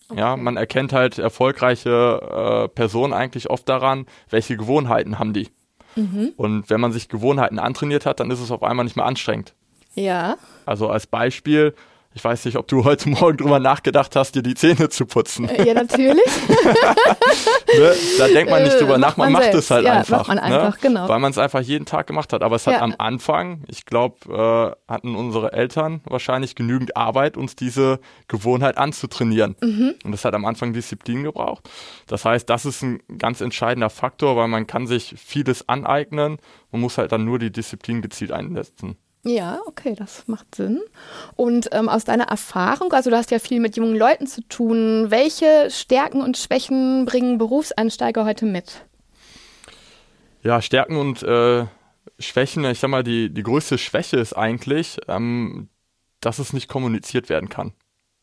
Okay. 0.09 0.19
Ja, 0.19 0.37
man 0.37 0.55
erkennt 0.55 0.93
halt 0.93 1.19
erfolgreiche 1.19 1.89
äh, 1.89 2.67
Personen 2.69 3.11
eigentlich 3.11 3.49
oft 3.49 3.67
daran, 3.67 4.05
welche 4.29 4.55
Gewohnheiten 4.55 5.19
haben 5.19 5.33
die. 5.33 5.49
Mhm. 5.97 6.31
Und 6.37 6.69
wenn 6.69 6.79
man 6.79 6.93
sich 6.93 7.09
Gewohnheiten 7.09 7.59
antrainiert 7.59 8.05
hat, 8.05 8.21
dann 8.21 8.31
ist 8.31 8.39
es 8.39 8.51
auf 8.51 8.63
einmal 8.63 8.85
nicht 8.85 8.95
mehr 8.95 9.05
anstrengend. 9.05 9.53
Ja. 9.95 10.37
Also 10.65 10.89
als 10.89 11.07
Beispiel, 11.07 11.73
ich 12.13 12.23
weiß 12.23 12.45
nicht, 12.45 12.57
ob 12.57 12.67
du 12.67 12.83
heute 12.83 13.09
Morgen 13.09 13.37
drüber 13.37 13.59
nachgedacht 13.59 14.15
hast, 14.15 14.35
dir 14.35 14.41
die 14.41 14.55
Zähne 14.55 14.89
zu 14.89 15.05
putzen. 15.05 15.47
Äh, 15.49 15.67
ja, 15.67 15.73
natürlich. 15.73 16.25
ne? 16.47 17.93
Da 18.17 18.27
denkt 18.27 18.49
man 18.49 18.63
nicht 18.63 18.79
drüber 18.79 18.95
äh, 18.95 18.99
nach, 18.99 19.17
man, 19.17 19.31
man 19.31 19.43
macht 19.43 19.53
es 19.53 19.69
halt 19.69 19.85
ja, 19.85 19.93
einfach. 19.93 20.19
Macht 20.19 20.27
man 20.29 20.39
einfach, 20.39 20.75
ne? 20.75 20.79
genau. 20.81 21.07
Weil 21.07 21.19
man 21.19 21.31
es 21.31 21.37
einfach 21.37 21.61
jeden 21.61 21.85
Tag 21.85 22.07
gemacht 22.07 22.33
hat. 22.33 22.41
Aber 22.41 22.55
es 22.55 22.65
hat 22.65 22.73
ja. 22.73 22.81
am 22.81 22.95
Anfang, 22.97 23.63
ich 23.67 23.85
glaube, 23.85 24.75
äh, 24.87 24.91
hatten 24.91 25.15
unsere 25.15 25.53
Eltern 25.53 26.01
wahrscheinlich 26.05 26.55
genügend 26.55 26.97
Arbeit, 26.97 27.37
uns 27.37 27.55
diese 27.55 27.99
Gewohnheit 28.27 28.77
anzutrainieren. 28.77 29.55
Mhm. 29.61 29.95
Und 30.03 30.11
das 30.11 30.25
hat 30.25 30.33
am 30.33 30.45
Anfang 30.45 30.73
Disziplin 30.73 31.23
gebraucht. 31.23 31.69
Das 32.07 32.25
heißt, 32.25 32.49
das 32.49 32.65
ist 32.65 32.81
ein 32.81 32.99
ganz 33.19 33.41
entscheidender 33.41 33.89
Faktor, 33.89 34.35
weil 34.35 34.47
man 34.47 34.65
kann 34.65 34.87
sich 34.87 35.13
vieles 35.17 35.69
aneignen. 35.69 36.37
Man 36.71 36.81
muss 36.81 36.97
halt 36.97 37.11
dann 37.11 37.25
nur 37.25 37.37
die 37.37 37.51
Disziplin 37.51 38.01
gezielt 38.01 38.31
einsetzen. 38.31 38.97
Ja, 39.27 39.59
okay, 39.65 39.93
das 39.93 40.23
macht 40.27 40.55
Sinn. 40.55 40.81
Und 41.35 41.69
ähm, 41.73 41.89
aus 41.89 42.05
deiner 42.05 42.25
Erfahrung, 42.25 42.93
also 42.93 43.09
du 43.09 43.17
hast 43.17 43.29
ja 43.29 43.39
viel 43.39 43.59
mit 43.59 43.75
jungen 43.75 43.95
Leuten 43.95 44.25
zu 44.25 44.41
tun, 44.47 45.07
welche 45.09 45.69
Stärken 45.69 46.21
und 46.21 46.37
Schwächen 46.37 47.05
bringen 47.05 47.37
Berufseinsteiger 47.37 48.23
heute 48.23 48.45
mit? 48.45 48.85
Ja, 50.43 50.61
Stärken 50.61 50.95
und 50.95 51.23
äh, 51.23 51.65
Schwächen, 52.19 52.63
ich 52.65 52.79
sag 52.79 52.89
mal, 52.89 53.03
die, 53.03 53.29
die 53.29 53.43
größte 53.43 53.77
Schwäche 53.77 54.17
ist 54.17 54.31
eigentlich, 54.31 54.97
ähm, 55.09 55.67
dass 56.21 56.39
es 56.39 56.53
nicht 56.53 56.69
kommuniziert 56.69 57.27
werden 57.27 57.49
kann, 57.49 57.73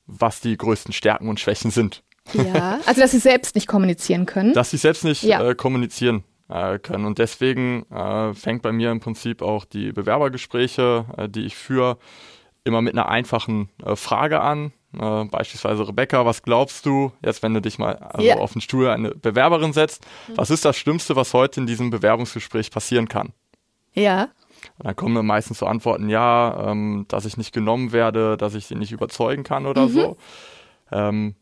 was 0.06 0.40
die 0.40 0.56
größten 0.56 0.94
Stärken 0.94 1.28
und 1.28 1.38
Schwächen 1.38 1.70
sind. 1.70 2.02
Ja, 2.32 2.80
also 2.86 3.02
dass 3.02 3.10
sie 3.10 3.18
selbst 3.18 3.54
nicht 3.54 3.66
kommunizieren 3.66 4.24
können. 4.24 4.54
Dass 4.54 4.70
sie 4.70 4.78
selbst 4.78 5.04
nicht 5.04 5.22
ja. 5.22 5.50
äh, 5.50 5.54
kommunizieren 5.54 6.24
äh, 6.48 6.78
können. 6.78 7.04
Und 7.04 7.18
deswegen 7.18 7.84
äh, 7.90 8.34
fängt 8.34 8.62
bei 8.62 8.72
mir 8.72 8.90
im 8.90 9.00
Prinzip 9.00 9.42
auch 9.42 9.64
die 9.64 9.92
Bewerbergespräche, 9.92 11.06
äh, 11.16 11.28
die 11.28 11.46
ich 11.46 11.56
führe, 11.56 11.98
immer 12.64 12.82
mit 12.82 12.94
einer 12.94 13.08
einfachen 13.08 13.68
äh, 13.84 13.96
Frage 13.96 14.40
an. 14.40 14.72
Äh, 14.98 15.24
beispielsweise 15.24 15.86
Rebecca, 15.86 16.24
was 16.24 16.42
glaubst 16.42 16.86
du, 16.86 17.12
jetzt 17.24 17.42
wenn 17.42 17.54
du 17.54 17.60
dich 17.60 17.78
mal 17.78 17.96
also 17.96 18.26
yeah. 18.26 18.38
auf 18.38 18.52
den 18.52 18.60
Stuhl 18.60 18.88
eine 18.88 19.10
Bewerberin 19.10 19.72
setzt, 19.72 20.06
mhm. 20.28 20.36
was 20.36 20.50
ist 20.50 20.64
das 20.64 20.76
Schlimmste, 20.76 21.16
was 21.16 21.34
heute 21.34 21.60
in 21.60 21.66
diesem 21.66 21.90
Bewerbungsgespräch 21.90 22.70
passieren 22.70 23.08
kann? 23.08 23.32
Ja. 23.92 24.28
Und 24.78 24.86
dann 24.86 24.96
kommen 24.96 25.26
meistens 25.26 25.58
so 25.58 25.66
Antworten, 25.66 26.08
ja, 26.08 26.70
ähm, 26.70 27.06
dass 27.08 27.24
ich 27.26 27.36
nicht 27.36 27.52
genommen 27.52 27.92
werde, 27.92 28.36
dass 28.36 28.54
ich 28.54 28.66
sie 28.66 28.76
nicht 28.76 28.92
überzeugen 28.92 29.42
kann 29.42 29.66
oder 29.66 29.86
mhm. 29.86 29.92
so. 29.92 30.16
Ähm, 30.90 31.34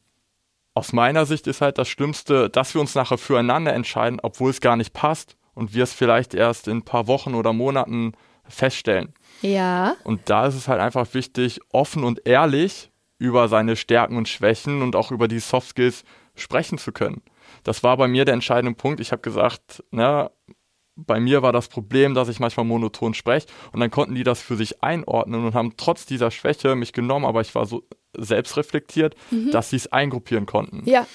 aus 0.74 0.92
meiner 0.92 1.26
Sicht 1.26 1.46
ist 1.46 1.60
halt 1.60 1.78
das 1.78 1.88
Schlimmste, 1.88 2.48
dass 2.48 2.74
wir 2.74 2.80
uns 2.80 2.94
nachher 2.94 3.18
füreinander 3.18 3.72
entscheiden, 3.72 4.20
obwohl 4.22 4.50
es 4.50 4.60
gar 4.60 4.76
nicht 4.76 4.92
passt 4.92 5.36
und 5.54 5.74
wir 5.74 5.82
es 5.84 5.92
vielleicht 5.92 6.34
erst 6.34 6.68
in 6.68 6.78
ein 6.78 6.84
paar 6.84 7.06
Wochen 7.06 7.34
oder 7.34 7.52
Monaten 7.52 8.12
feststellen. 8.48 9.12
Ja. 9.42 9.96
Und 10.04 10.30
da 10.30 10.46
ist 10.46 10.54
es 10.54 10.68
halt 10.68 10.80
einfach 10.80 11.12
wichtig, 11.14 11.60
offen 11.72 12.04
und 12.04 12.26
ehrlich 12.26 12.90
über 13.18 13.48
seine 13.48 13.76
Stärken 13.76 14.16
und 14.16 14.28
Schwächen 14.28 14.82
und 14.82 14.96
auch 14.96 15.10
über 15.10 15.28
die 15.28 15.38
Soft 15.38 15.68
Skills 15.68 16.04
sprechen 16.34 16.78
zu 16.78 16.92
können. 16.92 17.22
Das 17.64 17.82
war 17.82 17.96
bei 17.96 18.08
mir 18.08 18.24
der 18.24 18.34
entscheidende 18.34 18.74
Punkt. 18.74 19.00
Ich 19.00 19.12
habe 19.12 19.22
gesagt, 19.22 19.84
na, 19.90 20.30
bei 20.96 21.20
mir 21.20 21.42
war 21.42 21.52
das 21.52 21.68
Problem, 21.68 22.14
dass 22.14 22.28
ich 22.28 22.40
manchmal 22.40 22.66
monoton 22.66 23.14
spreche 23.14 23.46
und 23.72 23.80
dann 23.80 23.90
konnten 23.90 24.14
die 24.14 24.24
das 24.24 24.42
für 24.42 24.56
sich 24.56 24.82
einordnen 24.82 25.44
und 25.44 25.54
haben 25.54 25.74
trotz 25.76 26.06
dieser 26.06 26.30
Schwäche 26.30 26.74
mich 26.74 26.92
genommen, 26.92 27.24
aber 27.24 27.40
ich 27.40 27.54
war 27.54 27.66
so 27.66 27.84
selbst 28.16 28.56
reflektiert, 28.56 29.14
mhm. 29.30 29.50
dass 29.50 29.70
sie 29.70 29.76
es 29.76 29.92
eingruppieren 29.92 30.46
konnten. 30.46 30.82
Ja. 30.84 31.06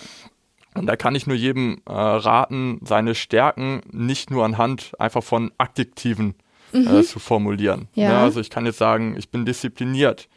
Und 0.74 0.86
da 0.86 0.96
kann 0.96 1.16
ich 1.16 1.26
nur 1.26 1.36
jedem 1.36 1.82
äh, 1.88 1.92
raten, 1.92 2.80
seine 2.84 3.16
Stärken 3.16 3.82
nicht 3.92 4.30
nur 4.30 4.46
anhand 4.46 4.92
einfach 5.00 5.24
von 5.24 5.52
Adjektiven 5.58 6.36
äh, 6.74 6.78
mhm. 6.78 6.88
äh, 6.88 7.04
zu 7.04 7.20
formulieren. 7.20 7.88
Ja. 7.94 8.12
ja. 8.12 8.24
also 8.24 8.40
ich 8.40 8.50
kann 8.50 8.66
jetzt 8.66 8.78
sagen, 8.78 9.16
ich 9.18 9.30
bin 9.30 9.46
diszipliniert. 9.46 10.28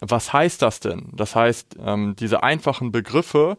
Was 0.00 0.32
heißt 0.32 0.60
das 0.60 0.80
denn? 0.80 1.08
Das 1.12 1.34
heißt, 1.34 1.76
ähm, 1.82 2.16
diese 2.18 2.42
einfachen 2.42 2.92
Begriffe 2.92 3.56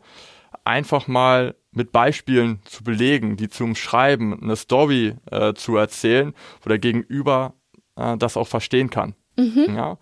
einfach 0.64 1.08
mal 1.08 1.56
mit 1.72 1.92
Beispielen 1.92 2.60
zu 2.66 2.84
belegen, 2.84 3.38
die 3.38 3.50
zum 3.50 3.76
Schreiben 3.76 4.40
eine 4.42 4.56
Story 4.56 5.16
äh, 5.32 5.54
zu 5.54 5.78
erzählen, 5.78 6.34
wo 6.62 6.70
der 6.70 6.80
Gegenüber 6.80 7.54
äh, 7.96 8.18
das 8.18 8.38
auch 8.38 8.48
verstehen 8.48 8.90
kann. 8.90 9.16
Mhm. 9.38 9.76
Ja? 9.76 9.98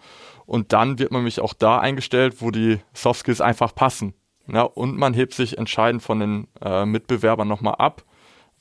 Und 0.45 0.73
dann 0.73 0.99
wird 0.99 1.11
man 1.11 1.23
mich 1.23 1.39
auch 1.39 1.53
da 1.53 1.79
eingestellt, 1.79 2.35
wo 2.39 2.51
die 2.51 2.79
Soft 2.93 3.21
Skills 3.21 3.41
einfach 3.41 3.73
passen. 3.73 4.13
Ja, 4.51 4.61
und 4.61 4.97
man 4.97 5.13
hebt 5.13 5.33
sich 5.33 5.57
entscheidend 5.57 6.03
von 6.03 6.19
den 6.19 6.47
äh, 6.61 6.85
Mitbewerbern 6.85 7.47
nochmal 7.47 7.75
ab, 7.75 8.03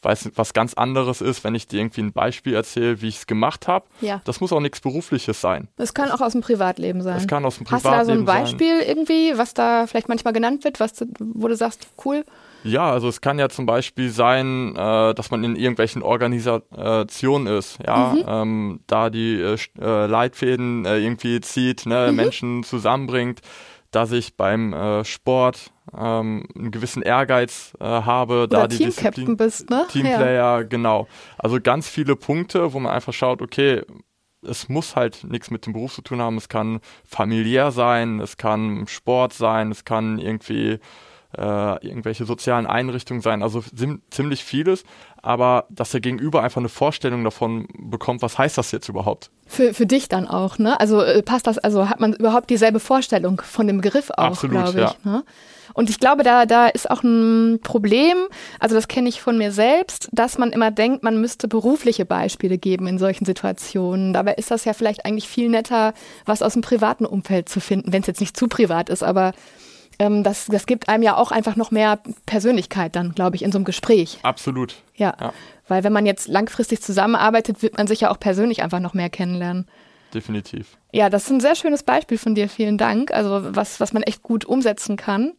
weil 0.01 0.15
es 0.15 0.31
was 0.35 0.55
ganz 0.55 0.75
anderes 0.75 1.21
ist, 1.21 1.45
wenn 1.45 1.55
ich 1.55 1.67
dir 1.67 1.81
irgendwie 1.81 2.03
ein 2.03 2.13
Beispiel 2.13 2.55
erzähle, 2.55 3.03
wie 3.03 3.09
ich 3.09 3.17
es 3.17 3.27
gemacht 3.27 3.69
habe. 3.69 3.87
Ja. 4.01 4.23
Das 4.25 4.41
muss 4.41 4.53
auch 4.53 4.61
nichts 4.61 4.81
Berufliches 4.81 5.41
sein. 5.41 5.69
Das 5.77 5.93
kann 5.93 6.11
auch 6.11 6.21
aus 6.21 6.33
dem 6.33 6.41
Privatleben 6.41 7.03
sein. 7.03 7.15
Das 7.15 7.27
kann 7.27 7.45
aus 7.45 7.57
dem 7.57 7.67
Privatleben 7.67 7.83
sein. 7.83 7.99
Hast 7.99 8.07
du 8.07 8.13
da 8.13 8.15
so 8.15 8.21
ein 8.21 8.25
Beispiel 8.25 8.79
sein. 8.79 8.89
irgendwie, 8.89 9.37
was 9.37 9.53
da 9.55 9.87
vielleicht 9.87 10.09
manchmal 10.09 10.33
genannt 10.33 10.65
wird, 10.65 10.81
was 10.81 10.95
du, 10.95 11.07
wo 11.19 11.49
du 11.49 11.57
sagst, 11.57 11.89
cool? 12.05 12.25
Ja, 12.65 12.91
also 12.91 13.09
es 13.09 13.21
kann 13.21 13.39
ja 13.39 13.49
zum 13.49 13.67
Beispiel 13.67 14.11
sein, 14.11 14.75
äh, 14.75 15.15
dass 15.15 15.31
man 15.31 15.45
in 15.45 15.55
irgendwelchen 15.55 16.03
Organisationen 16.03 17.47
ist, 17.47 17.79
ja, 17.87 18.15
mhm. 18.15 18.25
ähm, 18.27 18.81
da 18.87 19.11
die 19.11 19.41
äh, 19.41 19.57
äh, 19.81 20.07
Leitfäden 20.07 20.85
äh, 20.87 20.99
irgendwie 20.99 21.41
zieht, 21.41 21.87
ne, 21.87 22.09
mhm. 22.11 22.17
Menschen 22.17 22.65
zusammenbringt, 22.65 23.41
dass 23.91 24.13
ich 24.13 24.37
beim 24.37 24.73
äh, 24.73 25.05
Sport 25.05 25.73
ähm, 25.97 26.47
einen 26.57 26.71
gewissen 26.71 27.03
Ehrgeiz 27.03 27.75
äh, 27.81 27.85
habe, 27.85 28.45
Oder 28.45 28.47
da 28.47 28.67
die 28.67 28.79
Disziplin 28.79 29.37
bist, 29.37 29.71
ne? 29.71 29.87
Teamplayer, 29.91 30.35
ja. 30.35 30.63
genau. 30.63 31.07
Also 31.39 31.61
ganz 31.61 31.89
viele 31.89 32.17
Punkte, 32.17 32.73
wo 32.73 32.81
man 32.81 32.93
einfach 32.93 33.13
schaut, 33.13 33.43
okay, 33.43 33.83
es 34.47 34.69
muss 34.69 34.97
halt 34.97 35.25
nichts 35.25 35.51
mit 35.51 35.67
dem 35.67 35.73
Beruf 35.73 35.95
zu 35.95 36.03
tun 36.03 36.21
haben. 36.21 36.37
Es 36.37 36.49
kann 36.49 36.81
familiär 37.05 37.71
sein, 37.71 38.21
es 38.21 38.37
kann 38.37 38.87
Sport 38.87 39.33
sein, 39.33 39.71
es 39.71 39.85
kann 39.85 40.19
irgendwie 40.19 40.81
äh, 41.37 41.87
irgendwelche 41.87 42.25
sozialen 42.25 42.67
Einrichtungen 42.67 43.21
sein, 43.21 43.43
also 43.43 43.63
ziemlich 44.11 44.45
vieles, 44.45 44.85
aber 45.23 45.67
dass 45.71 45.91
der 45.91 46.01
Gegenüber 46.01 46.43
einfach 46.43 46.61
eine 46.61 46.69
Vorstellung 46.69 47.25
davon 47.25 47.67
bekommt, 47.79 48.23
was 48.23 48.39
heißt 48.39 48.59
das 48.59 48.73
jetzt 48.73 48.89
überhaupt? 48.89 49.31
Für, 49.47 49.75
für 49.75 49.87
dich 49.87 50.09
dann 50.09 50.27
auch, 50.27 50.59
ne? 50.59 50.79
Also 50.81 51.03
äh, 51.03 51.23
passt 51.23 51.47
das, 51.47 51.59
also 51.59 51.89
hat 51.89 52.01
man 52.01 52.13
überhaupt 52.13 52.51
dieselbe 52.51 52.81
Vorstellung 52.81 53.41
von 53.45 53.67
dem 53.67 53.81
Begriff 53.81 54.11
auch, 54.17 54.41
glaube 54.41 54.71
ich. 54.71 54.77
Ja. 54.77 54.95
Ne? 55.05 55.25
Und 55.75 55.91
ich 55.91 55.99
glaube, 55.99 56.23
da, 56.23 56.47
da 56.47 56.69
ist 56.69 56.89
auch 56.91 57.03
ein 57.03 57.61
Problem, 57.63 58.17
also 58.61 58.75
das 58.77 58.87
kenne 58.87 59.09
ich 59.09 59.21
von 59.21 59.37
mir 59.37 59.51
selbst, 59.51 60.09
dass 60.13 60.39
man 60.39 60.53
immer 60.53 60.71
denkt, 60.71 61.03
man 61.03 61.21
müsste 61.21 61.49
berufliche 61.49 62.05
Beispiele 62.05 62.59
geben 62.59 62.87
in 62.87 62.99
solchen 62.99 63.25
Situationen. 63.25 64.13
Dabei 64.13 64.35
ist 64.35 64.51
das 64.51 64.65
ja 64.65 64.73
vielleicht 64.73 65.05
eigentlich 65.05 65.29
viel 65.29 65.49
netter, 65.49 65.93
was 66.27 66.43
aus 66.43 66.53
dem 66.53 66.63
privaten 66.63 67.05
Umfeld 67.05 67.49
zu 67.49 67.61
finden, 67.61 67.93
wenn 67.93 68.03
es 68.03 68.07
jetzt 68.07 68.21
nicht 68.21 68.37
zu 68.37 68.47
privat 68.47 68.89
ist, 68.89 69.03
aber 69.03 69.33
ähm, 70.05 70.23
das, 70.23 70.47
das 70.47 70.67
gibt 70.67 70.89
einem 70.89 71.03
ja 71.03 71.17
auch 71.17 71.31
einfach 71.31 71.57
noch 71.57 71.71
mehr 71.71 71.99
Persönlichkeit 72.27 72.97
dann, 72.97 73.15
glaube 73.15 73.37
ich, 73.37 73.43
in 73.43 73.53
so 73.53 73.59
einem 73.59 73.65
Gespräch. 73.65 74.19
Absolut. 74.23 74.77
Ja. 74.95 75.15
ja. 75.21 75.33
Weil 75.69 75.85
wenn 75.85 75.93
man 75.93 76.07
jetzt 76.07 76.29
langfristig 76.29 76.83
zusammenarbeitet, 76.83 77.63
wird 77.63 77.79
man 77.79 77.87
sich 77.87 78.01
ja 78.01 78.11
auch 78.11 78.19
persönlich 78.19 78.63
einfach 78.63 78.81
noch 78.81 78.95
mehr 78.95 79.11
kennenlernen. 79.11 79.67
Definitiv. 80.13 80.77
Ja, 80.93 81.11
das 81.11 81.25
ist 81.25 81.31
ein 81.31 81.41
sehr 81.41 81.57
schönes 81.57 81.83
Beispiel 81.83 82.19
von 82.19 82.35
dir. 82.35 82.49
Vielen 82.49 82.79
Dank. 82.79 83.13
Also 83.13 83.55
was, 83.55 83.81
was 83.81 83.93
man 83.93 84.03
echt 84.03 84.23
gut 84.23 84.45
umsetzen 84.45 84.97
kann. 84.97 85.33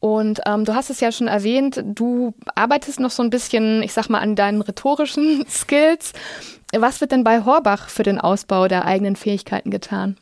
Und 0.00 0.40
ähm, 0.46 0.64
du 0.64 0.74
hast 0.74 0.90
es 0.90 1.00
ja 1.00 1.10
schon 1.10 1.26
erwähnt, 1.26 1.82
du 1.84 2.32
arbeitest 2.54 3.00
noch 3.00 3.10
so 3.10 3.22
ein 3.22 3.30
bisschen, 3.30 3.82
ich 3.82 3.92
sag 3.92 4.08
mal, 4.08 4.20
an 4.20 4.36
deinen 4.36 4.62
rhetorischen 4.62 5.44
Skills. 5.48 6.12
Was 6.76 7.00
wird 7.00 7.12
denn 7.12 7.24
bei 7.24 7.44
Horbach 7.44 7.88
für 7.88 8.04
den 8.04 8.20
Ausbau 8.20 8.68
der 8.68 8.84
eigenen 8.84 9.16
Fähigkeiten 9.16 9.70
getan? 9.70 10.16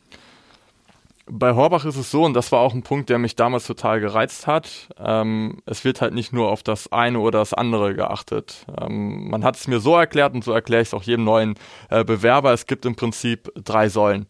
Bei 1.29 1.53
Horbach 1.53 1.83
ist 1.83 1.97
es 1.97 2.09
so, 2.09 2.23
und 2.23 2.33
das 2.33 2.51
war 2.53 2.61
auch 2.61 2.73
ein 2.73 2.83
Punkt, 2.83 3.09
der 3.09 3.17
mich 3.17 3.35
damals 3.35 3.67
total 3.67 3.99
gereizt 3.99 4.47
hat. 4.47 4.89
Ähm, 4.97 5.61
es 5.65 5.83
wird 5.83 5.99
halt 5.99 6.13
nicht 6.13 6.31
nur 6.31 6.49
auf 6.49 6.63
das 6.63 6.91
eine 6.91 7.19
oder 7.19 7.39
das 7.39 7.53
andere 7.53 7.95
geachtet. 7.95 8.65
Ähm, 8.79 9.29
man 9.29 9.43
hat 9.43 9.57
es 9.57 9.67
mir 9.67 9.81
so 9.81 9.95
erklärt 9.95 10.33
und 10.33 10.43
so 10.43 10.53
erkläre 10.53 10.81
ich 10.81 10.89
es 10.89 10.93
auch 10.93 11.03
jedem 11.03 11.25
neuen 11.25 11.55
äh, 11.89 12.05
Bewerber. 12.05 12.53
Es 12.53 12.65
gibt 12.65 12.85
im 12.85 12.95
Prinzip 12.95 13.51
drei 13.55 13.89
Säulen. 13.89 14.27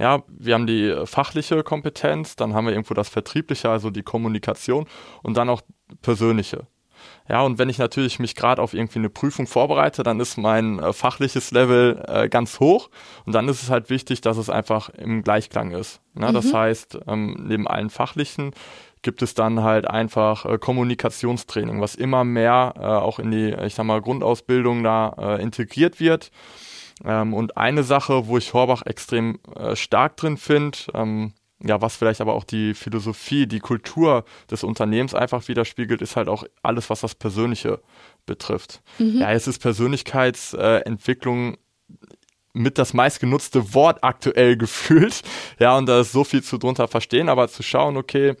Ja, 0.00 0.22
wir 0.28 0.54
haben 0.54 0.66
die 0.66 0.94
fachliche 1.06 1.62
Kompetenz, 1.62 2.36
dann 2.36 2.54
haben 2.54 2.66
wir 2.66 2.72
irgendwo 2.72 2.94
das 2.94 3.08
Vertriebliche, 3.08 3.68
also 3.68 3.90
die 3.90 4.02
Kommunikation 4.02 4.86
und 5.22 5.36
dann 5.36 5.48
auch 5.48 5.60
persönliche. 6.02 6.66
Ja, 7.28 7.42
und 7.42 7.58
wenn 7.58 7.68
ich 7.68 7.78
natürlich 7.78 8.18
mich 8.18 8.34
gerade 8.34 8.62
auf 8.62 8.72
irgendwie 8.72 8.98
eine 8.98 9.10
Prüfung 9.10 9.46
vorbereite, 9.46 10.02
dann 10.02 10.18
ist 10.18 10.38
mein 10.38 10.78
äh, 10.78 10.92
fachliches 10.92 11.50
Level 11.50 12.02
äh, 12.08 12.28
ganz 12.28 12.58
hoch 12.58 12.88
und 13.26 13.34
dann 13.34 13.48
ist 13.48 13.62
es 13.62 13.70
halt 13.70 13.90
wichtig, 13.90 14.22
dass 14.22 14.38
es 14.38 14.48
einfach 14.48 14.88
im 14.90 15.22
Gleichklang 15.22 15.72
ist. 15.72 16.00
Ne? 16.14 16.28
Mhm. 16.28 16.34
Das 16.34 16.54
heißt, 16.54 16.98
ähm, 17.06 17.44
neben 17.46 17.68
allen 17.68 17.90
fachlichen 17.90 18.52
gibt 19.02 19.22
es 19.22 19.34
dann 19.34 19.62
halt 19.62 19.88
einfach 19.88 20.44
äh, 20.44 20.58
Kommunikationstraining, 20.58 21.80
was 21.80 21.94
immer 21.94 22.24
mehr 22.24 22.74
äh, 22.76 22.80
auch 22.80 23.18
in 23.18 23.30
die, 23.30 23.54
ich 23.64 23.74
sag 23.74 23.84
mal, 23.84 24.00
Grundausbildung 24.00 24.82
da 24.82 25.14
äh, 25.18 25.42
integriert 25.42 26.00
wird. 26.00 26.30
Ähm, 27.04 27.34
und 27.34 27.56
eine 27.56 27.84
Sache, 27.84 28.26
wo 28.26 28.38
ich 28.38 28.54
Horbach 28.54 28.82
extrem 28.84 29.38
äh, 29.54 29.76
stark 29.76 30.16
drin 30.16 30.36
finde, 30.36 30.78
ähm, 30.94 31.32
ja, 31.62 31.80
was 31.80 31.96
vielleicht 31.96 32.20
aber 32.20 32.34
auch 32.34 32.44
die 32.44 32.74
Philosophie, 32.74 33.46
die 33.46 33.58
Kultur 33.58 34.24
des 34.50 34.62
Unternehmens 34.62 35.14
einfach 35.14 35.48
widerspiegelt, 35.48 36.02
ist 36.02 36.14
halt 36.14 36.28
auch 36.28 36.44
alles, 36.62 36.88
was 36.88 37.00
das 37.00 37.14
Persönliche 37.16 37.80
betrifft. 38.26 38.80
Mhm. 38.98 39.18
Ja, 39.20 39.32
es 39.32 39.48
ist 39.48 39.58
Persönlichkeitsentwicklung 39.58 41.56
mit 42.52 42.78
das 42.78 42.94
meistgenutzte 42.94 43.74
Wort 43.74 44.04
aktuell 44.04 44.56
gefühlt. 44.58 45.22
Ja, 45.58 45.76
und 45.76 45.86
da 45.86 46.00
ist 46.00 46.12
so 46.12 46.22
viel 46.24 46.42
zu 46.42 46.58
drunter 46.58 46.86
verstehen, 46.86 47.28
aber 47.28 47.48
zu 47.48 47.62
schauen, 47.62 47.96
okay, 47.96 48.36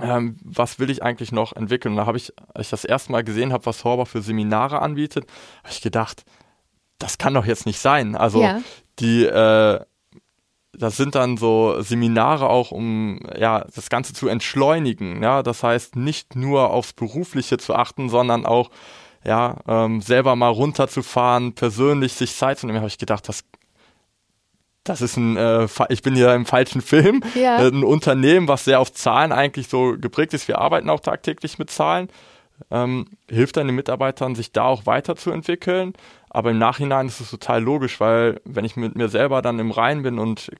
ähm, 0.00 0.36
was 0.42 0.78
will 0.78 0.90
ich 0.90 1.02
eigentlich 1.02 1.32
noch 1.32 1.54
entwickeln? 1.54 1.92
Und 1.92 1.98
da 1.98 2.06
habe 2.06 2.18
ich, 2.18 2.32
als 2.52 2.66
ich 2.66 2.70
das 2.70 2.84
erste 2.84 3.12
Mal 3.12 3.24
gesehen 3.24 3.52
habe, 3.52 3.64
was 3.64 3.84
Horber 3.84 4.06
für 4.06 4.22
Seminare 4.22 4.82
anbietet, 4.82 5.26
habe 5.62 5.72
ich 5.72 5.80
gedacht, 5.80 6.24
das 6.98 7.16
kann 7.16 7.34
doch 7.34 7.46
jetzt 7.46 7.64
nicht 7.64 7.78
sein. 7.78 8.16
Also 8.16 8.42
ja. 8.42 8.60
die 8.98 9.24
äh, 9.24 9.80
das 10.78 10.96
sind 10.96 11.14
dann 11.14 11.36
so 11.36 11.80
Seminare 11.80 12.48
auch, 12.48 12.70
um 12.70 13.20
ja 13.38 13.64
das 13.74 13.88
Ganze 13.88 14.12
zu 14.14 14.28
entschleunigen. 14.28 15.22
Ja, 15.22 15.42
das 15.42 15.62
heißt 15.62 15.96
nicht 15.96 16.36
nur 16.36 16.70
aufs 16.70 16.92
Berufliche 16.92 17.58
zu 17.58 17.74
achten, 17.74 18.08
sondern 18.08 18.46
auch 18.46 18.70
ja 19.24 19.58
ähm, 19.66 20.00
selber 20.00 20.36
mal 20.36 20.48
runterzufahren, 20.48 21.54
persönlich 21.54 22.12
sich 22.14 22.34
Zeit 22.34 22.58
zu 22.58 22.66
nehmen. 22.66 22.78
Habe 22.78 22.88
ich 22.88 22.98
gedacht, 22.98 23.28
das 23.28 23.44
das 24.84 25.00
ist 25.00 25.16
ein, 25.16 25.36
äh, 25.38 25.66
ich 25.88 26.02
bin 26.02 26.14
hier 26.14 26.34
im 26.34 26.44
falschen 26.44 26.82
Film. 26.82 27.22
Ja. 27.34 27.62
Äh, 27.62 27.68
ein 27.68 27.84
Unternehmen, 27.84 28.48
was 28.48 28.64
sehr 28.66 28.80
auf 28.80 28.92
Zahlen 28.92 29.32
eigentlich 29.32 29.68
so 29.68 29.96
geprägt 29.98 30.34
ist. 30.34 30.46
Wir 30.46 30.58
arbeiten 30.58 30.90
auch 30.90 31.00
tagtäglich 31.00 31.58
mit 31.58 31.70
Zahlen. 31.70 32.08
Ähm, 32.70 33.08
hilft 33.28 33.56
dann 33.56 33.66
den 33.66 33.76
Mitarbeitern, 33.76 34.34
sich 34.34 34.52
da 34.52 34.64
auch 34.64 34.86
weiterzuentwickeln. 34.86 35.94
Aber 36.34 36.50
im 36.50 36.58
Nachhinein 36.58 37.06
ist 37.06 37.20
es 37.20 37.30
total 37.30 37.62
logisch, 37.62 38.00
weil 38.00 38.40
wenn 38.44 38.64
ich 38.64 38.74
mit 38.74 38.96
mir 38.96 39.08
selber 39.08 39.40
dann 39.40 39.60
im 39.60 39.70
Rein 39.70 40.02
bin 40.02 40.18
und 40.18 40.50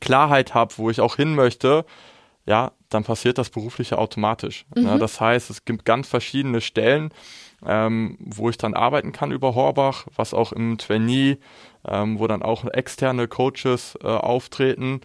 Klarheit 0.00 0.54
habe, 0.54 0.72
wo 0.78 0.88
ich 0.88 1.02
auch 1.02 1.16
hin 1.16 1.34
möchte, 1.34 1.84
ja, 2.46 2.72
dann 2.88 3.04
passiert 3.04 3.36
das 3.36 3.50
Berufliche 3.50 3.98
automatisch. 3.98 4.64
Mhm. 4.74 4.86
Ja, 4.86 4.96
das 4.96 5.20
heißt, 5.20 5.50
es 5.50 5.66
gibt 5.66 5.84
ganz 5.84 6.08
verschiedene 6.08 6.62
Stellen, 6.62 7.10
ähm, 7.66 8.16
wo 8.20 8.48
ich 8.48 8.56
dann 8.56 8.72
arbeiten 8.72 9.12
kann 9.12 9.30
über 9.30 9.54
Horbach, 9.54 10.06
was 10.16 10.32
auch 10.32 10.52
im 10.52 10.78
Trainee, 10.78 11.36
ähm, 11.86 12.18
wo 12.18 12.26
dann 12.26 12.42
auch 12.42 12.64
externe 12.64 13.28
Coaches 13.28 13.98
äh, 14.02 14.06
auftreten. 14.06 15.02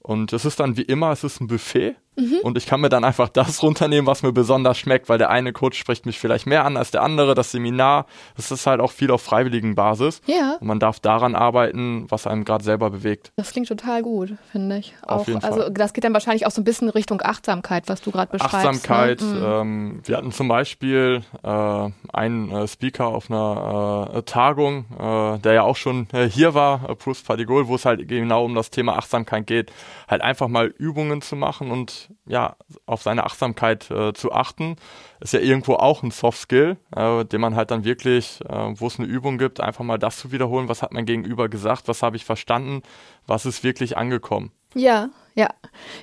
Und 0.00 0.32
es 0.32 0.44
ist 0.44 0.58
dann 0.58 0.76
wie 0.76 0.82
immer, 0.82 1.12
es 1.12 1.22
ist 1.22 1.40
ein 1.40 1.46
Buffet. 1.46 1.94
Mhm. 2.20 2.38
Und 2.42 2.58
ich 2.58 2.66
kann 2.66 2.80
mir 2.80 2.88
dann 2.88 3.04
einfach 3.04 3.28
das 3.32 3.62
runternehmen, 3.62 4.06
was 4.06 4.22
mir 4.22 4.32
besonders 4.32 4.78
schmeckt, 4.78 5.08
weil 5.08 5.18
der 5.18 5.30
eine 5.30 5.52
Coach 5.52 5.78
spricht 5.78 6.06
mich 6.06 6.18
vielleicht 6.18 6.46
mehr 6.46 6.64
an 6.64 6.76
als 6.76 6.90
der 6.90 7.02
andere. 7.02 7.34
Das 7.34 7.52
Seminar, 7.52 8.06
das 8.36 8.50
ist 8.50 8.66
halt 8.66 8.80
auch 8.80 8.92
viel 8.92 9.10
auf 9.10 9.22
freiwilligen 9.22 9.74
Basis. 9.74 10.20
Ja. 10.26 10.56
Und 10.60 10.66
man 10.66 10.78
darf 10.78 11.00
daran 11.00 11.34
arbeiten, 11.34 12.06
was 12.08 12.26
einem 12.26 12.44
gerade 12.44 12.64
selber 12.64 12.90
bewegt. 12.90 13.32
Das 13.36 13.50
klingt 13.50 13.68
total 13.68 14.02
gut, 14.02 14.34
finde 14.52 14.78
ich. 14.78 14.94
Auf 15.02 15.26
jeden 15.26 15.42
also 15.42 15.60
Fall. 15.60 15.70
das 15.72 15.92
geht 15.92 16.04
dann 16.04 16.12
wahrscheinlich 16.12 16.46
auch 16.46 16.50
so 16.50 16.60
ein 16.60 16.64
bisschen 16.64 16.88
Richtung 16.88 17.20
Achtsamkeit, 17.22 17.88
was 17.88 18.02
du 18.02 18.10
gerade 18.10 18.32
beschreibst. 18.32 18.52
Ne? 18.52 18.58
Achtsamkeit. 18.58 19.20
Ne? 19.20 19.60
Ähm, 19.60 20.00
wir 20.04 20.16
hatten 20.16 20.32
zum 20.32 20.48
Beispiel 20.48 21.22
äh, 21.42 21.88
einen 22.12 22.50
äh, 22.50 22.68
Speaker 22.68 23.06
auf 23.06 23.30
einer 23.30 24.10
äh, 24.14 24.22
Tagung, 24.22 24.84
äh, 24.98 25.38
der 25.38 25.52
ja 25.54 25.62
auch 25.62 25.76
schon 25.76 26.08
äh, 26.12 26.28
hier 26.28 26.54
war, 26.54 26.88
äh, 26.88 26.94
Bruce 26.94 27.20
Fadigol, 27.20 27.68
wo 27.68 27.74
es 27.74 27.84
halt 27.84 28.06
genau 28.08 28.44
um 28.44 28.54
das 28.54 28.70
Thema 28.70 28.96
Achtsamkeit 28.96 29.46
geht, 29.46 29.72
halt 30.08 30.22
einfach 30.22 30.48
mal 30.48 30.66
Übungen 30.66 31.22
zu 31.22 31.36
machen 31.36 31.70
und 31.70 32.09
ja, 32.26 32.56
auf 32.86 33.02
seine 33.02 33.24
Achtsamkeit 33.24 33.90
äh, 33.90 34.12
zu 34.12 34.32
achten, 34.32 34.76
ist 35.20 35.32
ja 35.32 35.40
irgendwo 35.40 35.74
auch 35.74 36.02
ein 36.02 36.10
Soft 36.10 36.38
Skill, 36.38 36.76
äh, 36.94 37.24
den 37.24 37.40
man 37.40 37.56
halt 37.56 37.70
dann 37.70 37.84
wirklich, 37.84 38.40
äh, 38.48 38.72
wo 38.74 38.86
es 38.86 38.98
eine 38.98 39.08
Übung 39.08 39.38
gibt, 39.38 39.60
einfach 39.60 39.84
mal 39.84 39.98
das 39.98 40.18
zu 40.18 40.32
wiederholen, 40.32 40.68
was 40.68 40.82
hat 40.82 40.92
mein 40.92 41.06
Gegenüber 41.06 41.48
gesagt, 41.48 41.88
was 41.88 42.02
habe 42.02 42.16
ich 42.16 42.24
verstanden, 42.24 42.82
was 43.26 43.46
ist 43.46 43.64
wirklich 43.64 43.96
angekommen. 43.96 44.52
Ja, 44.74 45.10
ja. 45.34 45.48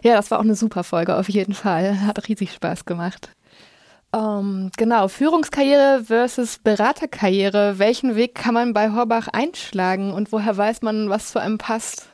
Ja, 0.04 0.16
das 0.16 0.32
war 0.32 0.40
auch 0.40 0.44
eine 0.44 0.56
super 0.56 0.84
Folge 0.84 1.16
auf 1.16 1.30
jeden 1.30 1.54
Fall. 1.54 2.02
Hat 2.02 2.28
riesig 2.28 2.52
Spaß 2.54 2.86
gemacht. 2.86 3.32
Ähm, 4.14 4.72
genau, 4.78 5.08
Führungskarriere 5.08 6.04
versus 6.06 6.60
Beraterkarriere. 6.60 7.78
Welchen 7.78 8.16
Weg 8.16 8.36
kann 8.36 8.54
man 8.54 8.74
bei 8.74 8.92
Horbach 8.92 9.28
einschlagen 9.28 10.14
und 10.14 10.32
woher 10.32 10.56
weiß 10.56 10.82
man, 10.82 11.10
was 11.10 11.32
zu 11.32 11.40
einem 11.40 11.58
passt? 11.58 12.10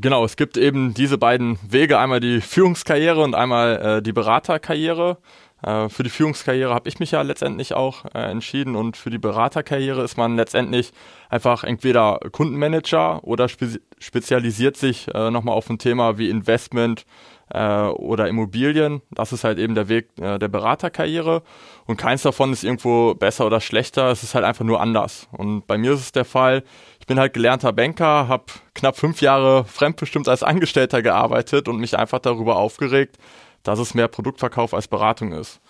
Genau, 0.00 0.24
es 0.24 0.36
gibt 0.36 0.56
eben 0.56 0.94
diese 0.94 1.18
beiden 1.18 1.58
Wege, 1.68 1.98
einmal 1.98 2.20
die 2.20 2.40
Führungskarriere 2.40 3.20
und 3.20 3.34
einmal 3.34 3.96
äh, 3.98 4.02
die 4.02 4.12
Beraterkarriere. 4.12 5.18
Äh, 5.60 5.88
für 5.88 6.04
die 6.04 6.10
Führungskarriere 6.10 6.72
habe 6.72 6.88
ich 6.88 7.00
mich 7.00 7.10
ja 7.10 7.22
letztendlich 7.22 7.74
auch 7.74 8.04
äh, 8.14 8.30
entschieden 8.30 8.76
und 8.76 8.96
für 8.96 9.10
die 9.10 9.18
Beraterkarriere 9.18 10.04
ist 10.04 10.16
man 10.16 10.36
letztendlich 10.36 10.92
einfach 11.30 11.64
entweder 11.64 12.20
Kundenmanager 12.30 13.24
oder 13.24 13.48
spe 13.48 13.80
spezialisiert 13.98 14.76
sich 14.76 15.08
äh, 15.12 15.32
nochmal 15.32 15.56
auf 15.56 15.68
ein 15.68 15.78
Thema 15.78 16.16
wie 16.16 16.30
Investment 16.30 17.04
äh, 17.50 17.86
oder 17.88 18.28
Immobilien. 18.28 19.02
Das 19.10 19.32
ist 19.32 19.42
halt 19.42 19.58
eben 19.58 19.74
der 19.74 19.88
Weg 19.88 20.10
äh, 20.20 20.38
der 20.38 20.48
Beraterkarriere 20.48 21.42
und 21.88 21.96
keins 21.96 22.22
davon 22.22 22.52
ist 22.52 22.62
irgendwo 22.62 23.14
besser 23.14 23.46
oder 23.46 23.60
schlechter. 23.60 24.12
Es 24.12 24.22
ist 24.22 24.36
halt 24.36 24.44
einfach 24.44 24.64
nur 24.64 24.80
anders. 24.80 25.26
Und 25.32 25.66
bei 25.66 25.76
mir 25.76 25.94
ist 25.94 26.00
es 26.00 26.12
der 26.12 26.24
Fall, 26.24 26.62
bin 27.08 27.18
halt 27.18 27.32
gelernter 27.32 27.72
Banker, 27.72 28.28
habe 28.28 28.44
knapp 28.74 28.96
fünf 28.96 29.20
Jahre 29.20 29.64
fremdbestimmt 29.64 30.28
als 30.28 30.44
Angestellter 30.44 31.02
gearbeitet 31.02 31.66
und 31.66 31.78
mich 31.78 31.98
einfach 31.98 32.20
darüber 32.20 32.56
aufgeregt, 32.56 33.16
dass 33.64 33.80
es 33.80 33.94
mehr 33.94 34.06
Produktverkauf 34.06 34.72
als 34.74 34.86
Beratung 34.86 35.32
ist. 35.32 35.60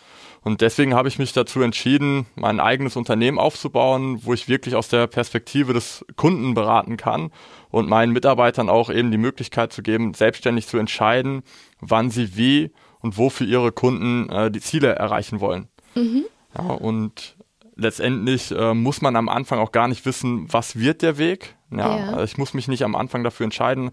Und 0.42 0.60
deswegen 0.60 0.94
habe 0.94 1.08
ich 1.08 1.18
mich 1.18 1.32
dazu 1.32 1.62
entschieden, 1.62 2.26
mein 2.34 2.60
eigenes 2.60 2.96
Unternehmen 2.96 3.38
aufzubauen, 3.38 4.20
wo 4.24 4.34
ich 4.34 4.48
wirklich 4.48 4.74
aus 4.74 4.88
der 4.88 5.06
Perspektive 5.06 5.72
des 5.72 6.04
Kunden 6.16 6.54
beraten 6.54 6.96
kann 6.96 7.30
und 7.70 7.88
meinen 7.88 8.12
Mitarbeitern 8.12 8.68
auch 8.68 8.90
eben 8.90 9.10
die 9.10 9.18
Möglichkeit 9.18 9.72
zu 9.72 9.82
geben, 9.82 10.14
selbstständig 10.14 10.66
zu 10.66 10.78
entscheiden, 10.78 11.42
wann 11.80 12.10
sie 12.10 12.36
wie 12.36 12.72
und 13.00 13.16
wo 13.16 13.30
für 13.30 13.44
ihre 13.44 13.72
Kunden 13.72 14.28
äh, 14.30 14.50
die 14.50 14.60
Ziele 14.60 14.94
erreichen 14.94 15.40
wollen. 15.40 15.68
Mhm. 15.94 16.24
Ja, 16.56 16.64
und 16.64 17.36
letztendlich 17.76 18.50
äh, 18.50 18.74
muss 18.74 19.00
man 19.00 19.16
am 19.16 19.28
Anfang 19.28 19.58
auch 19.58 19.72
gar 19.72 19.88
nicht 19.88 20.04
wissen, 20.04 20.52
was 20.52 20.76
wird 20.76 21.02
der 21.02 21.18
Weg. 21.18 21.56
Ja, 21.70 21.96
ja. 21.96 22.06
Also 22.12 22.24
ich 22.24 22.38
muss 22.38 22.54
mich 22.54 22.68
nicht 22.68 22.82
am 22.82 22.94
Anfang 22.94 23.24
dafür 23.24 23.44
entscheiden, 23.44 23.90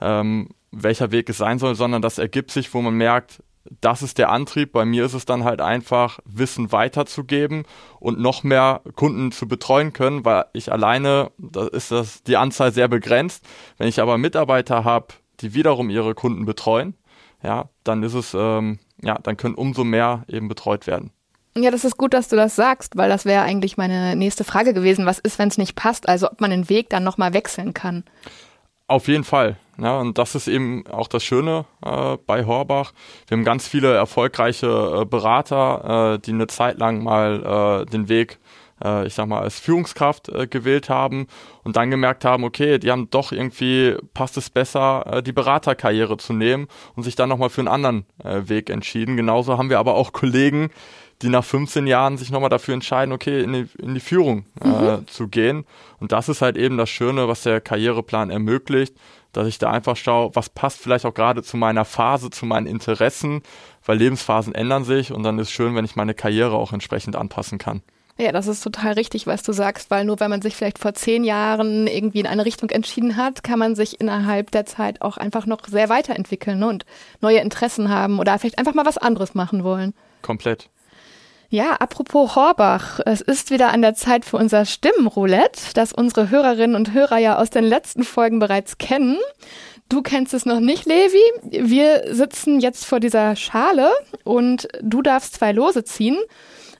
ähm, 0.00 0.50
welcher 0.70 1.10
Weg 1.10 1.28
es 1.28 1.38
sein 1.38 1.58
soll, 1.58 1.74
sondern 1.74 2.02
das 2.02 2.18
ergibt 2.18 2.50
sich, 2.50 2.72
wo 2.74 2.80
man 2.82 2.94
merkt, 2.94 3.42
das 3.80 4.02
ist 4.02 4.18
der 4.18 4.30
Antrieb. 4.30 4.72
Bei 4.72 4.84
mir 4.84 5.04
ist 5.04 5.14
es 5.14 5.24
dann 5.24 5.44
halt 5.44 5.60
einfach, 5.60 6.18
Wissen 6.24 6.70
weiterzugeben 6.72 7.64
und 7.98 8.20
noch 8.20 8.42
mehr 8.42 8.82
Kunden 8.94 9.32
zu 9.32 9.48
betreuen 9.48 9.92
können, 9.92 10.24
weil 10.24 10.44
ich 10.52 10.70
alleine, 10.70 11.30
da 11.38 11.66
ist 11.66 11.90
das 11.90 12.22
die 12.22 12.36
Anzahl 12.36 12.72
sehr 12.72 12.88
begrenzt. 12.88 13.46
Wenn 13.78 13.88
ich 13.88 14.00
aber 14.00 14.18
Mitarbeiter 14.18 14.84
habe, 14.84 15.08
die 15.40 15.54
wiederum 15.54 15.90
ihre 15.90 16.14
Kunden 16.14 16.44
betreuen, 16.44 16.94
ja, 17.42 17.68
dann 17.84 18.02
ist 18.02 18.14
es, 18.14 18.34
ähm, 18.34 18.78
ja, 19.02 19.18
dann 19.18 19.36
können 19.36 19.54
umso 19.54 19.84
mehr 19.84 20.24
eben 20.28 20.48
betreut 20.48 20.86
werden. 20.86 21.10
Ja, 21.56 21.70
das 21.70 21.84
ist 21.84 21.96
gut, 21.96 22.14
dass 22.14 22.28
du 22.28 22.34
das 22.34 22.56
sagst, 22.56 22.96
weil 22.96 23.08
das 23.08 23.24
wäre 23.24 23.42
eigentlich 23.42 23.76
meine 23.76 24.16
nächste 24.16 24.42
Frage 24.42 24.74
gewesen. 24.74 25.06
Was 25.06 25.20
ist, 25.20 25.38
wenn 25.38 25.48
es 25.48 25.58
nicht 25.58 25.76
passt? 25.76 26.08
Also 26.08 26.30
ob 26.30 26.40
man 26.40 26.50
den 26.50 26.68
Weg 26.68 26.90
dann 26.90 27.04
nochmal 27.04 27.32
wechseln 27.32 27.74
kann. 27.74 28.04
Auf 28.88 29.06
jeden 29.08 29.24
Fall. 29.24 29.56
Ja, 29.78 29.98
und 29.98 30.18
das 30.18 30.34
ist 30.34 30.46
eben 30.46 30.86
auch 30.88 31.08
das 31.08 31.24
Schöne 31.24 31.64
äh, 31.84 32.16
bei 32.26 32.44
Horbach. 32.44 32.92
Wir 33.26 33.36
haben 33.36 33.44
ganz 33.44 33.66
viele 33.66 33.94
erfolgreiche 33.94 34.66
äh, 35.02 35.04
Berater, 35.04 36.14
äh, 36.14 36.18
die 36.18 36.32
eine 36.32 36.46
Zeit 36.46 36.78
lang 36.78 37.02
mal 37.02 37.82
äh, 37.82 37.90
den 37.90 38.08
Weg, 38.08 38.38
äh, 38.82 39.06
ich 39.06 39.14
sag 39.14 39.26
mal, 39.26 39.40
als 39.40 39.58
Führungskraft 39.58 40.28
äh, 40.28 40.46
gewählt 40.46 40.88
haben 40.88 41.26
und 41.62 41.76
dann 41.76 41.90
gemerkt 41.90 42.24
haben, 42.24 42.44
okay, 42.44 42.78
die 42.78 42.90
haben 42.90 43.10
doch 43.10 43.32
irgendwie, 43.32 43.96
passt 44.14 44.36
es 44.36 44.50
besser, 44.50 45.04
äh, 45.06 45.22
die 45.22 45.32
Beraterkarriere 45.32 46.16
zu 46.16 46.32
nehmen 46.32 46.68
und 46.96 47.02
sich 47.02 47.16
dann 47.16 47.28
nochmal 47.28 47.50
für 47.50 47.60
einen 47.60 47.68
anderen 47.68 48.06
äh, 48.22 48.42
Weg 48.48 48.70
entschieden. 48.70 49.16
Genauso 49.16 49.58
haben 49.58 49.70
wir 49.70 49.78
aber 49.78 49.94
auch 49.94 50.12
Kollegen, 50.12 50.70
die 51.22 51.28
nach 51.28 51.44
15 51.44 51.86
Jahren 51.86 52.16
sich 52.16 52.30
nochmal 52.30 52.50
dafür 52.50 52.74
entscheiden, 52.74 53.12
okay, 53.12 53.42
in 53.42 53.52
die, 53.52 53.66
in 53.78 53.94
die 53.94 54.00
Führung 54.00 54.46
äh, 54.60 54.68
mhm. 54.68 55.06
zu 55.06 55.28
gehen. 55.28 55.64
Und 56.00 56.12
das 56.12 56.28
ist 56.28 56.42
halt 56.42 56.56
eben 56.56 56.76
das 56.76 56.90
Schöne, 56.90 57.28
was 57.28 57.42
der 57.42 57.60
Karriereplan 57.60 58.30
ermöglicht, 58.30 58.94
dass 59.32 59.48
ich 59.48 59.58
da 59.58 59.70
einfach 59.70 59.96
schaue, 59.96 60.30
was 60.34 60.48
passt 60.48 60.80
vielleicht 60.80 61.06
auch 61.06 61.14
gerade 61.14 61.42
zu 61.42 61.56
meiner 61.56 61.84
Phase, 61.84 62.30
zu 62.30 62.46
meinen 62.46 62.66
Interessen, 62.66 63.42
weil 63.84 63.98
Lebensphasen 63.98 64.54
ändern 64.54 64.84
sich 64.84 65.12
und 65.12 65.22
dann 65.22 65.38
ist 65.38 65.50
schön, 65.50 65.74
wenn 65.74 65.84
ich 65.84 65.96
meine 65.96 66.14
Karriere 66.14 66.54
auch 66.54 66.72
entsprechend 66.72 67.16
anpassen 67.16 67.58
kann. 67.58 67.82
Ja, 68.16 68.30
das 68.30 68.46
ist 68.46 68.62
total 68.62 68.92
richtig, 68.92 69.26
was 69.26 69.42
du 69.42 69.52
sagst, 69.52 69.90
weil 69.90 70.04
nur 70.04 70.20
wenn 70.20 70.30
man 70.30 70.40
sich 70.40 70.54
vielleicht 70.54 70.78
vor 70.78 70.94
zehn 70.94 71.24
Jahren 71.24 71.88
irgendwie 71.88 72.20
in 72.20 72.28
eine 72.28 72.44
Richtung 72.44 72.70
entschieden 72.70 73.16
hat, 73.16 73.42
kann 73.42 73.58
man 73.58 73.74
sich 73.74 74.00
innerhalb 74.00 74.52
der 74.52 74.66
Zeit 74.66 75.02
auch 75.02 75.16
einfach 75.16 75.46
noch 75.46 75.66
sehr 75.66 75.88
weiterentwickeln 75.88 76.62
und 76.62 76.86
neue 77.20 77.38
Interessen 77.38 77.88
haben 77.88 78.20
oder 78.20 78.38
vielleicht 78.38 78.58
einfach 78.58 78.74
mal 78.74 78.86
was 78.86 78.98
anderes 78.98 79.34
machen 79.34 79.64
wollen. 79.64 79.94
Komplett. 80.22 80.70
Ja, 81.50 81.74
apropos 81.74 82.36
Horbach, 82.36 83.00
es 83.04 83.20
ist 83.20 83.50
wieder 83.50 83.72
an 83.72 83.82
der 83.82 83.94
Zeit 83.94 84.24
für 84.24 84.36
unser 84.36 84.64
Stimmenroulette, 84.64 85.74
das 85.74 85.92
unsere 85.92 86.30
Hörerinnen 86.30 86.76
und 86.76 86.92
Hörer 86.92 87.18
ja 87.18 87.38
aus 87.38 87.50
den 87.50 87.64
letzten 87.64 88.04
Folgen 88.04 88.38
bereits 88.38 88.78
kennen. 88.78 89.18
Du 89.88 90.02
kennst 90.02 90.34
es 90.34 90.46
noch 90.46 90.60
nicht, 90.60 90.86
Levi. 90.86 91.22
Wir 91.50 92.14
sitzen 92.14 92.60
jetzt 92.60 92.86
vor 92.86 93.00
dieser 93.00 93.36
Schale 93.36 93.90
und 94.24 94.68
du 94.82 95.02
darfst 95.02 95.34
zwei 95.34 95.52
Lose 95.52 95.84
ziehen. 95.84 96.16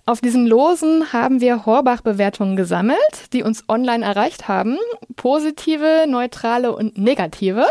Auf 0.06 0.20
diesen 0.20 0.46
Losen 0.46 1.14
haben 1.14 1.40
wir 1.40 1.64
Horbach-Bewertungen 1.64 2.56
gesammelt, 2.56 3.32
die 3.32 3.42
uns 3.42 3.64
online 3.68 4.04
erreicht 4.04 4.48
haben. 4.48 4.76
Positive, 5.16 6.04
neutrale 6.06 6.76
und 6.76 6.98
negative. 6.98 7.66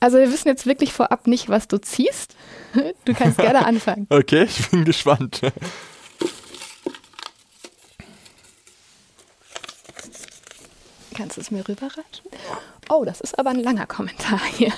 Also 0.00 0.18
wir 0.18 0.32
wissen 0.32 0.48
jetzt 0.48 0.66
wirklich 0.66 0.92
vorab 0.92 1.28
nicht, 1.28 1.48
was 1.48 1.68
du 1.68 1.78
ziehst. 1.80 2.34
Du 3.04 3.14
kannst 3.14 3.38
gerne 3.38 3.66
anfangen. 3.66 4.06
okay, 4.10 4.44
ich 4.44 4.70
bin 4.70 4.84
gespannt. 4.84 5.40
Kannst 11.14 11.36
du 11.36 11.40
es 11.40 11.50
mir 11.50 11.66
rüberreichen? 11.68 12.30
Oh, 12.88 13.04
das 13.04 13.20
ist 13.20 13.36
aber 13.40 13.50
ein 13.50 13.58
langer 13.58 13.86
Kommentar 13.86 14.40
hier. 14.56 14.72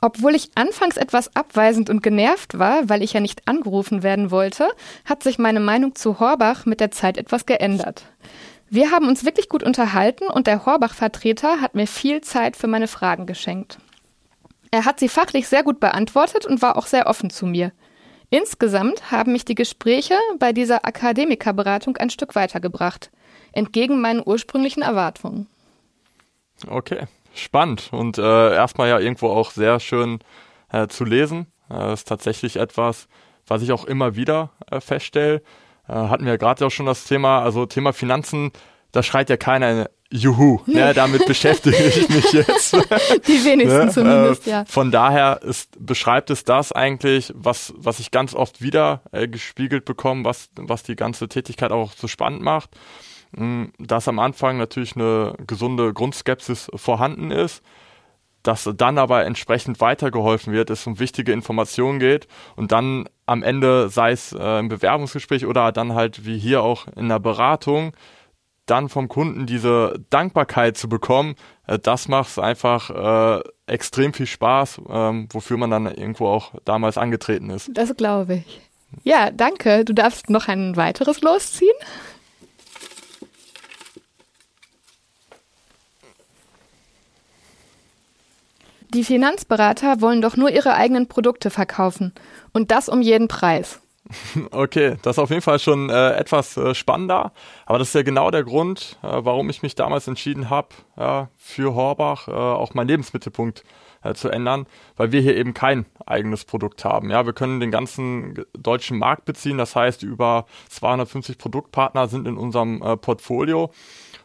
Obwohl 0.00 0.34
ich 0.34 0.50
anfangs 0.54 0.96
etwas 0.96 1.34
abweisend 1.34 1.90
und 1.90 2.02
genervt 2.02 2.58
war, 2.58 2.88
weil 2.88 3.02
ich 3.02 3.14
ja 3.14 3.20
nicht 3.20 3.48
angerufen 3.48 4.02
werden 4.02 4.30
wollte, 4.30 4.68
hat 5.04 5.22
sich 5.22 5.38
meine 5.38 5.60
Meinung 5.60 5.96
zu 5.96 6.20
Horbach 6.20 6.66
mit 6.66 6.80
der 6.80 6.92
Zeit 6.92 7.18
etwas 7.18 7.46
geändert. 7.46 8.04
Wir 8.70 8.90
haben 8.90 9.08
uns 9.08 9.24
wirklich 9.24 9.48
gut 9.48 9.62
unterhalten 9.62 10.26
und 10.26 10.46
der 10.46 10.66
Horbach-Vertreter 10.66 11.60
hat 11.60 11.74
mir 11.74 11.86
viel 11.86 12.20
Zeit 12.20 12.56
für 12.56 12.66
meine 12.66 12.86
Fragen 12.86 13.26
geschenkt. 13.26 13.78
Er 14.70 14.84
hat 14.84 15.00
sie 15.00 15.08
fachlich 15.08 15.48
sehr 15.48 15.62
gut 15.62 15.80
beantwortet 15.80 16.44
und 16.46 16.62
war 16.62 16.76
auch 16.76 16.86
sehr 16.86 17.06
offen 17.06 17.30
zu 17.30 17.46
mir. 17.46 17.72
Insgesamt 18.30 19.10
haben 19.10 19.32
mich 19.32 19.46
die 19.46 19.54
Gespräche 19.54 20.14
bei 20.38 20.52
dieser 20.52 20.84
Akademikerberatung 20.84 21.96
ein 21.96 22.10
Stück 22.10 22.34
weitergebracht, 22.34 23.10
entgegen 23.52 24.02
meinen 24.02 24.22
ursprünglichen 24.24 24.82
Erwartungen. 24.82 25.46
Okay, 26.66 27.06
spannend 27.34 27.88
und 27.92 28.18
äh, 28.18 28.54
erstmal 28.54 28.88
ja 28.88 28.98
irgendwo 28.98 29.28
auch 29.28 29.50
sehr 29.50 29.80
schön 29.80 30.18
äh, 30.72 30.88
zu 30.88 31.04
lesen. 31.04 31.46
Äh, 31.70 31.74
das 31.74 32.00
ist 32.00 32.08
tatsächlich 32.08 32.56
etwas, 32.56 33.08
was 33.46 33.62
ich 33.62 33.72
auch 33.72 33.84
immer 33.84 34.16
wieder 34.16 34.50
äh, 34.70 34.80
feststelle. 34.80 35.42
Äh, 35.88 35.92
hatten 35.92 36.24
wir 36.24 36.32
ja 36.32 36.36
gerade 36.36 36.66
auch 36.66 36.70
schon 36.70 36.86
das 36.86 37.04
Thema, 37.04 37.42
also 37.42 37.66
Thema 37.66 37.92
Finanzen, 37.92 38.52
da 38.92 39.02
schreit 39.02 39.30
ja 39.30 39.36
keiner 39.36 39.88
Juhu, 40.10 40.60
ne, 40.64 40.94
damit 40.94 41.26
beschäftige 41.26 41.76
ich 41.76 42.08
mich 42.08 42.32
jetzt. 42.32 42.72
Die 42.72 43.44
wenigsten 43.44 43.86
ne, 43.86 43.90
zumindest, 43.90 44.46
äh, 44.46 44.50
ja. 44.50 44.64
Von 44.64 44.90
daher 44.90 45.42
ist, 45.42 45.70
beschreibt 45.78 46.30
es 46.30 46.44
das 46.44 46.72
eigentlich, 46.72 47.30
was, 47.36 47.74
was 47.76 48.00
ich 48.00 48.10
ganz 48.10 48.34
oft 48.34 48.62
wieder 48.62 49.02
äh, 49.12 49.28
gespiegelt 49.28 49.84
bekomme, 49.84 50.24
was, 50.24 50.48
was 50.56 50.82
die 50.82 50.96
ganze 50.96 51.28
Tätigkeit 51.28 51.72
auch 51.72 51.92
so 51.92 52.08
spannend 52.08 52.40
macht. 52.40 52.70
Mm, 53.32 53.64
dass 53.78 54.08
am 54.08 54.18
Anfang 54.18 54.58
natürlich 54.58 54.96
eine 54.96 55.34
gesunde 55.46 55.92
Grundskepsis 55.92 56.70
vorhanden 56.74 57.30
ist, 57.30 57.62
dass 58.42 58.70
dann 58.76 58.98
aber 58.98 59.26
entsprechend 59.26 59.80
weitergeholfen 59.80 60.52
wird, 60.52 60.70
es 60.70 60.86
um 60.86 60.98
wichtige 60.98 61.32
Informationen 61.32 61.98
geht 61.98 62.28
und 62.56 62.72
dann 62.72 63.08
am 63.26 63.42
Ende, 63.42 63.88
sei 63.90 64.12
es 64.12 64.32
äh, 64.32 64.58
im 64.58 64.68
Bewerbungsgespräch 64.68 65.44
oder 65.44 65.72
dann 65.72 65.94
halt 65.94 66.24
wie 66.24 66.38
hier 66.38 66.62
auch 66.62 66.86
in 66.96 67.08
der 67.08 67.18
Beratung, 67.18 67.92
dann 68.64 68.88
vom 68.88 69.08
Kunden 69.08 69.46
diese 69.46 70.00
Dankbarkeit 70.10 70.76
zu 70.76 70.88
bekommen, 70.88 71.34
äh, 71.66 71.78
das 71.78 72.08
macht 72.08 72.38
einfach 72.38 72.90
äh, 73.38 73.42
extrem 73.66 74.12
viel 74.14 74.26
Spaß, 74.26 74.80
ähm, 74.88 75.28
wofür 75.30 75.56
man 75.56 75.70
dann 75.70 75.86
irgendwo 75.86 76.28
auch 76.28 76.52
damals 76.64 76.96
angetreten 76.96 77.50
ist. 77.50 77.70
Das 77.74 77.94
glaube 77.96 78.42
ich. 78.46 78.60
Ja, 79.02 79.30
danke. 79.30 79.84
Du 79.84 79.92
darfst 79.92 80.30
noch 80.30 80.48
ein 80.48 80.76
weiteres 80.76 81.20
losziehen. 81.20 81.76
Die 88.94 89.04
Finanzberater 89.04 90.00
wollen 90.00 90.22
doch 90.22 90.36
nur 90.36 90.50
ihre 90.50 90.74
eigenen 90.74 91.08
Produkte 91.08 91.50
verkaufen. 91.50 92.12
Und 92.52 92.70
das 92.70 92.88
um 92.88 93.02
jeden 93.02 93.28
Preis. 93.28 93.80
Okay, 94.50 94.96
das 95.02 95.16
ist 95.16 95.18
auf 95.18 95.30
jeden 95.30 95.42
Fall 95.42 95.58
schon 95.58 95.90
äh, 95.90 96.12
etwas 96.12 96.56
äh, 96.56 96.74
spannender. 96.74 97.32
Aber 97.66 97.78
das 97.78 97.88
ist 97.88 97.94
ja 97.94 98.02
genau 98.02 98.30
der 98.30 98.44
Grund, 98.44 98.98
äh, 99.02 99.08
warum 99.10 99.50
ich 99.50 99.62
mich 99.62 99.74
damals 99.74 100.08
entschieden 100.08 100.48
habe, 100.50 100.68
ja, 100.96 101.28
für 101.36 101.74
Horbach 101.74 102.28
äh, 102.28 102.32
auch 102.32 102.74
meinen 102.74 102.88
Lebensmittelpunkt 102.88 103.64
äh, 104.02 104.14
zu 104.14 104.28
ändern, 104.28 104.66
weil 104.96 105.12
wir 105.12 105.20
hier 105.20 105.36
eben 105.36 105.54
kein 105.54 105.86
eigenes 106.06 106.44
Produkt 106.44 106.84
haben. 106.84 107.10
Ja, 107.10 107.26
wir 107.26 107.32
können 107.32 107.60
den 107.60 107.70
ganzen 107.70 108.44
deutschen 108.56 108.98
Markt 108.98 109.24
beziehen. 109.24 109.58
Das 109.58 109.76
heißt, 109.76 110.02
über 110.02 110.46
250 110.70 111.38
Produktpartner 111.38 112.08
sind 112.08 112.26
in 112.26 112.36
unserem 112.36 112.82
äh, 112.82 112.96
Portfolio. 112.96 113.72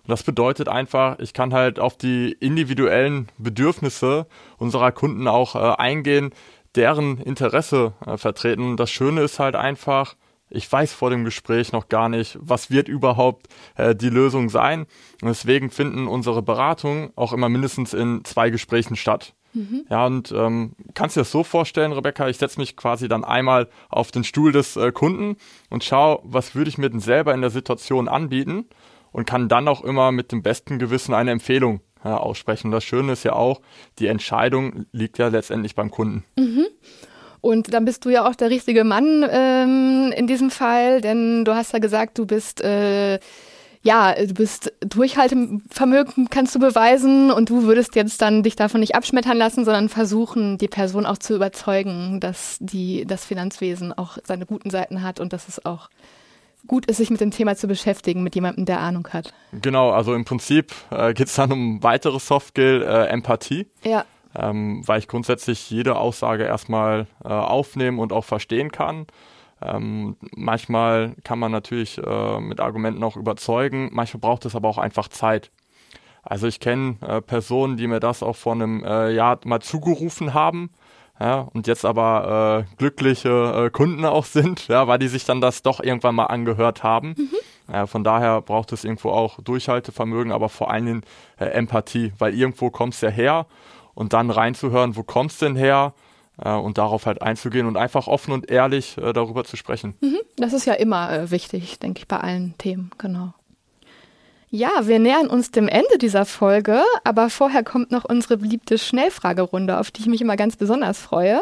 Und 0.04 0.10
das 0.10 0.24
bedeutet 0.24 0.68
einfach, 0.68 1.20
ich 1.20 1.34
kann 1.34 1.54
halt 1.54 1.80
auf 1.80 1.98
die 1.98 2.34
individuellen 2.40 3.30
Bedürfnisse 3.38 4.28
unserer 4.58 4.92
Kunden 4.92 5.28
auch 5.28 5.56
eingehen, 5.56 6.34
deren 6.76 7.20
Interesse 7.20 7.94
äh, 8.06 8.18
vertreten. 8.18 8.64
Und 8.64 8.80
das 8.80 8.92
Schöne 8.92 9.22
ist 9.22 9.40
halt 9.40 9.56
einfach, 9.56 10.16
ich 10.50 10.72
weiß 10.72 10.94
vor 10.94 11.10
dem 11.10 11.24
Gespräch 11.24 11.72
noch 11.72 11.90
gar 11.90 12.10
nicht, 12.10 12.38
was 12.40 12.70
wird 12.70 12.88
überhaupt 12.88 13.48
äh, 13.76 13.96
die 13.96 14.10
Lösung 14.10 14.50
sein. 14.50 14.82
Und 15.22 15.30
deswegen 15.30 15.70
finden 15.70 16.08
unsere 16.08 16.42
Beratungen 16.42 17.12
auch 17.16 17.34
immer 17.34 17.50
mindestens 17.50 17.94
in 17.94 18.24
zwei 18.24 18.50
Gesprächen 18.50 18.96
statt. 18.96 19.34
Mhm. 19.54 19.86
Ja, 19.90 20.08
und 20.08 20.32
ähm, 20.32 20.74
kannst 20.96 21.16
du 21.16 21.20
dir 21.20 21.24
das 21.24 21.32
so 21.32 21.44
vorstellen, 21.44 21.92
Rebecca, 21.92 22.28
ich 22.28 22.38
setze 22.38 22.60
mich 22.60 22.76
quasi 22.76 23.08
dann 23.08 23.24
einmal 23.24 23.70
auf 23.90 24.12
den 24.12 24.24
Stuhl 24.24 24.52
des 24.52 24.76
äh, 24.76 24.92
Kunden 24.92 25.38
und 25.70 25.84
schaue, 25.84 26.22
was 26.24 26.56
würde 26.56 26.70
ich 26.70 26.80
mir 26.80 26.90
denn 26.90 27.00
selber 27.00 27.36
in 27.36 27.42
der 27.42 27.52
Situation 27.52 28.08
anbieten 28.08 28.66
und 29.14 29.26
kann 29.26 29.48
dann 29.48 29.70
auch 29.70 29.82
immer 29.82 30.12
mit 30.12 30.34
dem 30.34 30.44
besten 30.44 30.80
Gewissen 30.80 31.14
eine 31.14 31.32
Empfehlung 31.32 31.80
ja, 32.04 32.18
aussprechen. 32.18 32.72
Das 32.72 32.84
Schöne 32.84 33.14
ist 33.14 33.24
ja 33.24 33.34
auch, 33.34 33.62
die 34.00 34.08
Entscheidung 34.08 34.86
liegt 34.92 35.18
ja 35.18 35.30
letztendlich 35.30 35.76
beim 35.76 35.90
Kunden. 35.90 36.26
Mhm. 36.36 36.66
Und 37.40 37.74
dann 37.74 37.86
bist 37.86 38.04
du 38.06 38.10
ja 38.10 38.28
auch 38.28 38.36
der 38.36 38.50
richtige 38.50 38.84
Mann 38.84 39.26
ähm, 39.30 40.14
in 40.16 40.28
diesem 40.28 40.50
Fall, 40.50 41.02
denn 41.02 41.46
du 41.46 41.56
hast 41.56 41.74
ja 41.74 41.80
gesagt, 41.80 42.18
du 42.18 42.26
bist 42.26 42.62
äh, 42.62 43.20
ja, 43.86 44.14
du 44.16 44.34
bist 44.34 44.72
Durchhaltevermögen 44.80 46.30
kannst 46.30 46.56
du 46.56 46.60
beweisen 46.60 47.32
und 47.32 47.50
du 47.50 47.64
würdest 47.64 47.96
jetzt 47.96 48.22
dann 48.22 48.42
dich 48.42 48.56
davon 48.56 48.80
nicht 48.80 48.96
abschmettern 48.96 49.38
lassen, 49.38 49.66
sondern 49.66 49.90
versuchen, 49.90 50.58
die 50.58 50.70
Person 50.70 51.06
auch 51.06 51.18
zu 51.18 51.36
überzeugen, 51.36 52.22
dass 52.22 52.58
die 52.62 53.06
das 53.06 53.26
Finanzwesen 53.26 53.92
auch 53.92 54.18
seine 54.24 54.46
guten 54.46 54.70
Seiten 54.70 55.04
hat 55.04 55.20
und 55.20 55.34
dass 55.34 55.50
es 55.50 55.66
auch 55.66 55.90
gut 56.68 56.86
ist, 56.86 56.98
sich 56.98 57.10
mit 57.10 57.22
dem 57.22 57.32
Thema 57.32 57.56
zu 57.56 57.68
beschäftigen, 57.68 58.24
mit 58.24 58.36
jemandem, 58.36 58.66
der 58.66 58.80
Ahnung 58.80 59.08
hat. 59.12 59.34
Genau, 59.52 59.92
also 59.92 60.14
im 60.14 60.26
Prinzip 60.26 60.74
äh, 60.92 61.14
geht 61.14 61.28
es 61.28 61.36
dann 61.36 61.52
um 61.52 61.84
weitere 61.84 62.20
Softskill, 62.20 62.82
äh, 62.82 63.08
Empathie. 63.08 63.68
Ja. 63.84 64.06
Ähm, 64.36 64.82
weil 64.88 65.00
ich 65.00 65.08
grundsätzlich 65.08 65.70
jede 65.70 65.96
Aussage 65.96 66.44
erstmal 66.44 67.06
äh, 67.24 67.28
aufnehmen 67.28 68.00
und 68.00 68.12
auch 68.12 68.26
verstehen 68.26 68.72
kann. 68.72 69.06
Ähm, 69.62 70.18
manchmal 70.36 71.16
kann 71.24 71.38
man 71.38 71.52
natürlich 71.52 72.00
äh, 72.00 72.40
mit 72.40 72.60
Argumenten 72.60 73.04
auch 73.04 73.16
überzeugen, 73.16 73.90
manchmal 73.94 74.22
braucht 74.22 74.46
es 74.46 74.56
aber 74.56 74.68
auch 74.70 74.80
einfach 74.80 75.08
Zeit. 75.08 75.52
Also 76.24 76.48
ich 76.48 76.60
kenne 76.60 76.96
äh, 77.02 77.22
Personen, 77.22 77.78
die 77.78 77.88
mir 77.88 78.00
das 78.00 78.24
auch 78.24 78.36
vor 78.36 78.54
einem 78.54 78.84
äh, 78.84 79.12
Jahr 79.12 79.40
mal 79.46 79.62
zugerufen 79.62 80.34
haben 80.34 80.72
ja, 81.20 81.48
und 81.54 81.68
jetzt 81.68 81.86
aber 81.86 82.66
äh, 82.68 82.76
glückliche 82.78 83.66
äh, 83.66 83.70
Kunden 83.70 84.04
auch 84.06 84.26
sind, 84.26 84.68
ja, 84.68 84.88
weil 84.88 85.00
die 85.00 85.08
sich 85.08 85.26
dann 85.26 85.42
das 85.42 85.62
doch 85.62 85.80
irgendwann 85.80 86.16
mal 86.16 86.26
angehört 86.26 86.84
haben. 86.84 87.16
Mhm. 87.18 87.74
Äh, 87.74 87.88
von 87.88 88.04
daher 88.04 88.42
braucht 88.42 88.72
es 88.72 88.84
irgendwo 88.84 89.12
auch 89.12 89.40
Durchhaltevermögen, 89.42 90.32
aber 90.32 90.50
vor 90.50 90.72
allen 90.72 90.86
Dingen 90.86 91.02
äh, 91.38 91.46
Empathie, 91.46 92.14
weil 92.18 92.34
irgendwo 92.34 92.70
kommst 92.72 93.02
du 93.02 93.08
ja 93.08 93.12
her 93.12 93.46
und 93.94 94.14
dann 94.14 94.32
reinzuhören, 94.32 94.96
wo 94.96 95.04
kommst 95.04 95.42
du 95.42 95.46
denn 95.46 95.56
her? 95.56 95.94
Äh, 96.38 96.52
und 96.52 96.78
darauf 96.78 97.06
halt 97.06 97.22
einzugehen 97.22 97.68
und 97.68 97.78
einfach 97.78 98.08
offen 98.08 98.34
und 98.34 98.50
ehrlich 98.50 98.98
äh, 98.98 99.14
darüber 99.14 99.44
zu 99.44 99.56
sprechen. 99.56 99.94
Mhm, 100.02 100.20
das 100.36 100.54
ist 100.54 100.66
ja 100.66 100.74
immer 100.74 101.12
äh, 101.12 101.32
wichtig, 101.32 101.80
denke 101.80 102.00
ich, 102.00 102.08
bei 102.08 102.18
allen 102.18 102.58
Themen, 102.58 102.90
genau. 102.98 103.34
Ja, 104.56 104.86
wir 104.86 105.00
nähern 105.00 105.30
uns 105.30 105.50
dem 105.50 105.68
Ende 105.68 105.98
dieser 105.98 106.26
Folge, 106.26 106.84
aber 107.04 107.32
vorher 107.32 107.64
kommt 107.64 107.90
noch 107.90 108.06
unsere 108.06 108.38
beliebte 108.38 108.78
Schnellfragerunde, 108.78 109.80
auf 109.80 109.90
die 109.90 110.02
ich 110.02 110.06
mich 110.06 110.22
immer 110.22 110.36
ganz 110.36 110.58
besonders 110.58 111.00
freue. 111.00 111.42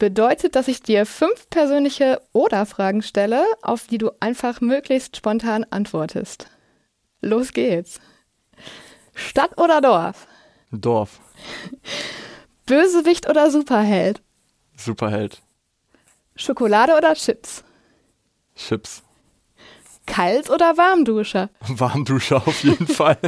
Bedeutet, 0.00 0.56
dass 0.56 0.66
ich 0.66 0.82
dir 0.82 1.06
fünf 1.06 1.48
persönliche 1.48 2.20
Oder-Fragen 2.32 3.02
stelle, 3.02 3.44
auf 3.62 3.86
die 3.86 3.98
du 3.98 4.10
einfach 4.18 4.60
möglichst 4.60 5.16
spontan 5.16 5.64
antwortest. 5.70 6.48
Los 7.20 7.52
geht's. 7.52 8.00
Stadt 9.14 9.56
oder 9.56 9.80
Dorf? 9.80 10.26
Dorf. 10.72 11.20
Bösewicht 12.66 13.30
oder 13.30 13.52
Superheld? 13.52 14.22
Superheld. 14.76 15.40
Schokolade 16.34 16.96
oder 16.96 17.14
Chips? 17.14 17.62
Chips. 18.56 19.03
Kalt 20.06 20.50
oder 20.50 20.76
Warmduscher? 20.76 21.50
Warmduscher 21.68 22.36
auf 22.36 22.62
jeden 22.62 22.86
Fall. 22.86 23.18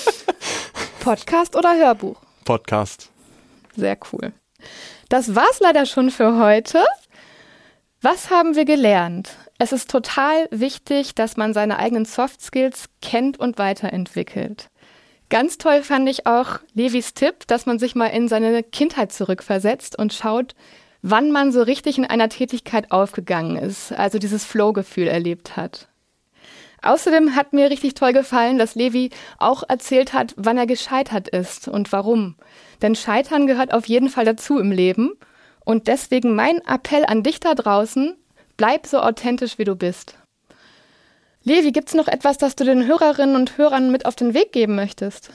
Podcast 1.00 1.56
oder 1.56 1.74
Hörbuch? 1.76 2.20
Podcast. 2.44 3.10
Sehr 3.76 3.96
cool. 4.12 4.32
Das 5.08 5.34
war's 5.34 5.60
leider 5.60 5.86
schon 5.86 6.10
für 6.10 6.38
heute. 6.38 6.84
Was 8.00 8.30
haben 8.30 8.54
wir 8.54 8.64
gelernt? 8.64 9.30
Es 9.58 9.72
ist 9.72 9.90
total 9.90 10.46
wichtig, 10.50 11.14
dass 11.14 11.36
man 11.36 11.52
seine 11.52 11.78
eigenen 11.78 12.04
Soft 12.04 12.40
Skills 12.40 12.88
kennt 13.02 13.40
und 13.40 13.58
weiterentwickelt. 13.58 14.70
Ganz 15.30 15.58
toll 15.58 15.82
fand 15.82 16.08
ich 16.08 16.26
auch 16.26 16.60
Levis 16.74 17.12
Tipp, 17.12 17.46
dass 17.48 17.66
man 17.66 17.78
sich 17.78 17.94
mal 17.94 18.06
in 18.06 18.28
seine 18.28 18.62
Kindheit 18.62 19.12
zurückversetzt 19.12 19.98
und 19.98 20.14
schaut, 20.14 20.54
wann 21.02 21.30
man 21.30 21.52
so 21.52 21.62
richtig 21.62 21.98
in 21.98 22.04
einer 22.04 22.28
Tätigkeit 22.28 22.90
aufgegangen 22.90 23.56
ist, 23.56 23.92
also 23.92 24.18
dieses 24.18 24.44
Flow-Gefühl 24.44 25.06
erlebt 25.06 25.56
hat. 25.56 25.88
Außerdem 26.82 27.34
hat 27.34 27.52
mir 27.52 27.70
richtig 27.70 27.94
toll 27.94 28.12
gefallen, 28.12 28.58
dass 28.58 28.74
Levi 28.74 29.10
auch 29.38 29.64
erzählt 29.68 30.12
hat, 30.12 30.34
wann 30.36 30.58
er 30.58 30.66
gescheitert 30.66 31.28
ist 31.28 31.66
und 31.66 31.92
warum. 31.92 32.36
Denn 32.82 32.94
Scheitern 32.94 33.46
gehört 33.46 33.74
auf 33.74 33.86
jeden 33.86 34.08
Fall 34.08 34.24
dazu 34.24 34.58
im 34.58 34.70
Leben. 34.70 35.12
Und 35.64 35.88
deswegen 35.88 36.34
mein 36.34 36.58
Appell 36.58 37.04
an 37.04 37.22
dich 37.22 37.40
da 37.40 37.54
draußen, 37.54 38.16
bleib 38.56 38.86
so 38.86 39.00
authentisch, 39.00 39.58
wie 39.58 39.64
du 39.64 39.74
bist. 39.74 40.16
Levi, 41.42 41.72
gibt's 41.72 41.94
noch 41.94 42.08
etwas, 42.08 42.38
das 42.38 42.56
du 42.56 42.64
den 42.64 42.86
Hörerinnen 42.86 43.34
und 43.34 43.58
Hörern 43.58 43.90
mit 43.90 44.06
auf 44.06 44.14
den 44.14 44.34
Weg 44.34 44.52
geben 44.52 44.76
möchtest? 44.76 45.30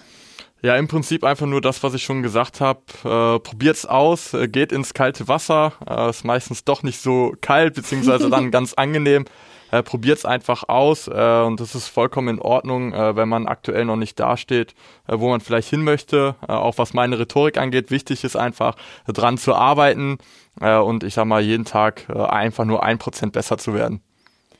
Ja, 0.63 0.77
im 0.77 0.87
Prinzip 0.87 1.25
einfach 1.25 1.45
nur 1.45 1.59
das, 1.59 1.83
was 1.83 1.93
ich 1.93 2.03
schon 2.03 2.23
gesagt 2.23 2.61
habe. 2.61 2.79
Äh, 3.03 3.39
probiert's 3.39 3.85
aus, 3.85 4.33
äh, 4.33 4.47
geht 4.47 4.71
ins 4.71 4.93
kalte 4.93 5.27
Wasser. 5.27 5.73
Äh, 5.85 6.09
ist 6.09 6.23
meistens 6.23 6.63
doch 6.63 6.83
nicht 6.83 7.01
so 7.01 7.33
kalt, 7.41 7.73
beziehungsweise 7.73 8.29
dann 8.29 8.49
ganz 8.51 8.73
angenehm. 8.73 9.25
Äh, 9.71 9.83
probiert's 9.83 10.23
einfach 10.23 10.69
aus 10.69 11.09
äh, 11.09 11.41
und 11.41 11.59
das 11.59 11.75
ist 11.75 11.89
vollkommen 11.89 12.35
in 12.35 12.39
Ordnung, 12.39 12.93
äh, 12.93 13.13
wenn 13.15 13.27
man 13.27 13.45
aktuell 13.45 13.83
noch 13.83 13.97
nicht 13.97 14.17
dasteht, 14.21 14.73
äh, 15.07 15.19
wo 15.19 15.29
man 15.29 15.41
vielleicht 15.41 15.67
hin 15.67 15.83
möchte. 15.83 16.35
Auch 16.47 16.77
was 16.77 16.93
meine 16.93 17.19
Rhetorik 17.19 17.57
angeht, 17.57 17.91
wichtig 17.91 18.23
ist 18.23 18.37
einfach 18.37 18.75
dran 19.07 19.37
zu 19.37 19.55
arbeiten 19.55 20.17
und 20.59 21.03
ich 21.03 21.15
sag 21.15 21.25
mal 21.25 21.41
jeden 21.41 21.65
Tag 21.65 22.05
einfach 22.09 22.63
nur 22.63 22.83
ein 22.83 22.99
Prozent 22.99 23.33
besser 23.33 23.57
zu 23.57 23.73
werden. 23.73 24.01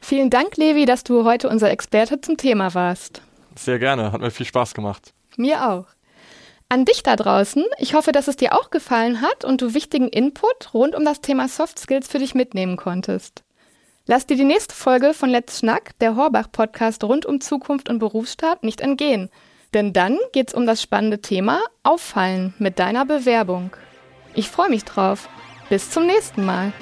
Vielen 0.02 0.32
Dank, 0.32 0.58
Levi, 0.58 0.86
dass 0.86 1.04
du 1.04 1.24
heute 1.24 1.48
unser 1.48 1.70
Experte 1.70 2.20
zum 2.20 2.36
Thema 2.36 2.74
warst. 2.74 3.22
Sehr 3.56 3.78
gerne, 3.78 4.12
hat 4.12 4.22
mir 4.22 4.32
viel 4.32 4.48
Spaß 4.48 4.74
gemacht. 4.74 5.14
Mir 5.38 5.70
auch. 5.70 5.86
An 6.74 6.86
dich 6.86 7.04
da 7.04 7.16
draußen, 7.16 7.64
ich 7.78 7.94
hoffe, 7.94 8.12
dass 8.12 8.28
es 8.28 8.36
dir 8.36 8.54
auch 8.54 8.72
gefallen 8.72 9.22
hat 9.22 9.46
und 9.46 9.62
du 9.62 9.76
wichtigen 9.76 10.08
Input 10.08 10.74
rund 10.74 10.96
um 10.96 11.06
das 11.06 11.22
Thema 11.22 11.48
Soft 11.48 11.78
Skills 11.78 12.08
für 12.08 12.18
dich 12.18 12.34
mitnehmen 12.34 12.78
konntest. 12.78 13.44
Lass 14.08 14.26
dir 14.26 14.38
die 14.38 14.44
nächste 14.44 14.74
Folge 14.74 15.14
von 15.14 15.30
Let's 15.30 15.60
Schnack, 15.60 15.92
der 16.00 16.16
Horbach-Podcast 16.16 17.04
rund 17.04 17.28
um 17.28 17.42
Zukunft 17.42 17.90
und 17.90 18.00
Berufsstart, 18.00 18.64
nicht 18.64 18.82
entgehen. 18.82 19.30
Denn 19.76 19.94
dann 19.94 20.18
geht's 20.32 20.56
um 20.56 20.66
das 20.66 20.82
spannende 20.82 21.22
Thema 21.22 21.60
Auffallen 21.84 22.56
mit 22.58 22.80
deiner 22.80 23.06
Bewerbung. 23.06 23.70
Ich 24.34 24.50
freue 24.50 24.72
mich 24.72 24.84
drauf. 24.84 25.30
Bis 25.70 25.92
zum 25.92 26.08
nächsten 26.08 26.44
Mal. 26.44 26.74